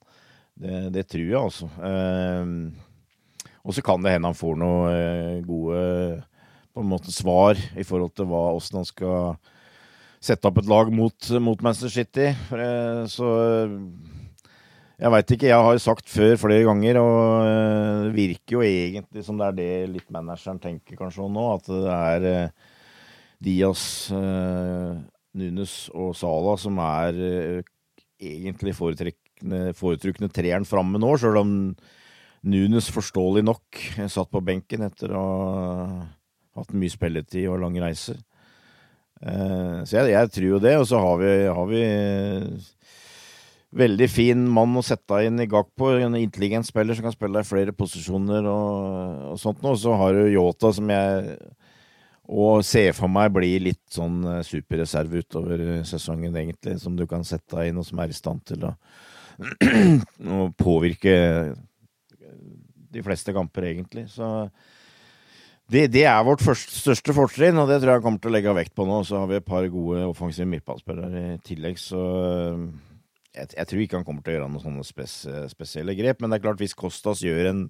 Det, 0.61 0.81
det 0.93 1.07
tror 1.09 1.25
jeg, 1.25 1.41
altså. 1.41 1.69
Eh, 1.89 3.47
og 3.65 3.77
så 3.77 3.85
kan 3.85 4.03
det 4.05 4.15
hende 4.15 4.29
han 4.29 4.37
får 4.37 4.59
noen 4.61 4.93
eh, 4.93 5.39
gode 5.45 5.81
på 6.71 6.85
en 6.85 6.91
måte 6.91 7.13
svar 7.13 7.59
i 7.81 7.85
forhold 7.87 8.13
til 8.17 8.29
hva, 8.31 8.51
hvordan 8.55 8.81
han 8.83 8.89
skal 8.89 9.39
sette 10.21 10.49
opp 10.49 10.61
et 10.61 10.69
lag 10.69 10.91
mot, 10.93 11.31
mot 11.41 11.65
Manchester 11.65 11.93
City. 11.95 12.29
Eh, 12.57 13.03
så 13.09 13.31
jeg 15.01 15.13
veit 15.15 15.33
ikke. 15.33 15.49
Jeg 15.49 15.65
har 15.65 15.81
sagt 15.81 16.13
før 16.13 16.37
flere 16.43 16.67
ganger, 16.69 17.01
og 17.01 18.05
det 18.05 18.13
virker 18.19 18.59
jo 18.59 18.65
egentlig 18.67 19.25
som 19.25 19.41
det 19.41 19.49
er 19.49 19.57
det 19.57 19.71
litt 19.95 20.13
manageren 20.13 20.61
tenker 20.61 20.99
kanskje 20.99 21.25
nå, 21.25 21.47
at 21.55 21.71
det 21.73 21.95
er 21.97 22.51
Diaz, 23.41 23.85
Nunes 24.13 25.75
og 25.97 26.13
Sala 26.21 26.59
som 26.61 26.77
er 26.85 27.17
egentlig 28.21 28.77
foretrekk 28.77 29.20
foretrukne 29.79 30.31
treeren 30.33 30.69
framme 30.69 31.01
nå, 31.01 31.15
sjøl 31.19 31.41
om 31.41 31.53
Nunes 32.41 32.87
forståelig 32.89 33.43
nok 33.45 33.83
satt 34.09 34.31
på 34.33 34.41
benken 34.41 34.87
etter 34.87 35.13
å 35.13 35.25
ha 35.27 36.61
hatt 36.61 36.75
mye 36.77 36.93
spilletid 36.93 37.49
og 37.51 37.61
lang 37.63 37.77
reise. 37.83 38.17
Eh, 39.21 39.81
så 39.85 39.99
jeg, 39.99 40.15
jeg, 40.15 40.31
tror 40.35 40.49
jo 40.49 40.61
det. 40.63 40.77
Og 40.81 40.87
så 40.89 41.01
har 41.03 41.21
vi, 41.21 41.33
har 41.47 41.71
vi 41.71 41.83
veldig 43.81 44.09
fin 44.11 44.47
mann 44.51 44.77
å 44.79 44.85
sette 44.85 45.23
inn 45.27 45.41
i 45.43 45.49
Gakpo. 45.51 45.93
En 45.99 46.19
intelligent 46.19 46.69
spiller 46.69 46.97
som 46.97 47.07
kan 47.07 47.17
spille 47.17 47.43
i 47.43 47.49
flere 47.49 47.77
posisjoner 47.77 48.49
og, 48.51 49.27
og 49.35 49.41
sånt 49.43 49.63
noe. 49.65 49.79
Så 49.81 49.97
har 50.01 50.17
du 50.17 50.25
Yota, 50.33 50.73
som 50.77 50.93
jeg 50.93 51.39
og 52.31 52.61
ser 52.63 52.93
for 52.95 53.11
meg 53.11 53.33
blir 53.35 53.65
litt 53.65 53.89
sånn 53.91 54.21
eh, 54.37 54.45
superreserve 54.47 55.25
utover 55.25 55.65
sesongen, 55.89 56.37
egentlig. 56.39 56.79
Som 56.83 56.99
du 56.99 57.07
kan 57.11 57.27
sette 57.27 57.67
inn, 57.67 57.81
og 57.81 57.87
som 57.89 58.03
er 58.03 58.13
i 58.13 58.17
stand 58.17 58.45
til 58.47 58.69
å, 58.69 58.77
å 59.41 60.51
påvirke 60.59 61.15
de 62.91 63.03
fleste 63.07 63.35
kamper, 63.35 63.71
egentlig. 63.71 64.07
Så 64.11 64.27
det, 65.71 65.87
det 65.95 66.05
er 66.11 66.27
vårt 66.27 66.43
første, 66.43 66.75
største 66.75 67.15
fortrinn, 67.15 67.59
og 67.63 67.71
det 67.71 67.79
tror 67.81 67.95
jeg 67.95 68.05
kommer 68.05 68.23
til 68.23 68.33
å 68.33 68.35
legge 68.35 68.57
vekt 68.59 68.75
på 68.77 68.87
nå. 68.89 69.03
Så 69.07 69.21
har 69.23 69.31
vi 69.31 69.39
et 69.39 69.47
par 69.47 69.67
gode 69.71 70.09
offensive 70.11 70.49
midtbanespillere 70.51 71.27
i 71.37 71.39
tillegg, 71.47 71.79
så 71.79 72.03
jeg, 73.31 73.53
jeg, 73.55 73.69
tror 73.71 73.85
ikke 73.85 74.01
han 74.01 74.09
kommer 74.09 74.27
til 74.27 74.35
å 74.35 74.39
gjøre 74.39 74.51
noen 74.51 74.65
sånne 74.65 74.87
spes, 74.89 75.23
spesielle 75.53 75.95
grep. 75.99 76.21
Men 76.21 76.33
det 76.33 76.41
er 76.41 76.49
klart, 76.49 76.61
hvis 76.63 76.77
Kostas 76.79 77.23
gjør 77.25 77.53
en 77.53 77.65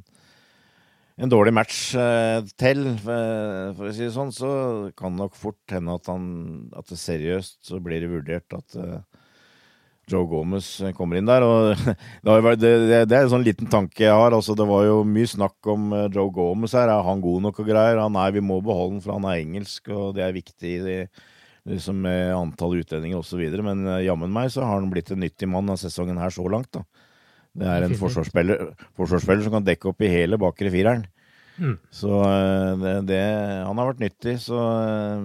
en 1.20 1.28
dårlig 1.28 1.52
match 1.52 1.78
eh, 1.98 2.40
til, 2.60 2.84
for, 3.02 3.74
for, 3.76 3.88
å 3.90 3.92
si 3.92 4.06
det 4.06 4.12
sånn, 4.14 4.32
så 4.32 4.50
kan 4.96 5.12
det 5.12 5.20
nok 5.20 5.36
fort 5.36 5.74
hende 5.74 5.96
at, 5.98 6.08
han, 6.08 6.24
at 6.76 6.88
det 6.88 7.00
seriøst 7.00 7.58
så 7.68 7.80
blir 7.84 8.00
det 8.00 8.08
vurdert 8.12 8.56
at 8.56 8.76
uh, 8.80 9.00
Joe 10.11 10.26
Gomez 10.28 10.68
kommer 10.96 11.20
inn 11.20 11.28
der. 11.28 11.46
og 11.46 11.74
det, 12.26 12.61
det, 12.61 13.02
det, 13.08 13.16
er 13.16 13.24
en 13.24 13.32
sånn 13.32 13.46
liten 13.46 13.70
tanke 13.70 14.04
jeg 14.04 14.14
har. 14.14 14.34
altså 14.36 14.56
Det 14.58 14.66
var 14.68 14.86
jo 14.88 15.02
mye 15.06 15.30
snakk 15.30 15.70
om 15.70 15.92
uh, 15.94 16.06
Joe 16.12 16.32
Gomez 16.34 16.74
her. 16.76 16.92
Er 16.92 17.06
han 17.06 17.22
god 17.24 17.46
nok 17.48 17.61
og 17.62 17.68
greier? 17.70 18.00
Han 18.02 18.18
er, 18.20 18.34
Vi 18.36 18.44
må 18.44 18.61
beholde 18.64 18.98
han, 18.98 19.04
for 19.04 19.16
han 19.16 19.28
er 19.30 19.42
engelsk, 19.44 19.92
og 19.94 20.16
det 20.18 20.26
er 20.26 20.36
viktig 20.36 20.74
i 20.80 20.96
liksom, 21.70 22.02
antall 22.36 22.80
utlendinger 22.80 23.22
osv. 23.22 23.44
Men 23.62 23.86
uh, 23.88 24.00
jammen 24.04 24.34
meg 24.34 24.50
så 24.54 24.66
har 24.66 24.80
han 24.80 24.90
blitt 24.92 25.14
en 25.14 25.22
nyttig 25.22 25.48
mann 25.50 25.70
av 25.70 25.80
sesongen 25.82 26.20
her 26.20 26.34
så 26.34 26.48
langt. 26.50 26.72
da. 26.74 26.84
Det 27.61 27.66
er 27.66 27.84
en 27.84 27.96
forsvarsspiller, 27.98 28.68
forsvarsspiller, 28.98 29.42
som 29.46 29.56
kan 29.56 29.66
dekke 29.66 29.90
opp 29.90 30.04
i 30.06 30.11
hele 30.12 30.38
bakre 30.38 30.70
fireren. 30.70 31.02
Mm. 31.61 31.76
Så 31.92 32.11
eh, 32.24 32.76
det, 32.80 32.92
det, 33.11 33.22
Han 33.66 33.80
har 33.80 33.90
vært 33.90 34.04
nyttig, 34.04 34.38
så 34.40 34.61
eh, 34.61 35.24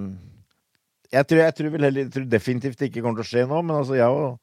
Jeg 1.13 1.29
tror, 1.29 1.41
jeg 1.45 1.55
tror, 1.59 1.77
heller, 1.77 2.01
jeg 2.01 2.11
tror 2.11 2.25
definitivt 2.27 2.81
det 2.81 2.89
ikke 2.89 3.05
kommer 3.05 3.21
til 3.21 3.27
å 3.27 3.29
skje 3.29 3.45
nå, 3.47 3.61
men 3.61 3.77
altså, 3.77 3.95
jeg 3.95 4.09
òg 4.09 4.33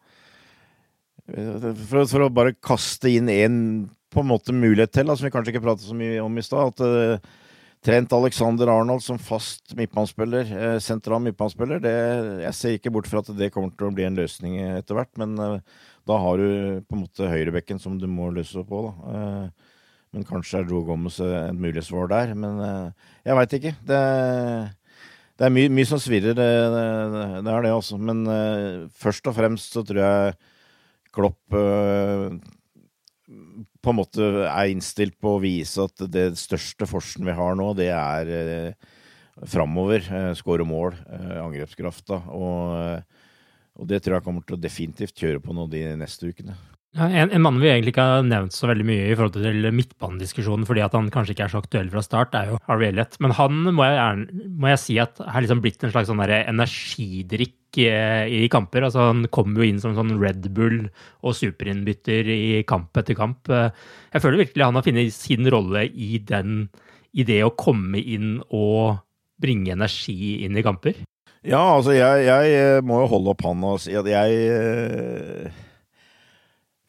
for, 1.26 2.06
for, 2.10 2.24
å 2.24 2.32
bare 2.34 2.54
kaste 2.58 3.10
inn 3.12 3.30
en 3.30 3.58
på 4.12 4.20
en 4.20 4.28
måte 4.28 4.54
mulighet 4.54 4.92
til, 4.92 5.08
da, 5.08 5.16
som 5.16 5.26
vi 5.26 5.32
kanskje 5.32 5.54
ikke 5.54 5.64
pratet 5.64 5.86
så 5.86 5.96
mye 5.96 6.20
om 6.22 6.36
i 6.36 6.44
stad. 6.44 6.74
at 6.74 6.82
uh, 6.84 7.38
Trent 7.82 8.12
Alexander 8.14 8.70
Arnold 8.70 9.02
som 9.02 9.18
fast 9.18 9.72
midtbanespiller, 9.78 10.50
uh, 10.52 10.76
sentral 10.82 11.22
midtbanespiller, 11.24 11.82
jeg 12.44 12.58
ser 12.58 12.76
ikke 12.76 12.92
bort 12.94 13.08
fra 13.10 13.22
at 13.24 13.32
det 13.38 13.50
kommer 13.54 13.72
til 13.74 13.88
å 13.88 13.94
bli 13.96 14.06
en 14.06 14.18
løsning 14.20 14.60
etter 14.66 14.98
hvert, 14.98 15.12
men 15.20 15.34
uh, 15.40 15.56
da 16.08 16.18
har 16.20 16.42
du 16.42 16.82
på 16.84 16.98
en 16.98 17.04
måte 17.06 17.30
høyrebekken 17.30 17.80
som 17.82 17.96
du 17.98 18.08
må 18.10 18.28
løse 18.34 18.62
på. 18.66 18.84
da. 18.88 19.50
Men 20.12 20.26
kanskje 20.28 20.58
er 20.58 20.66
Joe 20.68 20.84
Gomez 20.84 21.14
et 21.24 21.54
mulig 21.56 21.84
svar 21.86 22.10
der. 22.10 22.34
Men 22.36 22.58
jeg 23.22 23.36
veit 23.38 23.54
ikke. 23.56 23.70
Det, 23.86 24.00
det 25.38 25.46
er 25.46 25.54
mye, 25.54 25.70
mye, 25.72 25.88
som 25.88 26.02
svirrer, 26.02 26.34
det, 26.36 26.48
det, 26.74 26.82
det, 27.46 27.54
er 27.54 27.64
det 27.64 27.70
altså. 27.72 28.00
Men 28.02 28.26
først 28.98 29.30
og 29.30 29.38
fremst 29.38 29.78
så 29.78 29.84
tror 29.86 30.02
jeg 30.02 30.34
Klopp 31.12 31.38
på 33.82 33.92
en 33.92 33.98
måte 33.98 34.26
er 34.46 34.70
innstilt 34.72 35.18
på 35.22 35.36
å 35.36 35.42
vise 35.42 35.86
at 35.86 36.04
det 36.12 36.32
største 36.40 36.86
forsen 36.88 37.26
vi 37.26 37.34
har 37.36 37.56
nå, 37.58 37.70
det 37.78 37.88
er 37.94 38.32
eh, 38.32 38.90
framover. 39.48 40.04
Eh, 40.06 40.32
skåre 40.38 40.66
mål, 40.68 40.96
eh, 41.08 41.38
angrepskrafta. 41.42 42.22
Og, 42.30 42.76
eh, 42.78 43.02
og, 43.78 43.88
det 43.88 44.02
tror 44.02 44.18
jeg 44.18 44.26
kommer 44.26 44.46
til 44.46 44.58
å 44.58 44.62
definitivt 44.62 45.16
kjøre 45.18 45.42
på 45.42 45.56
nå 45.56 45.68
de 45.72 45.84
neste 45.98 46.30
ukene. 46.30 46.56
En, 46.92 47.30
en, 47.32 47.40
mann 47.40 47.56
vi 47.56 47.70
egentlig 47.70 47.94
ikke 47.94 48.04
har 48.04 48.24
nevnt 48.26 48.52
så 48.52 48.68
veldig 48.68 48.84
mye 48.84 49.04
i 49.08 49.14
forhold 49.16 49.38
til 49.38 49.68
midtbanediskusjonen, 49.72 50.66
fordi 50.68 50.82
at 50.84 50.92
han 50.92 51.08
kanskje 51.12 51.32
ikke 51.32 51.46
er 51.46 51.52
så 51.54 51.62
aktuell 51.62 51.88
fra 51.88 52.02
start, 52.04 52.36
er 52.36 52.50
jo 52.50 52.58
Harvey 52.66 52.90
Elliot. 52.90 53.16
Men 53.24 53.32
han 53.38 53.62
må 53.72 53.86
jeg, 53.86 54.42
må 54.60 54.68
jeg 54.68 54.80
si 54.82 54.98
at 55.00 55.22
har 55.24 55.40
liksom 55.40 55.62
blitt 55.64 55.80
en 55.86 55.94
slags 55.94 56.10
sånn 56.12 56.20
energidrikk 56.20 57.80
eh, 57.80 58.26
i 58.28 58.50
kamper. 58.52 58.84
Altså, 58.84 59.08
han 59.08 59.24
kommer 59.32 59.62
jo 59.62 59.70
inn 59.70 59.80
som 59.80 59.96
sånn 59.96 60.18
Red 60.20 60.50
Bull 60.52 60.82
og 61.24 61.38
superinnbytter 61.38 62.28
i 62.28 62.60
kamp 62.68 63.00
etter 63.00 63.16
kamp. 63.16 63.48
Eh, 63.48 63.72
jeg 64.12 64.26
føler 64.26 64.44
virkelig 64.44 64.68
han 64.68 64.76
har 64.76 64.84
funnet 64.84 65.16
sin 65.16 65.48
rolle 65.48 65.86
i, 65.88 66.20
den, 66.28 66.66
i 67.16 67.24
det 67.24 67.40
å 67.46 67.54
komme 67.56 68.04
inn 68.04 68.36
og 68.52 69.00
bringe 69.40 69.72
energi 69.72 70.44
inn 70.44 70.60
i 70.60 70.68
kamper. 70.68 71.00
Ja, 71.40 71.64
altså 71.72 71.96
jeg, 71.96 72.28
jeg 72.28 72.54
eh, 72.60 72.84
må 72.84 73.00
jo 73.00 73.12
holde 73.16 73.32
opp 73.32 73.48
hånda 73.48 73.76
og 73.78 73.80
si 73.82 73.96
at 73.96 74.12
jeg 74.12 75.54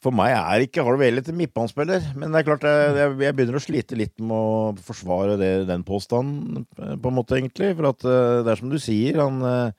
for 0.04 0.16
meg 0.16 0.34
er 0.36 0.66
ikke 0.66 0.84
Harvey 0.84 1.10
Elliot 1.10 1.30
en 1.32 1.38
midtbanespiller, 1.40 2.08
men 2.20 2.34
det 2.34 2.42
er 2.42 2.48
klart 2.48 2.66
jeg, 2.68 3.14
jeg, 3.24 3.36
begynner 3.38 3.60
å 3.60 3.64
slite 3.64 4.00
litt 4.00 4.16
med 4.20 4.36
å 4.36 4.74
forsvare 4.84 5.38
det, 5.40 5.52
den 5.70 5.86
påstanden, 5.88 6.66
eh, 6.80 6.96
på 7.00 7.12
en 7.12 7.18
måte, 7.18 7.38
egentlig. 7.40 7.72
For 7.78 7.92
at 7.94 8.04
eh, 8.08 8.42
det 8.44 8.54
er 8.54 8.60
som 8.60 8.74
du 8.74 8.80
sier, 8.82 9.22
han 9.24 9.40
eh, 9.48 9.72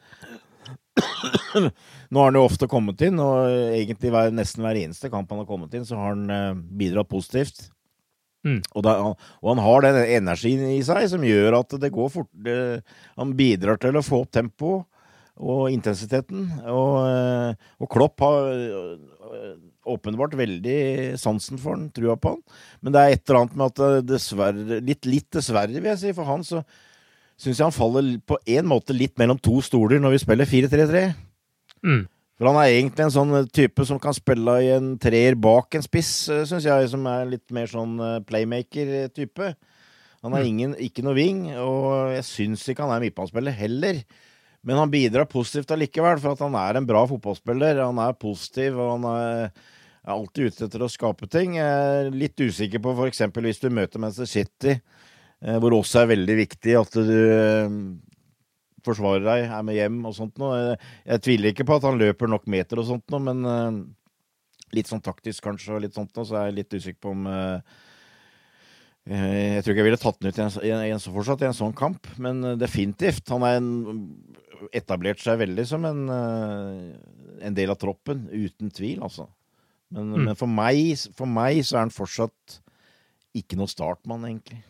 Nå 2.15 2.21
har 2.21 2.29
han 2.29 2.39
jo 2.39 2.45
ofte 2.47 2.69
kommet 2.71 3.01
inn, 3.03 3.19
og 3.19 3.51
egentlig 3.51 4.13
hver, 4.15 4.31
nesten 4.35 4.63
hver 4.63 4.79
eneste 4.79 5.11
kamp 5.11 5.31
han 5.33 5.43
har 5.43 5.49
kommet 5.49 5.73
inn, 5.75 5.87
så 5.89 5.99
har 5.99 6.15
han 6.15 6.61
bidratt 6.79 7.11
positivt. 7.11 7.65
Mm. 8.47 8.61
Og, 8.77 8.81
da, 8.87 8.93
og, 9.11 9.49
han 9.49 9.63
har 9.65 9.87
den 9.87 9.99
energien 10.21 10.67
i 10.71 10.83
seg 10.87 11.09
som 11.11 11.25
gjør 11.27 11.59
at 11.63 11.75
det 11.81 11.91
går 11.95 12.11
fort 12.13 12.29
det, 12.45 12.85
Han 13.17 13.33
bidrar 13.39 13.81
til 13.81 13.97
å 13.97 14.05
få 14.05 14.21
opp 14.23 14.35
tempoet 14.37 14.85
og 15.35 15.73
intensiteten. 15.75 16.47
Og, 16.71 17.57
og 17.83 17.91
Klopp 17.91 18.23
har 18.23 18.53
åpenbart 19.91 20.37
veldig 20.39 20.79
sansen 21.21 21.61
for 21.61 21.77
han, 21.77 21.91
trua 21.95 22.17
på 22.21 22.35
han. 22.35 22.43
Men 22.81 22.95
det 22.95 23.03
er 23.03 23.15
et 23.15 23.23
eller 23.29 23.41
annet 23.43 23.61
med 23.61 23.71
at 23.71 24.09
dessverre 24.09 24.81
Litt, 24.85 25.05
litt 25.09 25.31
dessverre, 25.35 25.75
vil 25.75 25.93
jeg 25.93 26.01
si, 26.01 26.15
for 26.17 26.29
han 26.29 26.45
så 26.47 26.63
syns 27.41 27.59
jeg 27.59 27.67
han 27.67 27.75
faller 27.75 28.17
på 28.27 28.39
en 28.57 28.67
måte 28.71 28.95
litt 28.97 29.17
mellom 29.19 29.41
to 29.43 29.59
stoler 29.65 30.03
når 30.03 30.15
vi 30.15 30.23
spiller 30.23 30.51
4-3-3. 30.51 31.05
Mm. 31.85 32.03
For 32.35 32.51
han 32.51 32.59
er 32.59 32.73
egentlig 32.73 33.05
en 33.05 33.15
sånn 33.15 33.35
type 33.55 33.87
som 33.87 34.01
kan 34.03 34.15
spille 34.17 34.57
i 34.65 34.73
en 34.75 34.95
treer 35.03 35.37
bak 35.39 35.77
en 35.79 35.85
spiss, 35.85 36.27
syns 36.49 36.67
jeg, 36.67 36.91
som 36.91 37.07
er 37.11 37.31
litt 37.31 37.47
mer 37.55 37.71
sånn 37.71 37.95
eh, 38.03 38.21
playmaker-type. 38.27 39.53
Han 40.25 40.35
er 40.35 40.43
mm. 40.43 40.49
ingen, 40.51 40.75
ikke 40.83 41.05
noe 41.07 41.15
wing, 41.19 41.45
og 41.61 42.15
jeg 42.17 42.27
syns 42.27 42.65
ikke 42.67 42.87
han 42.87 42.95
er 42.97 43.05
midtbanespiller 43.05 43.55
heller. 43.55 44.01
Men 44.65 44.81
han 44.81 44.91
bidrar 44.91 45.29
positivt 45.31 45.75
allikevel, 45.75 46.19
for 46.23 46.35
at 46.35 46.43
han 46.43 46.57
er 46.59 46.81
en 46.81 46.89
bra 46.89 47.05
fotballspiller. 47.07 47.83
Han 47.85 48.01
er 48.03 48.17
positiv, 48.19 48.81
og 48.81 48.95
han 48.97 49.07
er 49.11 49.65
jeg 50.05 50.13
er 50.13 50.19
alltid 50.21 50.51
ute 50.53 50.67
etter 50.67 50.83
å 50.85 50.91
skape 50.93 51.27
ting. 51.33 51.55
Jeg 51.57 51.85
er 51.89 52.11
litt 52.13 52.37
usikker 52.37 52.81
på 52.85 52.93
f.eks. 52.93 53.23
hvis 53.25 53.63
du 53.63 53.71
møter 53.73 54.03
Manchester 54.03 54.29
City, 54.29 54.75
eh, 55.41 55.57
hvor 55.57 55.73
det 55.73 55.79
også 55.79 56.03
er 56.03 56.11
veldig 56.11 56.35
viktig 56.43 56.75
at 56.77 56.99
du 56.99 57.13
eh, 57.25 57.77
forsvarer 58.85 59.25
deg, 59.25 59.45
er 59.49 59.63
med 59.65 59.79
hjem 59.79 60.03
og 60.05 60.13
sånt 60.13 60.37
noe. 60.43 60.75
Jeg 61.09 61.23
tviler 61.25 61.55
ikke 61.55 61.65
på 61.71 61.79
at 61.79 61.87
han 61.89 61.97
løper 61.97 62.29
nok 62.29 62.45
meter 62.53 62.83
og 62.83 62.91
sånt 62.91 63.15
noe, 63.15 63.23
men 63.31 63.49
eh, 63.49 63.79
litt 64.77 64.91
sånn 64.91 65.01
taktisk 65.05 65.47
kanskje, 65.47 65.73
og 65.73 65.81
litt 65.87 65.97
sånt 65.97 66.13
noe, 66.13 66.29
så 66.29 66.37
er 66.37 66.51
jeg 66.51 66.59
litt 66.59 66.77
usikker 66.77 67.01
på 67.01 67.15
om 67.15 67.25
jeg 69.05 69.61
tror 69.61 69.75
ikke 69.75 69.83
jeg 69.83 69.85
ville 69.85 70.01
tatt 70.01 70.17
den 70.17 70.31
ut 70.33 70.39
i 70.65 70.71
en, 70.73 71.03
fortsatt 71.13 71.43
i 71.45 71.49
en 71.51 71.57
sånn 71.57 71.75
kamp, 71.77 72.09
men 72.17 72.39
definitivt. 72.57 73.29
Han 73.29 73.45
en, 73.45 73.67
etablert 74.73 75.21
seg 75.21 75.43
veldig 75.43 75.67
som 75.69 75.85
en, 75.85 76.07
en 76.09 77.57
del 77.57 77.73
av 77.73 77.77
troppen, 77.83 78.25
uten 78.33 78.73
tvil, 78.73 79.03
altså. 79.05 79.29
Men, 79.95 80.11
mm. 80.11 80.23
men 80.29 80.39
for, 80.39 80.51
meg, 80.51 80.99
for, 81.15 81.31
meg, 81.31 81.61
så 81.63 81.79
er 81.79 81.85
han 81.87 81.95
fortsatt 81.95 82.59
ikke 83.39 83.59
noe 83.59 83.71
startmann, 83.71 84.27
egentlig. 84.27 84.61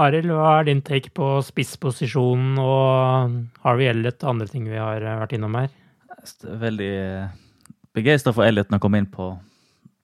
Arild, 0.00 0.32
hva 0.34 0.56
er 0.58 0.66
din 0.66 0.82
take 0.82 1.12
på 1.14 1.28
spissposisjonen 1.46 2.56
og 2.58 3.36
Harvey 3.62 3.86
Elliot 3.92 4.24
og 4.24 4.32
andre 4.32 4.48
ting 4.50 4.64
vi 4.66 4.80
har 4.80 5.04
eh, 5.04 5.20
vært 5.20 5.36
innom 5.36 5.54
her? 5.54 5.68
Jeg 6.08 6.48
er 6.50 6.58
veldig 6.64 6.90
eh, 6.96 7.36
begeistra 7.94 8.32
for 8.34 8.46
Elliot 8.46 8.72
når 8.72 8.80
han 8.80 8.82
kom 8.82 8.98
inn 8.98 9.10
på, 9.12 9.28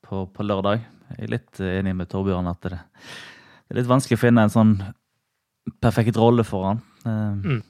på, 0.06 0.22
på, 0.30 0.46
lørdag. 0.46 0.84
Jeg 1.16 1.26
er 1.26 1.34
litt 1.34 1.62
eh, 1.64 1.80
enig 1.80 1.96
med 1.98 2.10
Torbjørn 2.12 2.52
at 2.52 2.62
det, 2.68 2.78
det, 2.78 3.72
er 3.72 3.80
litt 3.80 3.90
vanskelig 3.90 4.20
å 4.20 4.22
finne 4.22 4.46
en 4.46 4.54
sånn 4.54 4.76
perfekt 5.82 6.20
rolle 6.20 6.44
for 6.46 6.68
han. 6.68 6.84
Mm. 7.02 7.60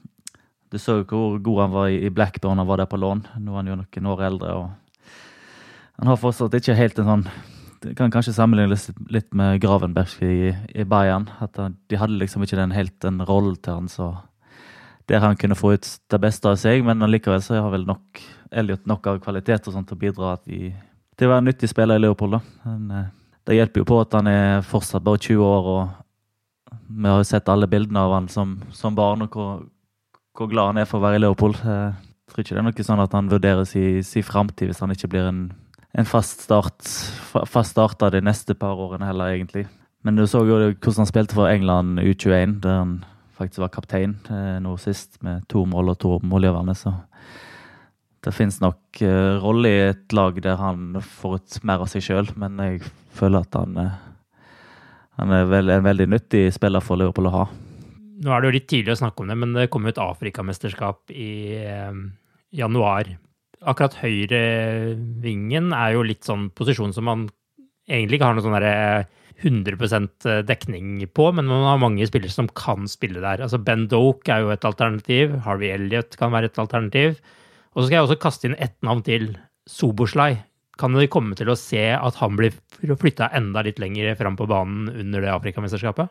Du 0.71 0.77
så 0.79 0.99
jo 0.99 1.07
hvor 1.07 1.41
god 1.43 1.63
han 1.63 1.73
var 1.73 1.89
i 1.95 2.13
Blackburn, 2.13 2.61
han 2.61 2.69
var 2.69 2.83
der 2.83 2.91
på 2.91 2.99
lån. 3.01 3.25
Nå 3.41 3.55
er 3.55 3.59
han 3.63 3.71
jo 3.71 3.79
noen 3.81 4.13
år 4.13 4.23
eldre. 4.29 4.53
og 4.59 4.69
han 5.99 6.11
har 6.11 6.19
fortsatt 6.19 6.55
ikke 6.57 6.77
helt 6.77 6.99
en 7.01 7.09
sånn 7.11 7.25
det 7.81 7.95
kan 7.97 8.11
kanskje 8.13 8.35
sammenlignes 8.35 8.91
litt 9.09 9.31
med 9.33 9.57
Gravenberg 9.61 10.19
i, 10.21 10.51
i 10.53 10.83
Bayern. 10.85 11.25
at 11.41 11.57
De 11.57 11.97
hadde 11.97 12.19
liksom 12.19 12.43
ikke 12.45 12.59
den 12.59 12.75
helt 12.75 12.93
den 13.01 13.23
rollen 13.25 13.55
til 13.57 13.79
han 13.79 13.87
så 13.89 14.11
der 15.09 15.19
han 15.19 15.35
kunne 15.35 15.57
få 15.57 15.73
ut 15.73 15.87
det 16.11 16.19
beste 16.21 16.47
av 16.47 16.59
seg, 16.61 16.85
men 16.85 17.01
likevel 17.09 17.41
så 17.43 17.57
har 17.57 17.71
vel 17.73 17.87
nok 17.87 18.21
Elliot 18.51 18.85
nok 18.87 19.07
av 19.07 19.19
kvalitet 19.23 19.67
og 19.67 19.75
sånt 19.75 19.87
til 19.89 19.97
å 19.97 20.01
bidra 20.01 20.35
i, 20.51 20.69
til 21.17 21.27
å 21.27 21.31
være 21.31 21.43
en 21.43 21.49
nyttig 21.49 21.69
spiller 21.71 21.99
i 21.99 22.03
Leopold. 22.03 22.37
Men, 22.67 22.91
eh, 22.91 23.09
det 23.47 23.57
hjelper 23.57 23.81
jo 23.81 23.87
på 23.87 23.99
at 24.03 24.13
han 24.13 24.27
er 24.27 24.65
fortsatt 24.67 25.03
bare 25.03 25.21
20 25.23 25.45
år, 25.47 25.69
og 25.71 26.77
vi 26.87 27.07
har 27.09 27.21
jo 27.21 27.27
sett 27.27 27.49
alle 27.49 27.69
bildene 27.71 28.03
av 28.03 28.13
han 28.13 28.27
som, 28.29 28.57
som 28.75 28.95
barn, 28.95 29.23
og 29.25 29.35
hvor, 29.35 29.63
hvor, 30.37 30.51
glad 30.51 30.73
han 30.73 30.81
er 30.83 30.89
for 30.89 30.99
å 30.99 31.05
være 31.07 31.21
i 31.21 31.23
Leopold. 31.23 31.63
Jeg 31.63 32.31
tror 32.31 32.43
ikke 32.43 32.55
det 32.55 32.61
er 32.61 32.67
noe 32.67 32.87
sånn 32.91 33.03
at 33.03 33.15
han 33.17 33.31
vurderer 33.31 33.65
sin, 33.65 34.03
si 34.03 34.21
framtid 34.21 34.69
hvis 34.69 34.83
han 34.83 34.91
ikke 34.91 35.11
blir 35.15 35.31
en 35.31 35.41
en 35.91 36.07
fast 36.07 36.45
start 36.47 36.87
fast 37.47 37.75
starta 37.75 38.09
de 38.13 38.21
neste 38.23 38.55
par 38.55 38.79
årene 38.79 39.07
heller, 39.09 39.35
egentlig. 39.35 39.67
Men 40.01 40.17
du 40.17 40.25
så 40.27 40.43
jo 40.47 40.57
hvordan 40.57 41.03
han 41.03 41.09
spilte 41.09 41.37
for 41.37 41.51
England 41.51 41.99
U21, 42.01 42.59
der 42.63 42.77
han 42.79 42.93
faktisk 43.37 43.61
var 43.63 43.73
kaptein 43.73 44.15
eh, 44.29 44.57
nå 44.63 44.75
sist, 44.81 45.19
med 45.25 45.45
to 45.51 45.65
mål 45.69 45.93
og 45.93 45.99
to 46.01 46.17
målgivende. 46.25 46.75
Så 46.77 46.93
det 48.25 48.33
fins 48.37 48.59
nok 48.61 49.01
eh, 49.01 49.37
rolle 49.41 49.69
i 49.69 49.81
et 49.91 50.13
lag 50.13 50.37
der 50.41 50.59
han 50.61 51.01
får 51.01 51.37
ut 51.37 51.59
mer 51.67 51.83
av 51.83 51.91
seg 51.91 52.05
sjøl, 52.05 52.31
men 52.39 52.59
jeg 52.61 52.83
føler 53.17 53.45
at 53.45 53.57
han, 53.57 53.77
eh, 53.81 54.39
han 55.21 55.35
er 55.37 55.49
vel, 55.49 55.73
en 55.73 55.85
veldig 55.85 56.09
nyttig 56.15 56.47
spiller 56.55 56.85
for 56.85 57.01
Liverpool 57.01 57.29
å 57.31 57.35
ha. 57.39 57.47
Nå 58.21 58.29
er 58.29 58.41
det 58.41 58.49
jo 58.49 58.57
litt 58.59 58.69
tidlig 58.69 58.93
å 58.93 59.01
snakke 59.01 59.23
om 59.23 59.31
det, 59.31 59.37
men 59.41 59.57
det 59.57 59.69
kom 59.73 59.87
ut 59.89 60.01
Afrikamesterskap 60.01 61.13
i 61.13 61.31
eh, 61.65 62.01
januar. 62.53 63.09
Akkurat 63.61 63.97
høyrevingen 64.01 65.73
er 65.77 65.93
jo 65.93 66.05
litt 66.05 66.25
sånn 66.25 66.49
posisjon 66.57 66.95
som 66.95 67.05
man 67.05 67.27
egentlig 67.89 68.17
ikke 68.17 68.29
har 68.29 68.37
noe 68.37 68.45
sånn 68.45 68.55
derre 68.57 69.03
100% 69.41 70.27
dekning 70.45 71.01
på, 71.13 71.27
men 71.33 71.49
man 71.49 71.65
har 71.65 71.81
mange 71.81 72.05
spillere 72.09 72.33
som 72.33 72.49
kan 72.57 72.87
spille 72.89 73.21
der. 73.23 73.41
Altså 73.41 73.59
Ben 73.61 73.87
Doke 73.89 74.33
er 74.33 74.45
jo 74.45 74.51
et 74.53 74.65
alternativ. 74.67 75.33
Harvey 75.45 75.71
Elliot 75.73 76.17
kan 76.19 76.33
være 76.33 76.51
et 76.51 76.61
alternativ. 76.61 77.17
Og 77.73 77.81
så 77.81 77.87
skal 77.87 77.97
jeg 77.97 78.07
også 78.07 78.21
kaste 78.21 78.49
inn 78.49 78.57
ett 78.61 78.77
navn 78.85 79.03
til. 79.05 79.33
Soboslai. 79.69 80.41
Kan 80.81 80.95
vi 80.97 81.09
komme 81.11 81.37
til 81.37 81.51
å 81.51 81.57
se 81.59 81.83
at 81.93 82.17
han 82.17 82.37
blir 82.37 82.55
flytta 82.81 83.29
enda 83.37 83.61
litt 83.65 83.79
lenger 83.81 84.15
fram 84.17 84.37
på 84.39 84.47
banen 84.49 84.89
under 84.89 85.21
det 85.21 85.33
Afrikamesterskapet? 85.33 86.09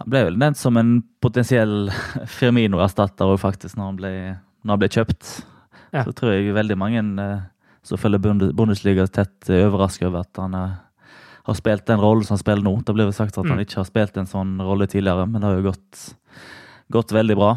Han 0.00 0.12
ble 0.12 0.22
vel 0.28 0.38
nevnt 0.40 0.60
som 0.60 0.76
en 0.80 0.98
potensiell 1.24 1.90
Firmino-erstatter 2.38 3.36
faktisk, 3.40 3.76
når 3.76 3.90
han, 3.90 4.00
ble, 4.00 4.14
når 4.64 4.74
han 4.74 4.82
ble, 4.82 4.90
kjøpt. 4.96 5.30
Ja. 5.92 6.02
Så 6.04 6.14
tror 6.16 6.34
jeg 6.34 6.54
veldig 6.56 6.76
mange 6.78 7.02
eh, 7.22 7.44
som 7.86 8.00
følger 8.00 8.52
Bundesliga 8.56 9.06
tett, 9.06 9.48
er 9.48 9.68
overrasket 9.68 10.08
over 10.08 10.24
at 10.24 10.42
han 10.42 10.56
eh, 10.58 10.76
har 11.46 11.58
spilt 11.58 11.86
den 11.86 12.02
rollen 12.02 12.26
som 12.26 12.34
han 12.34 12.42
spiller 12.42 12.66
nå. 12.66 12.74
Det 12.82 12.94
blir 12.96 13.08
vel 13.08 13.16
sagt 13.16 13.36
at 13.38 13.44
han 13.44 13.60
mm. 13.60 13.64
ikke 13.66 13.80
har 13.80 13.88
spilt 13.88 14.18
en 14.18 14.30
sånn 14.30 14.56
rolle 14.62 14.88
tidligere, 14.90 15.28
men 15.30 15.40
det 15.40 15.50
har 15.50 15.60
jo 15.60 15.68
gått, 15.68 16.02
gått 16.92 17.14
veldig 17.14 17.38
bra. 17.38 17.52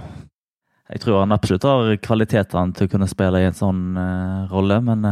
Jeg 0.89 1.03
tror 1.03 1.21
han 1.21 1.33
absolutt 1.33 1.65
har 1.65 1.91
kvalitetene 2.01 2.77
til 2.77 2.89
å 2.89 2.91
kunne 2.93 3.09
spille 3.09 3.41
i 3.41 3.49
en 3.49 3.57
sånn 3.57 3.81
uh, 3.97 4.45
rolle, 4.49 4.79
men 4.81 5.05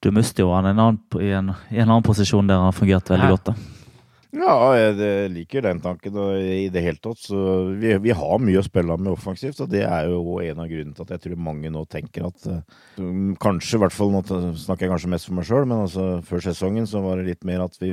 du 0.00 0.08
mister 0.16 0.46
jo 0.46 0.54
han 0.54 0.68
en 0.70 0.78
annen, 0.80 1.00
i, 1.20 1.28
en, 1.36 1.52
i, 1.68 1.76
en, 1.76 1.90
annen 1.90 2.04
posisjon 2.04 2.48
der 2.48 2.56
han 2.56 2.70
har 2.70 2.76
fungert 2.76 3.12
veldig 3.12 3.28
ja. 3.28 3.34
godt. 3.36 3.50
da. 3.50 3.79
Ja, 4.30 4.54
jeg 4.78 5.30
liker 5.34 5.64
den 5.64 5.80
tanken 5.82 6.14
i 6.38 6.68
det 6.70 6.82
hele 6.84 7.00
tatt. 7.02 7.18
Så 7.18 7.36
vi, 7.80 7.90
vi, 7.98 8.12
har 8.14 8.42
mye 8.42 8.60
å 8.60 8.66
spille 8.66 8.98
med 9.00 9.10
offensivt, 9.12 9.58
og 9.64 9.72
det 9.72 9.82
er 9.82 10.06
jo 10.06 10.36
en 10.44 10.62
av 10.62 10.68
grunnene 10.70 10.94
til 10.94 11.06
at 11.06 11.16
jeg 11.16 11.24
tror 11.24 11.40
mange 11.48 11.72
nå 11.74 11.82
tenker 11.90 12.28
at 12.28 12.46
uh, 12.46 12.60
Kanskje, 13.42 13.78
i 13.78 13.82
hvert 13.82 13.96
fall, 13.96 14.14
nå 14.14 14.22
snakker 14.54 14.86
jeg 14.86 14.92
kanskje 14.92 15.10
mest 15.16 15.26
for 15.26 15.38
meg 15.38 15.48
sjøl, 15.48 15.66
men 15.66 15.82
altså 15.82 16.06
før 16.26 16.46
sesongen 16.46 16.86
så 16.86 17.02
var 17.02 17.18
det 17.18 17.32
litt 17.32 17.48
mer 17.48 17.64
at 17.66 17.74
vi, 17.82 17.90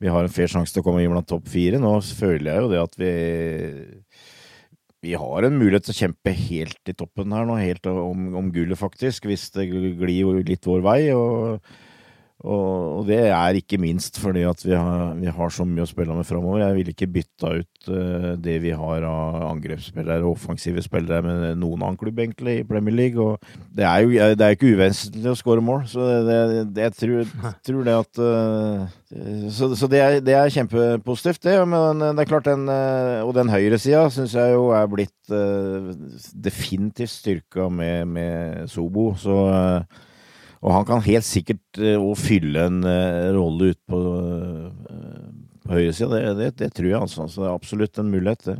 vi 0.00 0.12
har 0.14 0.24
en 0.24 0.32
fair 0.32 0.48
sjanse 0.48 0.72
til 0.72 0.80
å 0.80 0.88
komme 0.88 1.04
inn 1.04 1.12
blant 1.12 1.28
topp 1.28 1.50
fire. 1.52 1.80
Nå 1.82 1.92
føler 2.08 2.54
jeg 2.54 2.64
jo 2.64 2.72
det 2.72 2.82
at 2.86 3.00
vi 3.02 3.12
vi 5.04 5.12
har 5.14 5.44
en 5.46 5.54
mulighet 5.54 5.84
til 5.86 5.94
å 5.94 5.98
kjempe 6.00 6.32
helt 6.34 6.90
i 6.90 6.94
toppen 6.98 7.30
her 7.30 7.44
nå, 7.46 7.54
helt 7.60 7.84
om, 7.86 8.32
om 8.40 8.48
gullet, 8.50 8.78
faktisk, 8.80 9.28
hvis 9.30 9.46
det 9.54 9.68
glir 9.70 10.40
litt 10.42 10.66
vår 10.66 10.82
vei. 10.82 11.02
og 11.14 11.62
og, 12.46 13.02
det 13.08 13.18
er 13.34 13.56
ikke 13.58 13.80
minst 13.82 14.20
fordi 14.22 14.44
at 14.46 14.60
vi 14.62 14.70
har, 14.70 15.16
vi 15.18 15.26
har 15.34 15.50
så 15.50 15.64
mye 15.66 15.82
å 15.82 15.88
spille 15.90 16.14
med 16.14 16.26
framover. 16.26 16.60
Jeg 16.62 16.76
ville 16.76 16.94
ikke 16.94 17.10
bytta 17.10 17.50
ut 17.58 17.88
uh, 17.90 18.28
det 18.38 18.60
vi 18.62 18.70
har 18.78 19.06
av 19.08 19.40
angrepsspillere 19.48 20.22
og 20.22 20.36
offensive 20.36 20.84
spillere 20.84 21.18
med 21.26 21.58
noen 21.58 21.82
annen 21.82 21.98
klubb, 21.98 22.22
egentlig, 22.22 22.60
i 22.60 22.68
Premier 22.68 22.94
League. 22.94 23.18
Og 23.18 23.42
det 23.74 23.88
er 23.90 24.06
jo 24.06 24.30
det 24.38 24.46
er 24.46 24.54
ikke 24.54 24.70
uvesentlig 24.70 25.32
å 25.32 25.36
skåre 25.40 25.66
mål, 25.66 25.84
så 25.90 26.06
det, 26.28 26.38
det, 26.78 26.86
jeg 26.86 26.96
tror, 27.00 27.36
tror, 27.66 27.82
det 27.90 27.98
at 28.04 28.22
uh, 28.22 28.96
Så, 29.50 29.72
så 29.74 29.90
det, 29.90 30.04
er, 30.04 30.22
det, 30.22 30.38
er, 30.38 30.54
kjempepositivt, 30.54 31.42
det. 31.42 31.58
Men 31.66 32.06
det 32.06 32.22
er 32.22 32.34
klart, 32.36 32.46
den, 32.46 32.68
uh, 32.70 33.26
og 33.26 33.34
den 33.34 33.50
høyresida 33.50 34.06
syns 34.14 34.38
jeg 34.38 34.54
jo 34.54 34.70
er 34.78 34.90
blitt 34.94 35.14
definitivt 36.38 37.10
styrka 37.12 37.66
med, 37.68 38.06
med 38.14 38.68
Sobo. 38.70 39.10
Så 39.18 39.34
og 40.58 40.74
han 40.74 40.86
kan 40.88 41.04
helt 41.04 41.26
sikkert 41.26 41.80
uh, 41.80 42.08
fylle 42.18 42.66
en 42.70 42.80
uh, 42.86 43.30
rolle 43.36 43.72
ut 43.74 43.80
på, 43.90 44.00
på 45.64 45.72
høyresida. 45.74 46.10
Det, 46.14 46.34
det, 46.40 46.50
det, 46.62 46.72
tror 46.76 46.90
jeg, 46.90 47.00
altså. 47.00 47.28
Så 47.30 47.44
det 47.44 47.50
er 47.50 47.60
absolutt 47.60 48.02
en 48.02 48.12
mulighet, 48.12 48.46
det. 48.50 48.58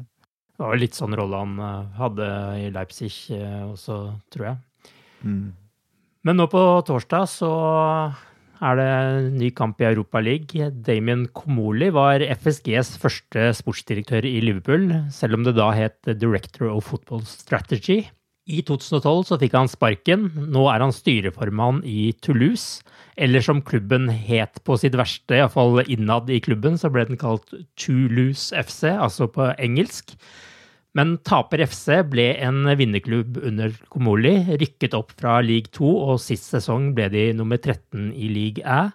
Det 0.58 0.64
var 0.64 0.74
jo 0.74 0.82
litt 0.82 0.98
sånn 0.98 1.14
rolle 1.14 1.38
han 1.38 1.58
hadde 1.94 2.28
i 2.58 2.70
Leipzig 2.74 3.12
også, 3.30 3.98
tror 4.34 4.48
jeg. 4.48 4.88
Mm. 5.22 5.52
Men 6.26 6.40
nå 6.40 6.48
på 6.50 6.62
torsdag 6.86 7.28
så 7.30 7.50
er 8.58 8.78
det 8.78 8.90
ny 9.38 9.50
kamp 9.54 9.78
i 9.80 9.86
Europa 9.88 10.20
League. 10.22 10.70
Damien 10.86 11.26
Komoli 11.34 11.90
var 11.94 12.24
FSGs 12.26 12.96
første 13.00 13.52
sportsdirektør 13.56 14.26
i 14.26 14.40
Liverpool, 14.42 14.90
selv 15.14 15.38
om 15.38 15.46
det 15.46 15.54
da 15.58 15.70
het 15.76 16.10
Director 16.18 16.72
of 16.72 16.88
Football 16.90 17.22
Strategy. 17.28 18.02
I 18.48 18.62
2012 18.64 19.26
så 19.28 19.36
fikk 19.40 19.54
han 19.58 19.68
sparken. 19.68 20.30
Nå 20.48 20.64
er 20.72 20.80
han 20.80 20.94
styreformann 20.94 21.82
i 21.84 22.14
Toulouse. 22.24 22.80
Eller 23.20 23.42
som 23.44 23.60
klubben 23.66 24.06
het 24.08 24.60
på 24.64 24.76
sitt 24.80 24.96
verste, 24.96 25.36
iallfall 25.36 25.82
innad 25.84 26.30
i 26.30 26.38
klubben, 26.40 26.78
så 26.78 26.88
ble 26.92 27.04
den 27.08 27.18
kalt 27.20 27.50
Toulouse 27.76 28.54
FC, 28.56 28.86
altså 28.94 29.26
på 29.34 29.50
engelsk. 29.58 30.14
Men 30.96 31.16
Taper 31.26 31.64
FC 31.66 31.98
ble 32.08 32.30
en 32.46 32.62
vinnerklubb 32.78 33.40
under 33.42 33.74
Komoli, 33.92 34.36
rykket 34.62 34.96
opp 34.96 35.12
fra 35.18 35.40
league 35.44 35.70
2, 35.74 35.90
og 36.08 36.22
sist 36.22 36.48
sesong 36.54 36.92
ble 36.96 37.10
de 37.12 37.26
nummer 37.36 37.60
13 37.60 38.12
i 38.14 38.30
league 38.32 38.64
Æ, 38.64 38.88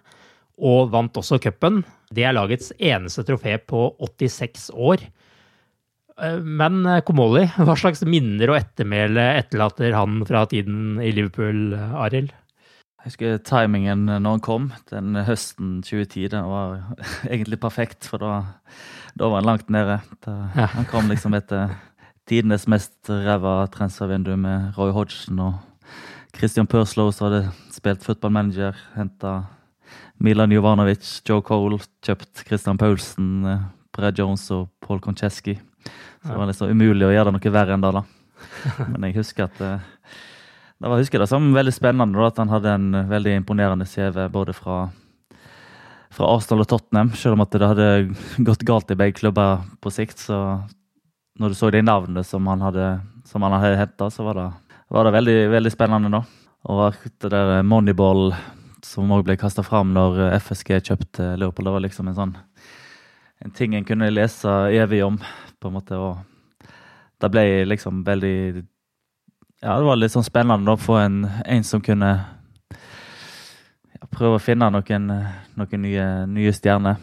og 0.64 0.90
vant 0.94 1.20
også 1.20 1.38
cupen. 1.44 1.82
Det 2.14 2.26
er 2.26 2.34
lagets 2.34 2.72
eneste 2.78 3.26
trofé 3.28 3.58
på 3.60 3.86
86 4.00 4.70
år. 4.74 5.04
Eh, 6.22 6.38
men 6.38 6.84
eh, 6.86 7.02
Komoli, 7.06 7.44
hva 7.56 7.76
slags 7.78 8.04
minner 8.06 8.52
og 8.52 8.60
ettermæle 8.60 9.26
etterlater 9.40 9.96
han 9.96 10.22
fra 10.28 10.44
tiden 10.50 11.00
i 11.02 11.10
Liverpool, 11.14 11.74
Arild? 11.74 12.32
Jeg 13.04 13.10
husker 13.10 13.40
timingen 13.44 14.06
når 14.08 14.30
han 14.30 14.42
kom, 14.44 14.68
den 14.88 15.18
høsten 15.26 15.80
2010. 15.84 16.28
Den 16.32 16.46
var 16.48 16.78
egentlig 17.32 17.58
perfekt, 17.60 18.06
for 18.08 18.22
da, 18.22 18.38
da 19.18 19.28
var 19.28 19.42
han 19.42 19.50
langt 19.50 19.72
nede. 19.74 19.98
Da, 20.24 20.38
ja. 20.56 20.70
Han 20.78 20.88
kom 20.88 21.10
liksom 21.12 21.36
etter 21.36 21.74
tidenes 22.30 22.64
mest 22.70 23.10
ræva 23.10 23.66
transfervindu 23.74 24.32
med 24.40 24.78
Roy 24.78 24.94
Hodgson 24.96 25.42
og 25.44 25.58
Christian 26.34 26.66
Purslow, 26.66 27.10
som 27.12 27.28
hadde 27.28 27.52
spilt 27.74 28.06
footballmanager, 28.06 28.78
henta 28.96 29.42
Milan 30.18 30.54
Jovanovic, 30.54 31.04
Joe 31.28 31.42
Cole, 31.44 31.78
kjøpt 32.06 32.46
Christian 32.48 32.78
Paulsen, 32.80 33.44
eh, 33.44 33.68
Brad 33.94 34.18
Jones 34.18 34.48
og 34.54 34.70
Paul 34.80 35.02
Koncheski. 35.04 35.58
Så 36.24 36.32
det 36.32 36.40
var 36.40 36.48
liksom 36.48 36.70
umulig 36.72 37.04
å 37.04 37.12
gjøre 37.12 37.28
det 37.28 37.36
noe 37.36 37.50
verre 37.52 37.74
enn 37.76 37.82
det. 37.84 37.90
da. 37.92 38.02
Men 38.94 39.02
jeg 39.04 39.18
husker 39.18 39.44
at 39.44 39.58
eh, 39.60 39.82
det 40.80 40.88
var, 40.88 41.00
husker 41.00 41.20
det 41.20 41.28
som 41.28 41.50
veldig 41.52 41.74
spennende 41.76 42.16
da, 42.16 42.30
at 42.30 42.40
han 42.40 42.52
hadde 42.52 42.72
en 42.72 42.86
veldig 43.10 43.34
imponerende 43.42 43.84
CV 43.88 44.24
både 44.32 44.54
fra, 44.56 44.78
fra 46.12 46.30
Arsenal 46.32 46.64
og 46.64 46.70
Tottenham. 46.72 47.12
Selv 47.12 47.36
om 47.36 47.44
at 47.44 47.52
det 47.52 47.68
hadde 47.68 47.90
gått 48.48 48.64
galt 48.64 48.90
i 48.90 48.96
begge 48.96 49.20
klubber 49.20 49.66
på 49.84 49.92
sikt. 49.92 50.24
Så 50.24 50.40
når 51.40 51.52
du 51.52 51.58
så 51.60 51.70
de 51.74 51.84
navnene 51.84 52.24
som 52.24 52.48
han 52.48 52.64
hadde, 52.64 52.88
som 53.28 53.44
han 53.44 53.58
hadde 53.58 53.82
henta, 53.82 54.08
så 54.08 54.24
var 54.24 54.40
det, 54.40 54.48
var 54.96 55.04
det 55.04 55.16
veldig, 55.18 55.38
veldig 55.58 55.76
spennende 55.76 56.12
nå. 56.16 56.24
Og 56.72 56.96
det 57.20 57.28
der 57.28 57.58
Moneyball 57.68 58.30
som 58.84 59.12
òg 59.12 59.24
ble 59.26 59.36
kasta 59.40 59.64
fram 59.64 59.92
når 59.96 60.38
FSG 60.40 60.78
kjøpte 60.88 61.34
Liverpool, 61.40 61.68
det 61.68 61.76
var 61.76 61.84
liksom 61.84 62.08
en 62.08 62.16
sånn 62.16 62.34
en 63.44 63.50
ting 63.50 63.74
en 63.74 63.84
kunne 63.84 64.10
lese 64.10 64.48
evig 64.72 65.04
om, 65.04 65.18
på 65.60 65.68
en 65.68 65.74
måte. 65.74 65.98
Og 66.00 66.68
det 67.20 67.30
ble 67.32 67.64
liksom 67.68 68.04
veldig 68.06 68.64
Ja, 69.64 69.78
det 69.78 69.86
var 69.86 69.96
litt 69.96 70.12
sånn 70.12 70.26
spennende 70.26 70.74
å 70.74 70.80
få 70.80 70.98
en, 71.00 71.22
en 71.24 71.64
som 71.64 71.80
kunne 71.84 72.10
ja, 72.74 74.08
prøve 74.12 74.36
å 74.36 74.42
finne 74.42 74.68
noen, 74.72 75.06
noen 75.56 75.84
nye, 75.84 76.08
nye 76.28 76.52
stjerner. 76.52 76.98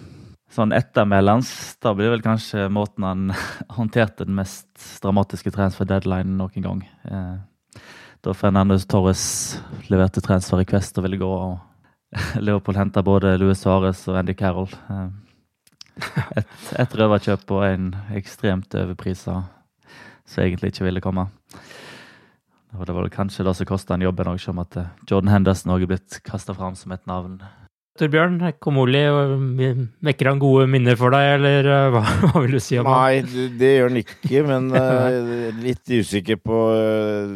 Sånn 0.51 0.75
ettermælens, 0.75 1.77
da 1.81 1.93
blir 1.95 2.11
vel 2.11 2.21
kanskje 2.25 2.67
måten 2.73 3.07
han 3.07 3.31
håndterte 3.77 4.27
den 4.27 4.37
mest 4.37 4.69
dramatiske 5.01 5.53
transfer 5.55 5.89
deadline 5.89 6.37
noen 6.37 6.65
gang. 6.65 6.85
Eh, 7.07 7.81
da 8.21 8.33
Fernandez 8.37 8.85
Torres 8.85 9.23
leverte 9.89 10.21
transfer 10.21 10.61
i 10.61 10.67
Quest 10.69 10.99
og 10.99 11.07
ville 11.07 11.21
gå, 11.21 11.31
og 11.31 11.57
Leopold 12.45 12.77
henta 12.77 13.01
både 13.05 13.37
Louis 13.41 13.57
Suárez 13.57 14.03
og 14.11 14.19
Andy 14.21 14.37
Carroll. 14.37 14.69
Eh, 14.69 15.09
et, 16.39 16.59
et 16.79 16.95
røverkjøp 16.97 17.51
og 17.55 17.65
en 17.67 17.89
ekstremt 18.17 18.75
overprisa 18.79 19.41
som 20.25 20.43
egentlig 20.43 20.71
ikke 20.71 20.87
ville 20.87 21.03
komme. 21.03 21.27
Og 22.77 22.85
det 22.87 22.95
var 22.95 23.09
kanskje 23.11 23.43
det 23.43 23.55
som 23.57 23.67
kosta 23.67 23.97
han 23.97 24.05
jobben 24.05 24.29
òg, 24.31 24.39
som 24.39 24.61
at 24.63 24.77
eh, 24.79 24.91
Jordan 25.09 25.33
Henderson 25.33 25.73
òg 25.75 25.83
er 25.83 25.91
blitt 25.91 26.21
kasta 26.27 26.55
fram 26.55 26.77
som 26.79 26.93
et 26.95 27.03
navn. 27.09 27.41
Torbjørn, 27.99 28.37
Komoli, 28.63 29.01
vekker 30.07 30.29
han 30.31 30.39
gode 30.39 30.69
minner 30.71 30.95
for 30.99 31.11
deg, 31.11 31.33
eller 31.35 31.67
eh, 31.67 31.87
hva, 31.91 32.03
hva 32.29 32.43
vil 32.45 32.55
du 32.55 32.61
si 32.63 32.79
om 32.79 32.87
Nei, 32.87 33.23
det 33.59 33.73
gjør 33.75 33.91
han 33.91 33.99
ikke, 33.99 34.43
men 34.47 34.69
uh, 34.71 35.51
litt 35.65 35.91
usikker 35.91 36.39
på 36.39 36.61
uh, 36.71 37.35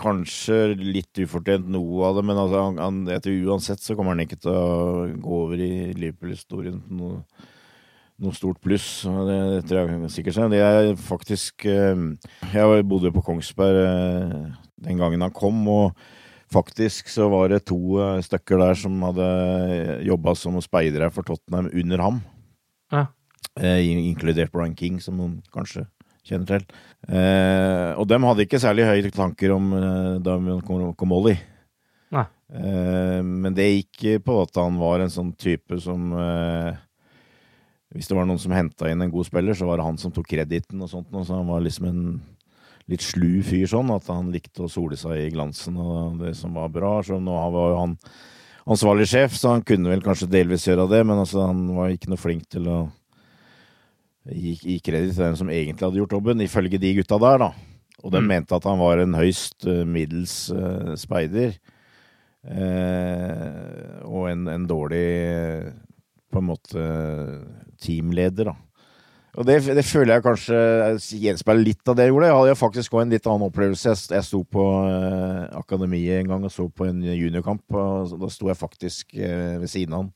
kanskje 0.00 0.74
litt 0.78 1.20
ufortjent 1.20 1.68
noe 1.70 2.08
av 2.08 2.18
det, 2.18 2.24
men 2.28 2.38
altså, 2.40 2.64
han, 2.66 2.78
han, 2.80 3.00
etter 3.12 3.34
uansett 3.46 3.82
så 3.84 3.96
kommer 3.96 4.14
han 4.14 4.24
ikke 4.24 4.40
til 4.40 4.52
å 4.52 5.08
gå 5.12 5.40
over 5.44 5.60
i 5.60 5.72
Liverpool-historien 5.96 6.80
noe, 6.96 7.20
noe 8.20 8.36
stort 8.36 8.60
pluss. 8.64 8.88
Det, 9.04 9.36
det 9.54 9.60
tror 9.68 9.92
jeg 9.92 10.14
sikkert. 10.14 10.40
Det 10.52 10.62
er 10.64 10.90
faktisk 11.00 11.66
eh, 11.68 12.06
Jeg 12.54 12.88
bodde 12.88 13.12
på 13.14 13.24
Kongsberg 13.26 13.84
eh, 13.84 14.34
den 14.88 15.00
gangen 15.00 15.26
han 15.26 15.36
kom, 15.36 15.62
og 15.68 15.94
faktisk 16.50 17.12
så 17.12 17.28
var 17.32 17.52
det 17.52 17.64
to 17.68 18.00
eh, 18.00 18.18
stykker 18.24 18.60
der 18.64 18.80
som 18.80 18.98
hadde 19.10 19.30
jobba 20.08 20.36
som 20.38 20.58
speidere 20.64 21.12
for 21.14 21.28
Tottenham 21.28 21.70
under 21.72 22.06
ham. 22.08 22.20
Ja. 22.90 23.06
Inkludert 23.60 24.52
Brian 24.52 24.76
King, 24.78 25.00
som 25.02 25.18
kanskje 25.52 25.84
kjenner 26.26 26.50
til. 26.50 26.66
Eh, 27.08 27.90
og 27.96 28.06
dem 28.10 28.26
hadde 28.28 28.44
ikke 28.46 28.60
særlig 28.62 28.88
høye 28.88 29.12
tanker 29.14 29.54
om 29.54 29.72
eh, 29.76 30.12
Damian 30.24 30.62
Comolli. 30.64 31.36
Nei. 32.14 32.26
Eh, 32.52 33.20
men 33.22 33.56
det 33.56 33.68
gikk 33.70 34.24
på 34.26 34.40
at 34.42 34.60
han 34.60 34.78
var 34.80 35.04
en 35.04 35.12
sånn 35.12 35.32
type 35.38 35.78
som 35.82 36.10
eh, 36.18 36.72
Hvis 37.94 38.10
det 38.10 38.16
var 38.18 38.26
noen 38.26 38.40
som 38.42 38.54
henta 38.54 38.90
inn 38.90 39.02
en 39.02 39.12
god 39.12 39.26
spiller, 39.26 39.54
så 39.54 39.66
var 39.66 39.80
det 39.80 39.86
han 39.86 39.98
som 39.98 40.12
tok 40.14 40.28
krediten 40.30 40.82
og 40.82 40.90
sånt. 40.92 41.08
Og 41.10 41.26
så 41.26 41.40
han 41.40 41.48
var 41.50 41.64
liksom 41.64 41.88
en 41.90 42.04
litt 42.90 43.02
slu 43.02 43.40
fyr 43.46 43.66
sånn, 43.70 43.90
at 43.94 44.06
han 44.10 44.30
likte 44.34 44.64
å 44.66 44.70
sole 44.70 44.98
seg 44.98 45.26
i 45.26 45.32
glansen 45.34 45.78
og 45.78 46.20
det 46.22 46.36
som 46.38 46.54
var 46.58 46.70
bra. 46.74 46.98
Så 47.06 47.18
nå 47.22 47.34
var 47.54 47.72
jo 47.72 47.80
han 47.80 47.96
ansvarlig 48.70 49.08
sjef, 49.10 49.34
så 49.38 49.56
han 49.56 49.66
kunne 49.66 49.90
vel 49.90 50.02
kanskje 50.04 50.30
delvis 50.30 50.66
gjøre 50.68 50.88
det, 50.90 51.02
men 51.06 51.22
altså, 51.22 51.44
han 51.48 51.64
var 51.74 51.90
ikke 51.90 52.12
noe 52.12 52.20
flink 52.20 52.46
til 52.50 52.68
å 52.70 52.78
gi, 54.28 54.54
gi 54.58 54.78
kreditt 54.84 55.14
til 55.16 55.24
den 55.24 55.38
som 55.38 55.50
egentlig 55.52 55.86
hadde 55.86 56.00
gjort 56.00 56.16
jobben, 56.18 56.44
ifølge 56.44 56.80
de 56.80 56.94
gutta 56.98 57.18
der, 57.22 57.44
da. 57.46 57.50
Og 58.00 58.14
de 58.14 58.22
mm. 58.22 58.30
mente 58.32 58.56
at 58.56 58.66
han 58.68 58.80
var 58.80 59.02
en 59.02 59.18
høyst 59.18 59.68
uh, 59.68 59.84
middels 59.88 60.34
uh, 60.54 60.94
speider. 61.00 61.54
Uh, 62.40 64.00
og 64.08 64.30
en, 64.30 64.46
en, 64.48 64.64
dårlig 64.68 65.04
på 66.32 66.40
en 66.40 66.48
måte 66.48 66.84
teamleder, 67.82 68.52
da. 68.52 68.56
Og 69.38 69.46
det, 69.46 69.60
det, 69.62 69.84
føler 69.86 70.16
jeg 70.16 70.24
kanskje 70.24 70.56
gjenspeiler 71.22 71.62
litt 71.62 71.86
av 71.86 71.94
det 71.94 72.08
jeg 72.08 72.10
gjorde. 72.10 72.30
Jeg 72.30 72.38
hadde 72.40 72.54
faktisk 72.58 72.96
òg 72.96 73.04
en 73.04 73.12
litt 73.14 73.28
annen 73.30 73.46
opplevelse. 73.46 73.92
Jeg, 73.92 74.08
jeg 74.16 74.26
sto 74.26 74.40
på 74.42 74.64
uh, 74.82 75.44
akademiet 75.60 76.24
en 76.24 76.32
gang 76.32 76.46
og 76.48 76.54
så 76.54 76.66
på 76.66 76.88
en 76.88 76.98
juniorkamp. 77.04 77.62
og 77.70 78.16
Da 78.18 78.30
sto 78.32 78.50
jeg 78.50 78.58
faktisk 78.58 79.14
ved 79.14 79.68
siden 79.70 79.94
av 79.94 80.02
han. 80.02 80.10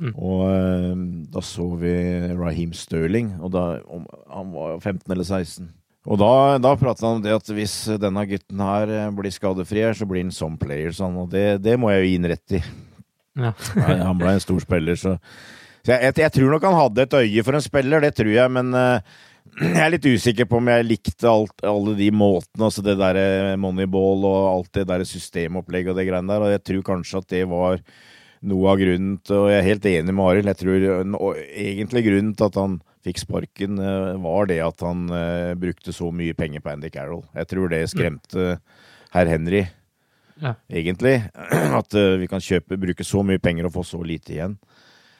Mm. 0.00 0.12
Og 0.14 0.42
uh, 0.48 0.92
da 1.34 1.42
så 1.44 1.68
vi 1.78 1.94
Raheem 2.34 2.74
Sterling, 2.76 3.34
og 3.40 3.54
da, 3.54 3.64
han 4.32 4.54
var 4.54 4.78
15 4.80 5.06
eller 5.14 5.26
16. 5.26 5.70
Og 6.04 6.20
da, 6.20 6.30
da 6.60 6.74
pratet 6.76 7.04
han 7.06 7.18
om 7.18 7.24
det 7.24 7.32
at 7.32 7.50
hvis 7.56 7.74
denne 8.00 8.26
gutten 8.28 8.60
her 8.60 8.90
eh, 8.92 9.12
blir 9.16 9.32
skadefri, 9.32 9.80
her, 9.86 9.94
så 9.96 10.04
blir 10.08 10.20
han 10.20 10.34
som 10.36 10.58
player. 10.60 10.92
Sånn, 10.92 11.16
og 11.22 11.30
det, 11.32 11.62
det, 11.64 11.78
må 11.80 11.94
jeg 11.94 12.02
jo 12.02 12.08
gi 12.10 12.18
ham 12.18 12.26
rett 12.28 12.56
i. 12.58 12.60
Ja. 13.40 13.52
han 14.10 14.18
ble 14.20 14.34
en 14.34 14.42
stor 14.44 14.60
spiller, 14.62 14.98
så, 15.00 15.14
så 15.80 15.94
jeg, 15.94 16.10
jeg, 16.10 16.18
jeg, 16.26 16.34
tror 16.36 16.52
nok 16.52 16.66
han 16.68 16.76
hadde 16.76 17.06
et 17.06 17.16
øye 17.22 17.46
for 17.46 17.56
en 17.56 17.64
spiller, 17.64 18.04
det 18.04 18.12
tror 18.18 18.34
jeg, 18.34 18.52
men 18.52 18.76
uh, 18.76 19.16
jeg 19.64 19.80
er 19.80 19.94
litt 19.94 20.10
usikker 20.12 20.50
på 20.50 20.60
om 20.60 20.68
jeg 20.74 20.88
likte 20.90 21.30
alt, 21.30 21.56
alle 21.72 21.96
de 21.96 22.10
måtene, 22.12 22.68
altså 22.68 22.84
det 22.84 22.98
der 23.00 23.56
moneyball 23.60 24.28
og 24.28 24.40
alt 24.50 24.70
det 24.76 24.84
der 24.92 25.06
systemopplegget 25.08 25.94
og 25.94 26.02
det 26.02 26.08
greiene 26.10 26.34
der, 26.34 26.44
og 26.44 26.52
jeg 26.52 26.64
tror 26.68 26.84
kanskje 26.92 27.24
at 27.24 27.32
det 27.32 27.46
var 27.48 27.80
noe 28.48 28.72
av 28.72 28.80
grunnen 28.80 29.18
til 29.24 29.44
Og 29.44 29.50
jeg 29.52 29.60
er 29.60 29.68
helt 29.68 29.86
enig 29.88 30.14
med 30.14 30.24
Arild. 30.24 30.50
Jeg 30.52 30.60
tror 30.60 31.38
egentlig 31.38 32.04
grunnen 32.06 32.34
til 32.36 32.48
at 32.50 32.58
han 32.60 32.80
fikk 33.04 33.20
sparken, 33.20 33.78
eh, 33.78 34.14
var 34.24 34.48
det 34.48 34.60
at 34.64 34.84
han 34.84 35.08
uh, 35.12 35.52
brukte 35.60 35.92
så 35.92 36.08
mye 36.14 36.36
penger 36.36 36.64
på 36.64 36.72
Andy 36.72 36.90
Carroll. 36.92 37.24
Jeg 37.36 37.50
tror 37.50 37.72
det 37.72 37.82
skremte 37.92 38.54
herr 39.14 39.28
Henry, 39.30 39.66
ja. 40.40 40.54
egentlig. 40.72 41.18
At 41.80 41.94
vi 41.94 42.28
kan 42.30 42.42
kjøpe, 42.42 42.80
bruke 42.80 43.04
så 43.06 43.20
mye 43.26 43.42
penger 43.42 43.68
og 43.68 43.76
få 43.76 43.84
så 43.86 44.00
lite 44.02 44.34
igjen. 44.34 44.56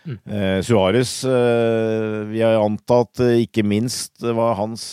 Mm. 0.05 0.16
Uh, 0.29 0.59
Suárez, 0.64 1.12
uh, 1.29 2.25
vi 2.33 2.41
har 2.41 2.57
antatt 2.62 3.22
ikke 3.45 3.66
minst 3.68 4.25
var 4.25 4.57
hans 4.59 4.89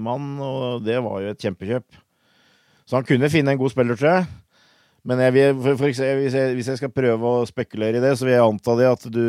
mann, 0.00 0.38
og 0.38 0.86
det 0.86 1.02
var 1.02 1.20
jo 1.22 1.34
et 1.34 1.44
kjempekjøp. 1.44 2.00
Så 2.84 2.98
han 2.98 3.06
kunne 3.08 3.32
finne 3.32 3.54
en 3.54 3.60
god 3.60 3.74
spiller, 3.74 3.98
tror 3.98 4.12
jeg. 4.12 4.32
Men 5.04 5.20
jeg 5.20 5.34
vil, 5.36 5.58
for, 5.60 5.80
for 5.82 5.90
eksempel, 5.90 6.22
hvis, 6.24 6.36
jeg, 6.38 6.54
hvis, 6.56 6.70
jeg, 6.72 6.80
skal 6.80 6.94
prøve 6.94 7.32
å 7.40 7.48
spekulere 7.48 8.00
i 8.00 8.04
det, 8.04 8.14
så 8.16 8.26
vil 8.26 8.36
jeg 8.36 8.46
anta 8.46 8.76
det 8.78 8.88
at 8.88 9.04
du, 9.12 9.24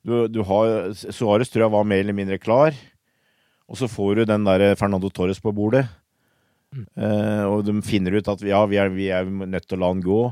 du, 0.00 0.14
du 0.32 0.40
har 0.48 0.94
Suárez 0.96 1.52
tror 1.52 1.66
jeg 1.66 1.74
var 1.74 1.88
mer 1.88 2.04
eller 2.04 2.16
mindre 2.16 2.40
klar. 2.40 2.76
Og 3.68 3.78
så 3.80 3.88
får 3.88 4.22
du 4.22 4.24
den 4.28 4.48
der 4.48 4.72
Fernando 4.80 5.10
Torres 5.12 5.40
på 5.40 5.52
bordet. 5.54 5.84
Mm. 6.72 6.86
Uh, 6.96 7.44
og 7.50 7.66
de 7.66 7.76
finner 7.84 8.16
ut 8.16 8.28
at 8.32 8.42
ja, 8.44 8.62
vi 8.68 8.80
er, 8.80 8.92
vi 8.92 9.10
er 9.12 9.28
nødt 9.28 9.68
til 9.68 9.78
å 9.78 9.82
la 9.82 9.92
han 9.92 10.02
gå. 10.04 10.22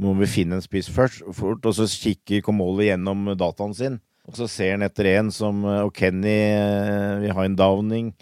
Nå 0.00 0.12
må 0.14 0.22
vi 0.22 0.30
finne 0.30 0.58
en 0.58 0.64
spiss 0.64 0.90
først. 0.94 1.26
Fort, 1.36 1.66
og 1.66 1.76
så 1.76 1.88
kikker 1.90 2.44
Komoli 2.46 2.88
gjennom 2.88 3.32
dataen 3.38 3.74
sin. 3.76 3.98
Og 4.30 4.38
så 4.38 4.46
ser 4.50 4.76
han 4.76 4.86
etter 4.86 5.08
en 5.16 5.30
som 5.34 5.64
eh, 5.64 5.80
Og 5.86 5.94
Kenny 5.96 6.36
uh, 6.54 7.18
vil 7.24 7.34
ha 7.34 7.46
en 7.46 7.58
downing. 7.58 8.12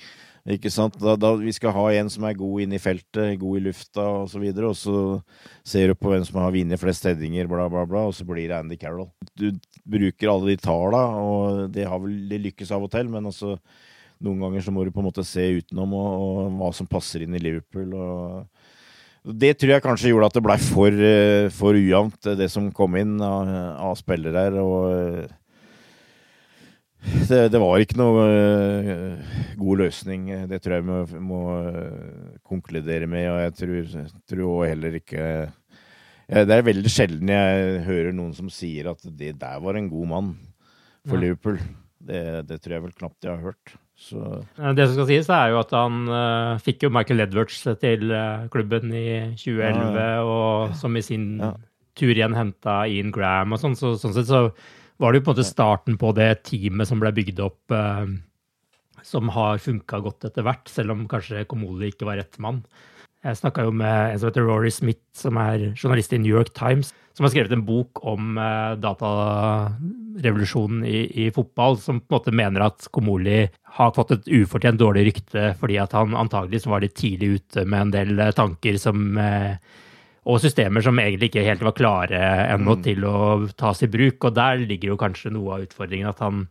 Ikke 0.48 0.70
sant? 0.72 0.94
Da, 0.96 1.12
da, 1.20 1.34
vi 1.36 1.52
skal 1.52 1.74
ha 1.76 1.84
en 1.98 2.08
som 2.12 2.24
er 2.24 2.36
god 2.38 2.62
inne 2.64 2.78
i 2.78 2.80
feltet, 2.80 3.36
god 3.40 3.58
i 3.58 3.64
lufta 3.66 4.04
osv., 4.22 4.46
og, 4.46 4.62
og 4.70 4.78
så 4.78 4.94
ser 5.66 5.90
du 5.90 5.98
på 5.98 6.12
hvem 6.12 6.24
som 6.24 6.38
har 6.40 6.54
vunnet 6.54 6.80
flest 6.80 7.04
headinger, 7.04 7.50
bla, 7.50 7.66
bla, 7.68 7.84
bla, 7.88 8.06
og 8.08 8.16
så 8.16 8.24
blir 8.28 8.48
det 8.48 8.56
Andy 8.56 8.78
Carroll. 8.80 9.10
Du 9.36 9.50
bruker 9.84 10.32
alle 10.32 10.54
de 10.54 10.62
talla, 10.62 11.02
og 11.20 11.68
det 11.74 11.84
har 11.88 12.00
vel 12.00 12.16
det 12.30 12.40
lykkes 12.46 12.72
av 12.72 12.86
og 12.86 12.92
til, 12.94 13.10
men 13.12 13.28
altså 13.28 13.58
noen 14.24 14.40
ganger 14.46 14.64
så 14.64 14.72
må 14.74 14.86
du 14.86 14.92
på 14.94 15.02
en 15.02 15.10
måte 15.10 15.26
se 15.26 15.44
utenom 15.60 15.92
og, 15.98 16.08
og 16.24 16.56
hva 16.58 16.72
som 16.74 16.88
passer 16.90 17.26
inn 17.26 17.36
i 17.36 17.42
Liverpool. 17.42 17.92
og 17.94 19.36
det 19.38 19.52
tror 19.58 19.74
jeg 19.74 19.84
kanskje 19.84 20.14
gjorde 20.14 20.30
at 20.30 20.38
det 20.38 20.42
blei 20.46 20.56
for, 20.62 20.94
eh, 21.10 21.50
for 21.52 21.76
ujevnt, 21.76 22.30
det 22.38 22.48
som 22.48 22.70
kom 22.72 22.96
inn 22.96 23.18
av, 23.20 23.50
av 23.90 23.98
spillere 24.00 24.46
her. 24.46 24.56
og 24.62 25.28
det, 27.28 27.40
det, 27.52 27.60
var 27.60 27.82
ikke 27.82 27.98
noe 28.00 28.24
uh, 28.26 29.32
god 29.58 29.82
løsning. 29.82 30.28
Det 30.50 30.60
tror 30.62 30.78
jeg 30.78 30.84
vi 30.84 30.90
må, 30.90 31.00
må 31.24 31.40
uh, 31.68 32.36
konkludere 32.46 33.08
med. 33.10 33.28
Og 33.32 33.40
jeg 33.42 33.56
tror, 33.62 34.06
tror 34.28 34.68
heller 34.68 34.98
ikke 35.00 35.24
ja, 36.28 36.44
Det 36.44 36.54
er 36.54 36.66
veldig 36.66 36.92
sjelden 36.92 37.32
jeg 37.32 37.82
hører 37.88 38.16
noen 38.16 38.34
som 38.36 38.50
sier 38.52 38.90
at 38.92 39.04
det 39.08 39.34
der 39.40 39.60
var 39.64 39.78
en 39.78 39.90
god 39.90 40.10
mann 40.12 40.32
for 41.08 41.16
ja. 41.16 41.26
Liverpool. 41.26 41.60
Det, 41.98 42.22
det, 42.48 42.60
tror 42.62 42.76
jeg 42.76 42.86
vel 42.86 42.96
knapt 42.96 43.26
jeg 43.26 43.34
har 43.34 43.46
hørt. 43.50 43.76
Så. 43.98 44.20
Det 44.54 44.84
som 44.86 44.94
skal 44.94 45.08
sies, 45.08 45.30
er 45.34 45.50
jo 45.50 45.62
at 45.62 45.72
han 45.74 46.04
uh, 46.06 46.60
fikk 46.62 46.86
jo 46.86 46.92
Michael 46.94 47.24
Edwards 47.24 47.64
til 47.82 48.12
klubben 48.52 48.92
i 48.94 49.08
2011, 49.34 49.98
ja, 49.98 50.20
og 50.22 50.76
som 50.78 50.94
i 50.94 51.02
sin 51.02 51.32
tur 51.98 52.12
igjen 52.14 52.36
henta 52.36 52.84
Ian 52.86 53.10
Graham 53.14 53.56
og 53.56 53.62
sånn. 53.62 53.74
Så, 53.78 53.96
sånn 53.98 54.14
sett 54.14 54.30
så 54.30 54.46
var 54.98 55.12
det 55.12 55.20
jo 55.20 55.26
på 55.26 55.32
en 55.32 55.36
måte 55.36 55.48
starten 55.48 55.98
på 56.00 56.12
det 56.16 56.30
teamet 56.50 56.90
som 56.90 57.02
ble 57.02 57.12
bygd 57.14 57.42
opp, 57.44 57.74
eh, 57.74 58.06
som 59.06 59.30
har 59.34 59.62
funka 59.62 60.02
godt 60.04 60.28
etter 60.28 60.46
hvert, 60.46 60.70
selv 60.70 60.94
om 60.94 61.08
kanskje 61.10 61.46
Komoli 61.48 61.92
ikke 61.92 62.08
var 62.08 62.20
rett 62.20 62.38
mann. 62.42 62.62
Jeg 63.26 63.40
snakka 63.40 63.64
jo 63.66 63.72
med 63.74 64.12
en 64.12 64.18
som 64.20 64.28
heter 64.28 64.44
Rory 64.46 64.70
Smith, 64.70 65.02
som 65.18 65.38
er 65.42 65.72
journalist 65.72 66.12
i 66.14 66.20
New 66.22 66.30
York 66.30 66.52
Times, 66.54 66.92
som 67.18 67.26
har 67.26 67.32
skrevet 67.32 67.50
en 67.54 67.64
bok 67.66 67.98
om 68.06 68.38
eh, 68.38 68.76
datarevolusjonen 68.78 70.84
i, 70.86 71.00
i, 71.24 71.26
fotball, 71.34 71.74
som 71.82 71.98
på 71.98 72.14
en 72.14 72.14
måte 72.14 72.34
mener 72.38 72.62
at 72.68 72.86
Komoli 72.94 73.40
har 73.78 73.90
fått 73.96 74.14
et 74.14 74.28
ufortjent 74.38 74.78
dårlig 74.78 75.02
rykte 75.10 75.48
fordi 75.58 75.80
at 75.82 75.96
han 75.98 76.14
antageligvis 76.14 76.68
var 76.70 76.84
litt 76.84 76.94
tidlig 76.98 77.40
ute 77.40 77.66
med 77.66 77.88
en 77.88 77.94
del 77.96 78.22
eh, 78.22 78.34
tanker 78.38 78.78
som 78.78 79.18
eh, 79.18 79.58
og 80.28 80.42
systemer 80.42 80.84
som 80.84 80.98
egentlig 81.00 81.30
ikke 81.30 81.46
helt 81.46 81.62
var 81.64 81.76
klare 81.76 82.18
ennå 82.52 82.76
mm. 82.76 82.82
til 82.84 83.06
å 83.08 83.18
tas 83.56 83.80
i 83.84 83.88
bruk. 83.90 84.26
Og 84.28 84.34
der 84.36 84.60
ligger 84.60 84.92
jo 84.92 85.00
kanskje 85.00 85.32
noe 85.32 85.56
av 85.56 85.64
utfordringen, 85.64 86.10
at 86.10 86.20
han, 86.24 86.42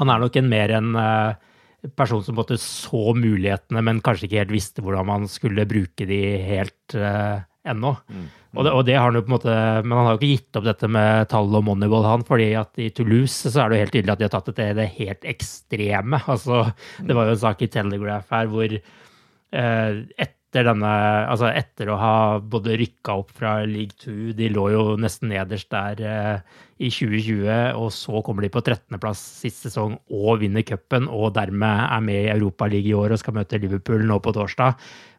han 0.00 0.12
er 0.12 0.22
nok 0.22 0.38
en 0.40 0.48
mer 0.48 0.72
en 0.78 0.96
uh, 0.96 1.90
person 1.98 2.24
som 2.24 2.38
måtte 2.38 2.56
så 2.60 3.12
mulighetene, 3.16 3.82
men 3.84 4.00
kanskje 4.04 4.30
ikke 4.30 4.40
helt 4.40 4.54
visste 4.54 4.84
hvordan 4.84 5.10
man 5.10 5.28
skulle 5.28 5.68
bruke 5.68 6.08
de 6.08 6.20
helt 6.46 6.96
uh, 6.96 7.44
ennå. 7.68 7.92
Mm. 8.08 8.26
Og, 8.56 8.64
det, 8.64 8.72
og 8.72 8.84
det, 8.88 8.94
har 8.96 9.10
han 9.10 9.18
jo 9.18 9.24
på 9.26 9.28
en 9.28 9.34
måte, 9.34 9.56
Men 9.84 9.98
han 9.98 10.06
har 10.06 10.14
jo 10.14 10.20
ikke 10.22 10.32
gitt 10.32 10.58
opp 10.58 10.64
dette 10.64 10.88
med 10.88 11.28
tall 11.28 11.52
og 11.58 11.66
moneyball, 11.66 12.06
han. 12.08 12.24
fordi 12.24 12.48
at 12.56 12.80
i 12.80 12.88
Toulouse 12.96 13.52
så 13.52 13.64
er 13.64 13.68
det 13.68 13.76
jo 13.76 13.84
helt 13.84 13.96
tydelig 13.98 14.14
at 14.14 14.22
de 14.22 14.28
har 14.28 14.34
tatt 14.38 14.48
det 14.48 14.56
til 14.60 14.80
det 14.80 14.88
helt 14.96 15.28
ekstreme. 15.34 16.22
Altså, 16.32 16.62
det 17.04 17.18
var 17.18 17.28
jo 17.28 17.36
en 17.36 17.44
sak 17.44 17.60
i 17.66 17.70
Telegraph 17.76 18.32
her 18.32 18.48
hvor 18.52 18.78
uh, 18.80 20.00
et, 20.16 20.35
etter 20.56 20.70
denne 20.70 20.92
Altså 21.28 21.50
etter 21.52 21.90
å 21.92 21.98
ha 22.00 22.14
både 22.40 22.78
rykka 22.80 23.16
opp 23.20 23.32
fra 23.36 23.58
league 23.68 23.96
2, 24.00 24.32
de 24.38 24.48
lå 24.52 24.70
jo 24.72 24.84
nesten 25.00 25.28
nederst 25.32 25.68
der 25.72 26.00
eh, 26.00 26.56
i 26.80 26.88
2020, 26.92 27.76
og 27.76 27.90
så 27.92 28.20
kommer 28.24 28.44
de 28.44 28.52
på 28.52 28.62
13.-plass 28.62 29.20
sist 29.42 29.66
sesong 29.66 29.96
og 30.12 30.42
vinner 30.42 30.64
cupen, 30.66 31.08
og 31.08 31.34
dermed 31.36 31.84
er 31.86 32.04
med 32.04 32.22
i 32.22 32.32
Europaligaen 32.34 32.90
i 32.90 32.96
år 32.96 33.14
og 33.14 33.20
skal 33.22 33.36
møte 33.36 33.60
Liverpool 33.60 34.04
nå 34.08 34.18
på 34.24 34.34
torsdag. 34.36 34.76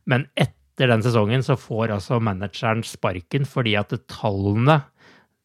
Men 0.09 0.27
etter 0.37 0.89
den 0.93 1.05
sesongen 1.05 1.45
så 1.45 1.57
får 1.57 1.95
altså 1.95 2.21
manageren 2.21 2.85
sparken 2.85 3.45
fordi 3.49 3.73
at 3.79 3.93
tallene 4.09 4.81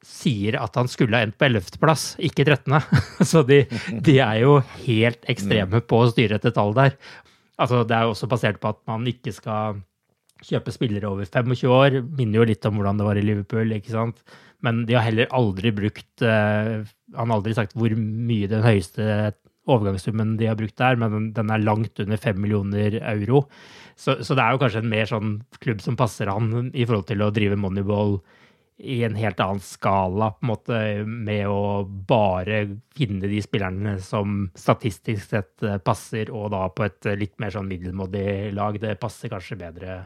sier 0.03 0.59
at 0.59 0.77
han 0.77 0.89
skulle 0.91 1.17
ha 1.17 1.27
endt 1.27 1.39
på 1.39 1.47
11.-plass, 1.47 2.17
ikke 2.27 2.45
13. 2.49 2.75
Så 3.31 3.45
de, 3.47 3.63
de, 4.03 4.17
er 4.19 4.41
jo 4.43 4.57
helt 4.83 5.29
ekstreme 5.31 5.79
på 5.87 6.03
å 6.03 6.09
styre 6.11 6.41
etter 6.41 6.55
tall 6.57 6.75
der. 6.75 6.97
Altså, 7.61 7.83
det 7.85 7.97
er 7.97 8.07
jo 8.07 8.15
også 8.15 8.29
basert 8.31 8.61
på 8.63 8.73
at 8.73 8.81
man 8.89 9.05
ikke 9.11 9.35
skal 9.37 9.83
kjøpe 10.43 10.75
spillere 10.75 11.11
over 11.11 11.29
25 11.29 11.71
år. 11.71 12.01
Minner 12.19 12.43
jo 12.43 12.49
litt 12.49 12.67
om 12.67 12.79
hvordan 12.79 12.99
det 12.99 13.07
var 13.07 13.21
i 13.21 13.25
Liverpool, 13.25 13.75
ikke 13.77 13.95
sant. 13.95 14.23
Men 14.63 14.85
de 14.87 14.97
har 14.97 15.07
heller 15.07 15.31
aldri 15.35 15.73
brukt 15.75 16.23
uh, 16.23 16.83
Han 17.19 17.33
har 17.33 17.39
aldri 17.41 17.55
sagt 17.57 17.75
hvor 17.75 17.95
mye 17.99 18.51
den 18.51 18.63
høyeste 18.63 19.33
overgangssummen 19.71 20.37
de 20.41 20.49
har 20.51 20.59
brukt 20.59 20.79
der, 20.81 20.97
men 20.99 21.31
den 21.37 21.51
er 21.55 21.63
langt 21.63 22.01
under 22.03 22.19
5 22.19 22.41
millioner 22.43 22.97
euro. 23.13 23.45
Så, 23.95 24.17
så, 24.27 24.35
det 24.35 24.43
er 24.43 24.55
jo 24.55 24.63
kanskje 24.63 24.83
en 24.83 24.91
mer 24.91 25.07
sånn 25.07 25.37
klubb 25.63 25.83
som 25.85 25.99
passer 25.99 26.31
han 26.33 26.73
i 26.75 26.87
forhold 26.87 27.07
til 27.11 27.23
å 27.23 27.31
drive 27.35 27.59
moneyball 27.61 28.17
i 28.83 28.99
en 29.07 29.15
helt 29.15 29.41
annen 29.41 29.63
skala, 29.63 30.33
på 30.35 30.43
en 30.45 30.51
måte, 30.51 30.79
med 31.07 31.47
å 31.47 31.85
bare 31.87 32.65
finne 32.99 33.31
de 33.31 33.39
spillerne 33.45 33.97
som 34.03 34.49
statistisk 34.59 35.23
sett 35.31 35.65
passer, 35.87 36.33
og 36.35 36.51
da 36.55 36.67
på 36.75 36.87
et 36.89 37.11
litt 37.21 37.39
mer 37.43 37.55
sånn 37.55 37.71
middelmådig 37.71 38.51
lag. 38.57 38.81
Det 38.83 38.99
passer 39.01 39.31
kanskje 39.33 39.61
bedre 39.61 39.99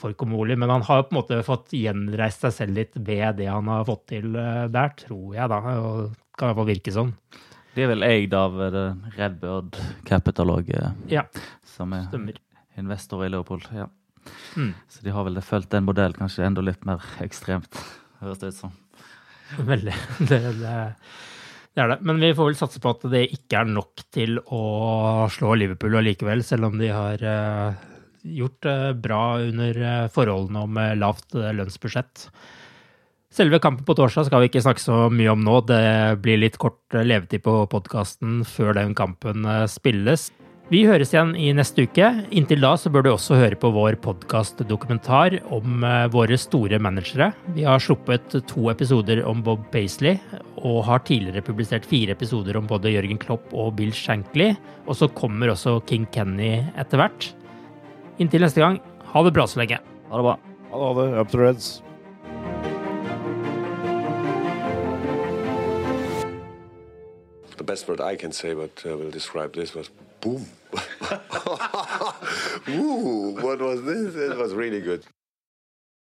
for 0.00 0.14
Komoli, 0.18 0.56
men 0.58 0.70
han 0.70 0.84
har 0.86 1.04
på 1.06 1.14
en 1.14 1.20
måte 1.20 1.40
fått 1.46 1.74
gjenreist 1.76 2.44
seg 2.46 2.54
selv 2.56 2.78
litt 2.78 2.96
ved 2.96 3.38
det 3.38 3.48
han 3.50 3.70
har 3.70 3.86
fått 3.88 4.08
til 4.14 4.36
eh, 4.38 4.66
der, 4.72 4.92
tror 4.98 5.34
jeg, 5.36 5.48
da. 5.52 5.60
Og 5.82 6.12
kan 6.38 6.46
i 6.46 6.50
hvert 6.50 6.60
fall 6.60 6.70
virke 6.70 6.94
sånn. 6.94 7.12
De 7.72 7.84
er 7.84 7.88
vel 7.88 8.04
eid 8.04 8.34
av 8.36 8.58
Redbird 9.16 9.78
Capital 10.08 10.52
òg, 10.52 10.70
ja, 11.08 11.24
som 11.64 11.94
er 11.96 12.04
stemmer. 12.10 12.38
investor 12.80 13.24
i 13.24 13.30
Leopold. 13.32 13.68
Ja. 13.72 13.86
Mm. 14.56 14.74
Så 14.92 15.06
de 15.06 15.14
har 15.14 15.24
vel 15.26 15.40
fulgt 15.42 15.72
den 15.72 15.86
modellen 15.86 16.18
kanskje 16.18 16.44
enda 16.46 16.64
litt 16.64 16.84
mer 16.88 17.04
ekstremt, 17.24 17.80
høres 18.22 18.40
det 18.40 18.52
ut 18.52 18.58
som. 18.60 18.72
Veldig. 19.58 19.94
Det, 20.30 20.40
det, 20.60 20.74
det, 21.74 21.82
er 21.82 21.92
det. 21.92 22.00
Men 22.06 22.20
vi 22.22 22.32
får 22.36 22.50
vel 22.50 22.58
satse 22.58 22.80
på 22.82 22.94
at 22.94 23.06
det 23.12 23.26
ikke 23.34 23.62
er 23.62 23.70
nok 23.70 24.04
til 24.14 24.40
å 24.44 24.62
slå 25.32 25.56
Liverpool 25.60 25.98
allikevel, 26.00 26.44
selv 26.46 26.70
om 26.70 26.80
de 26.80 26.90
har 26.92 27.22
uh, 27.24 27.84
gjort 28.22 28.68
uh, 28.68 28.90
bra 28.96 29.22
under 29.42 29.80
uh, 29.80 30.10
forholdene 30.12 30.66
om 30.66 30.82
lavt 31.00 31.36
lønnsbudsjett. 31.36 32.26
Selve 33.32 33.62
kampen 33.64 33.86
på 33.88 33.96
torsdag 33.96 34.28
skal 34.28 34.44
vi 34.44 34.50
ikke 34.50 34.64
snakke 34.64 34.84
så 34.84 35.06
mye 35.08 35.32
om 35.32 35.40
nå. 35.40 35.62
Det 35.64 35.82
blir 36.24 36.42
litt 36.42 36.58
kort 36.60 36.92
levetid 36.92 37.40
på 37.46 37.62
podkasten 37.72 38.42
før 38.44 38.76
den 38.76 38.92
kampen 38.96 39.48
spilles. 39.72 40.28
Vi 40.72 40.86
høres 40.88 41.10
igjen 41.12 41.34
i 41.36 41.50
neste 41.52 41.84
uke. 41.84 42.06
Inntil 42.32 42.62
da 42.64 42.70
så 42.80 42.88
bør 42.88 43.04
du 43.04 43.08
også 43.10 43.36
høre 43.36 43.58
på 43.60 43.68
vår 43.74 43.98
podkastdokumentar 44.00 45.34
om 45.52 45.82
eh, 45.84 46.06
våre 46.08 46.38
store 46.40 46.78
managere. 46.80 47.26
Vi 47.52 47.66
har 47.68 47.82
sluppet 47.82 48.32
to 48.48 48.70
episoder 48.72 49.20
om 49.28 49.42
Bob 49.44 49.66
Paisley, 49.74 50.16
og 50.56 50.78
har 50.86 51.02
tidligere 51.04 51.44
publisert 51.44 51.84
fire 51.84 52.14
episoder 52.16 52.56
om 52.56 52.70
både 52.70 52.94
Jørgen 52.94 53.20
Klopp 53.20 53.52
og 53.52 53.74
Bill 53.76 53.92
Shankly. 53.92 54.54
Og 54.86 54.96
så 54.96 55.10
kommer 55.12 55.52
også 55.52 55.74
King 55.90 56.06
Kenny 56.14 56.62
etter 56.80 57.02
hvert. 57.02 57.26
Inntil 58.16 58.46
neste 58.46 58.62
gang, 58.64 58.78
ha 59.12 59.24
det 59.26 59.34
bra 59.36 59.44
så 59.44 59.60
lenge. 59.60 59.76
Ha 60.08 60.22
det 60.22 60.24
bra. 60.24 60.38
Ha 60.72 60.94
det. 61.02 61.04
Up 61.20 61.34
to 61.34 61.42
Reds. 61.42 61.68
The 67.58 67.68
best 67.68 67.86
word 67.92 68.00
I 68.00 68.16
can 68.16 68.32
say, 68.32 68.54
but 68.54 68.82
uh, 68.86 68.96
will 68.96 69.10
describe 69.10 69.52
this 69.52 69.74
was 69.74 69.90
boom. 70.22 70.46
Ooh, 72.68 73.36
what 73.42 73.60
was 73.60 73.82
this? 73.82 74.14
It 74.14 74.38
was 74.38 74.54
really 74.54 74.80
good. 74.80 75.04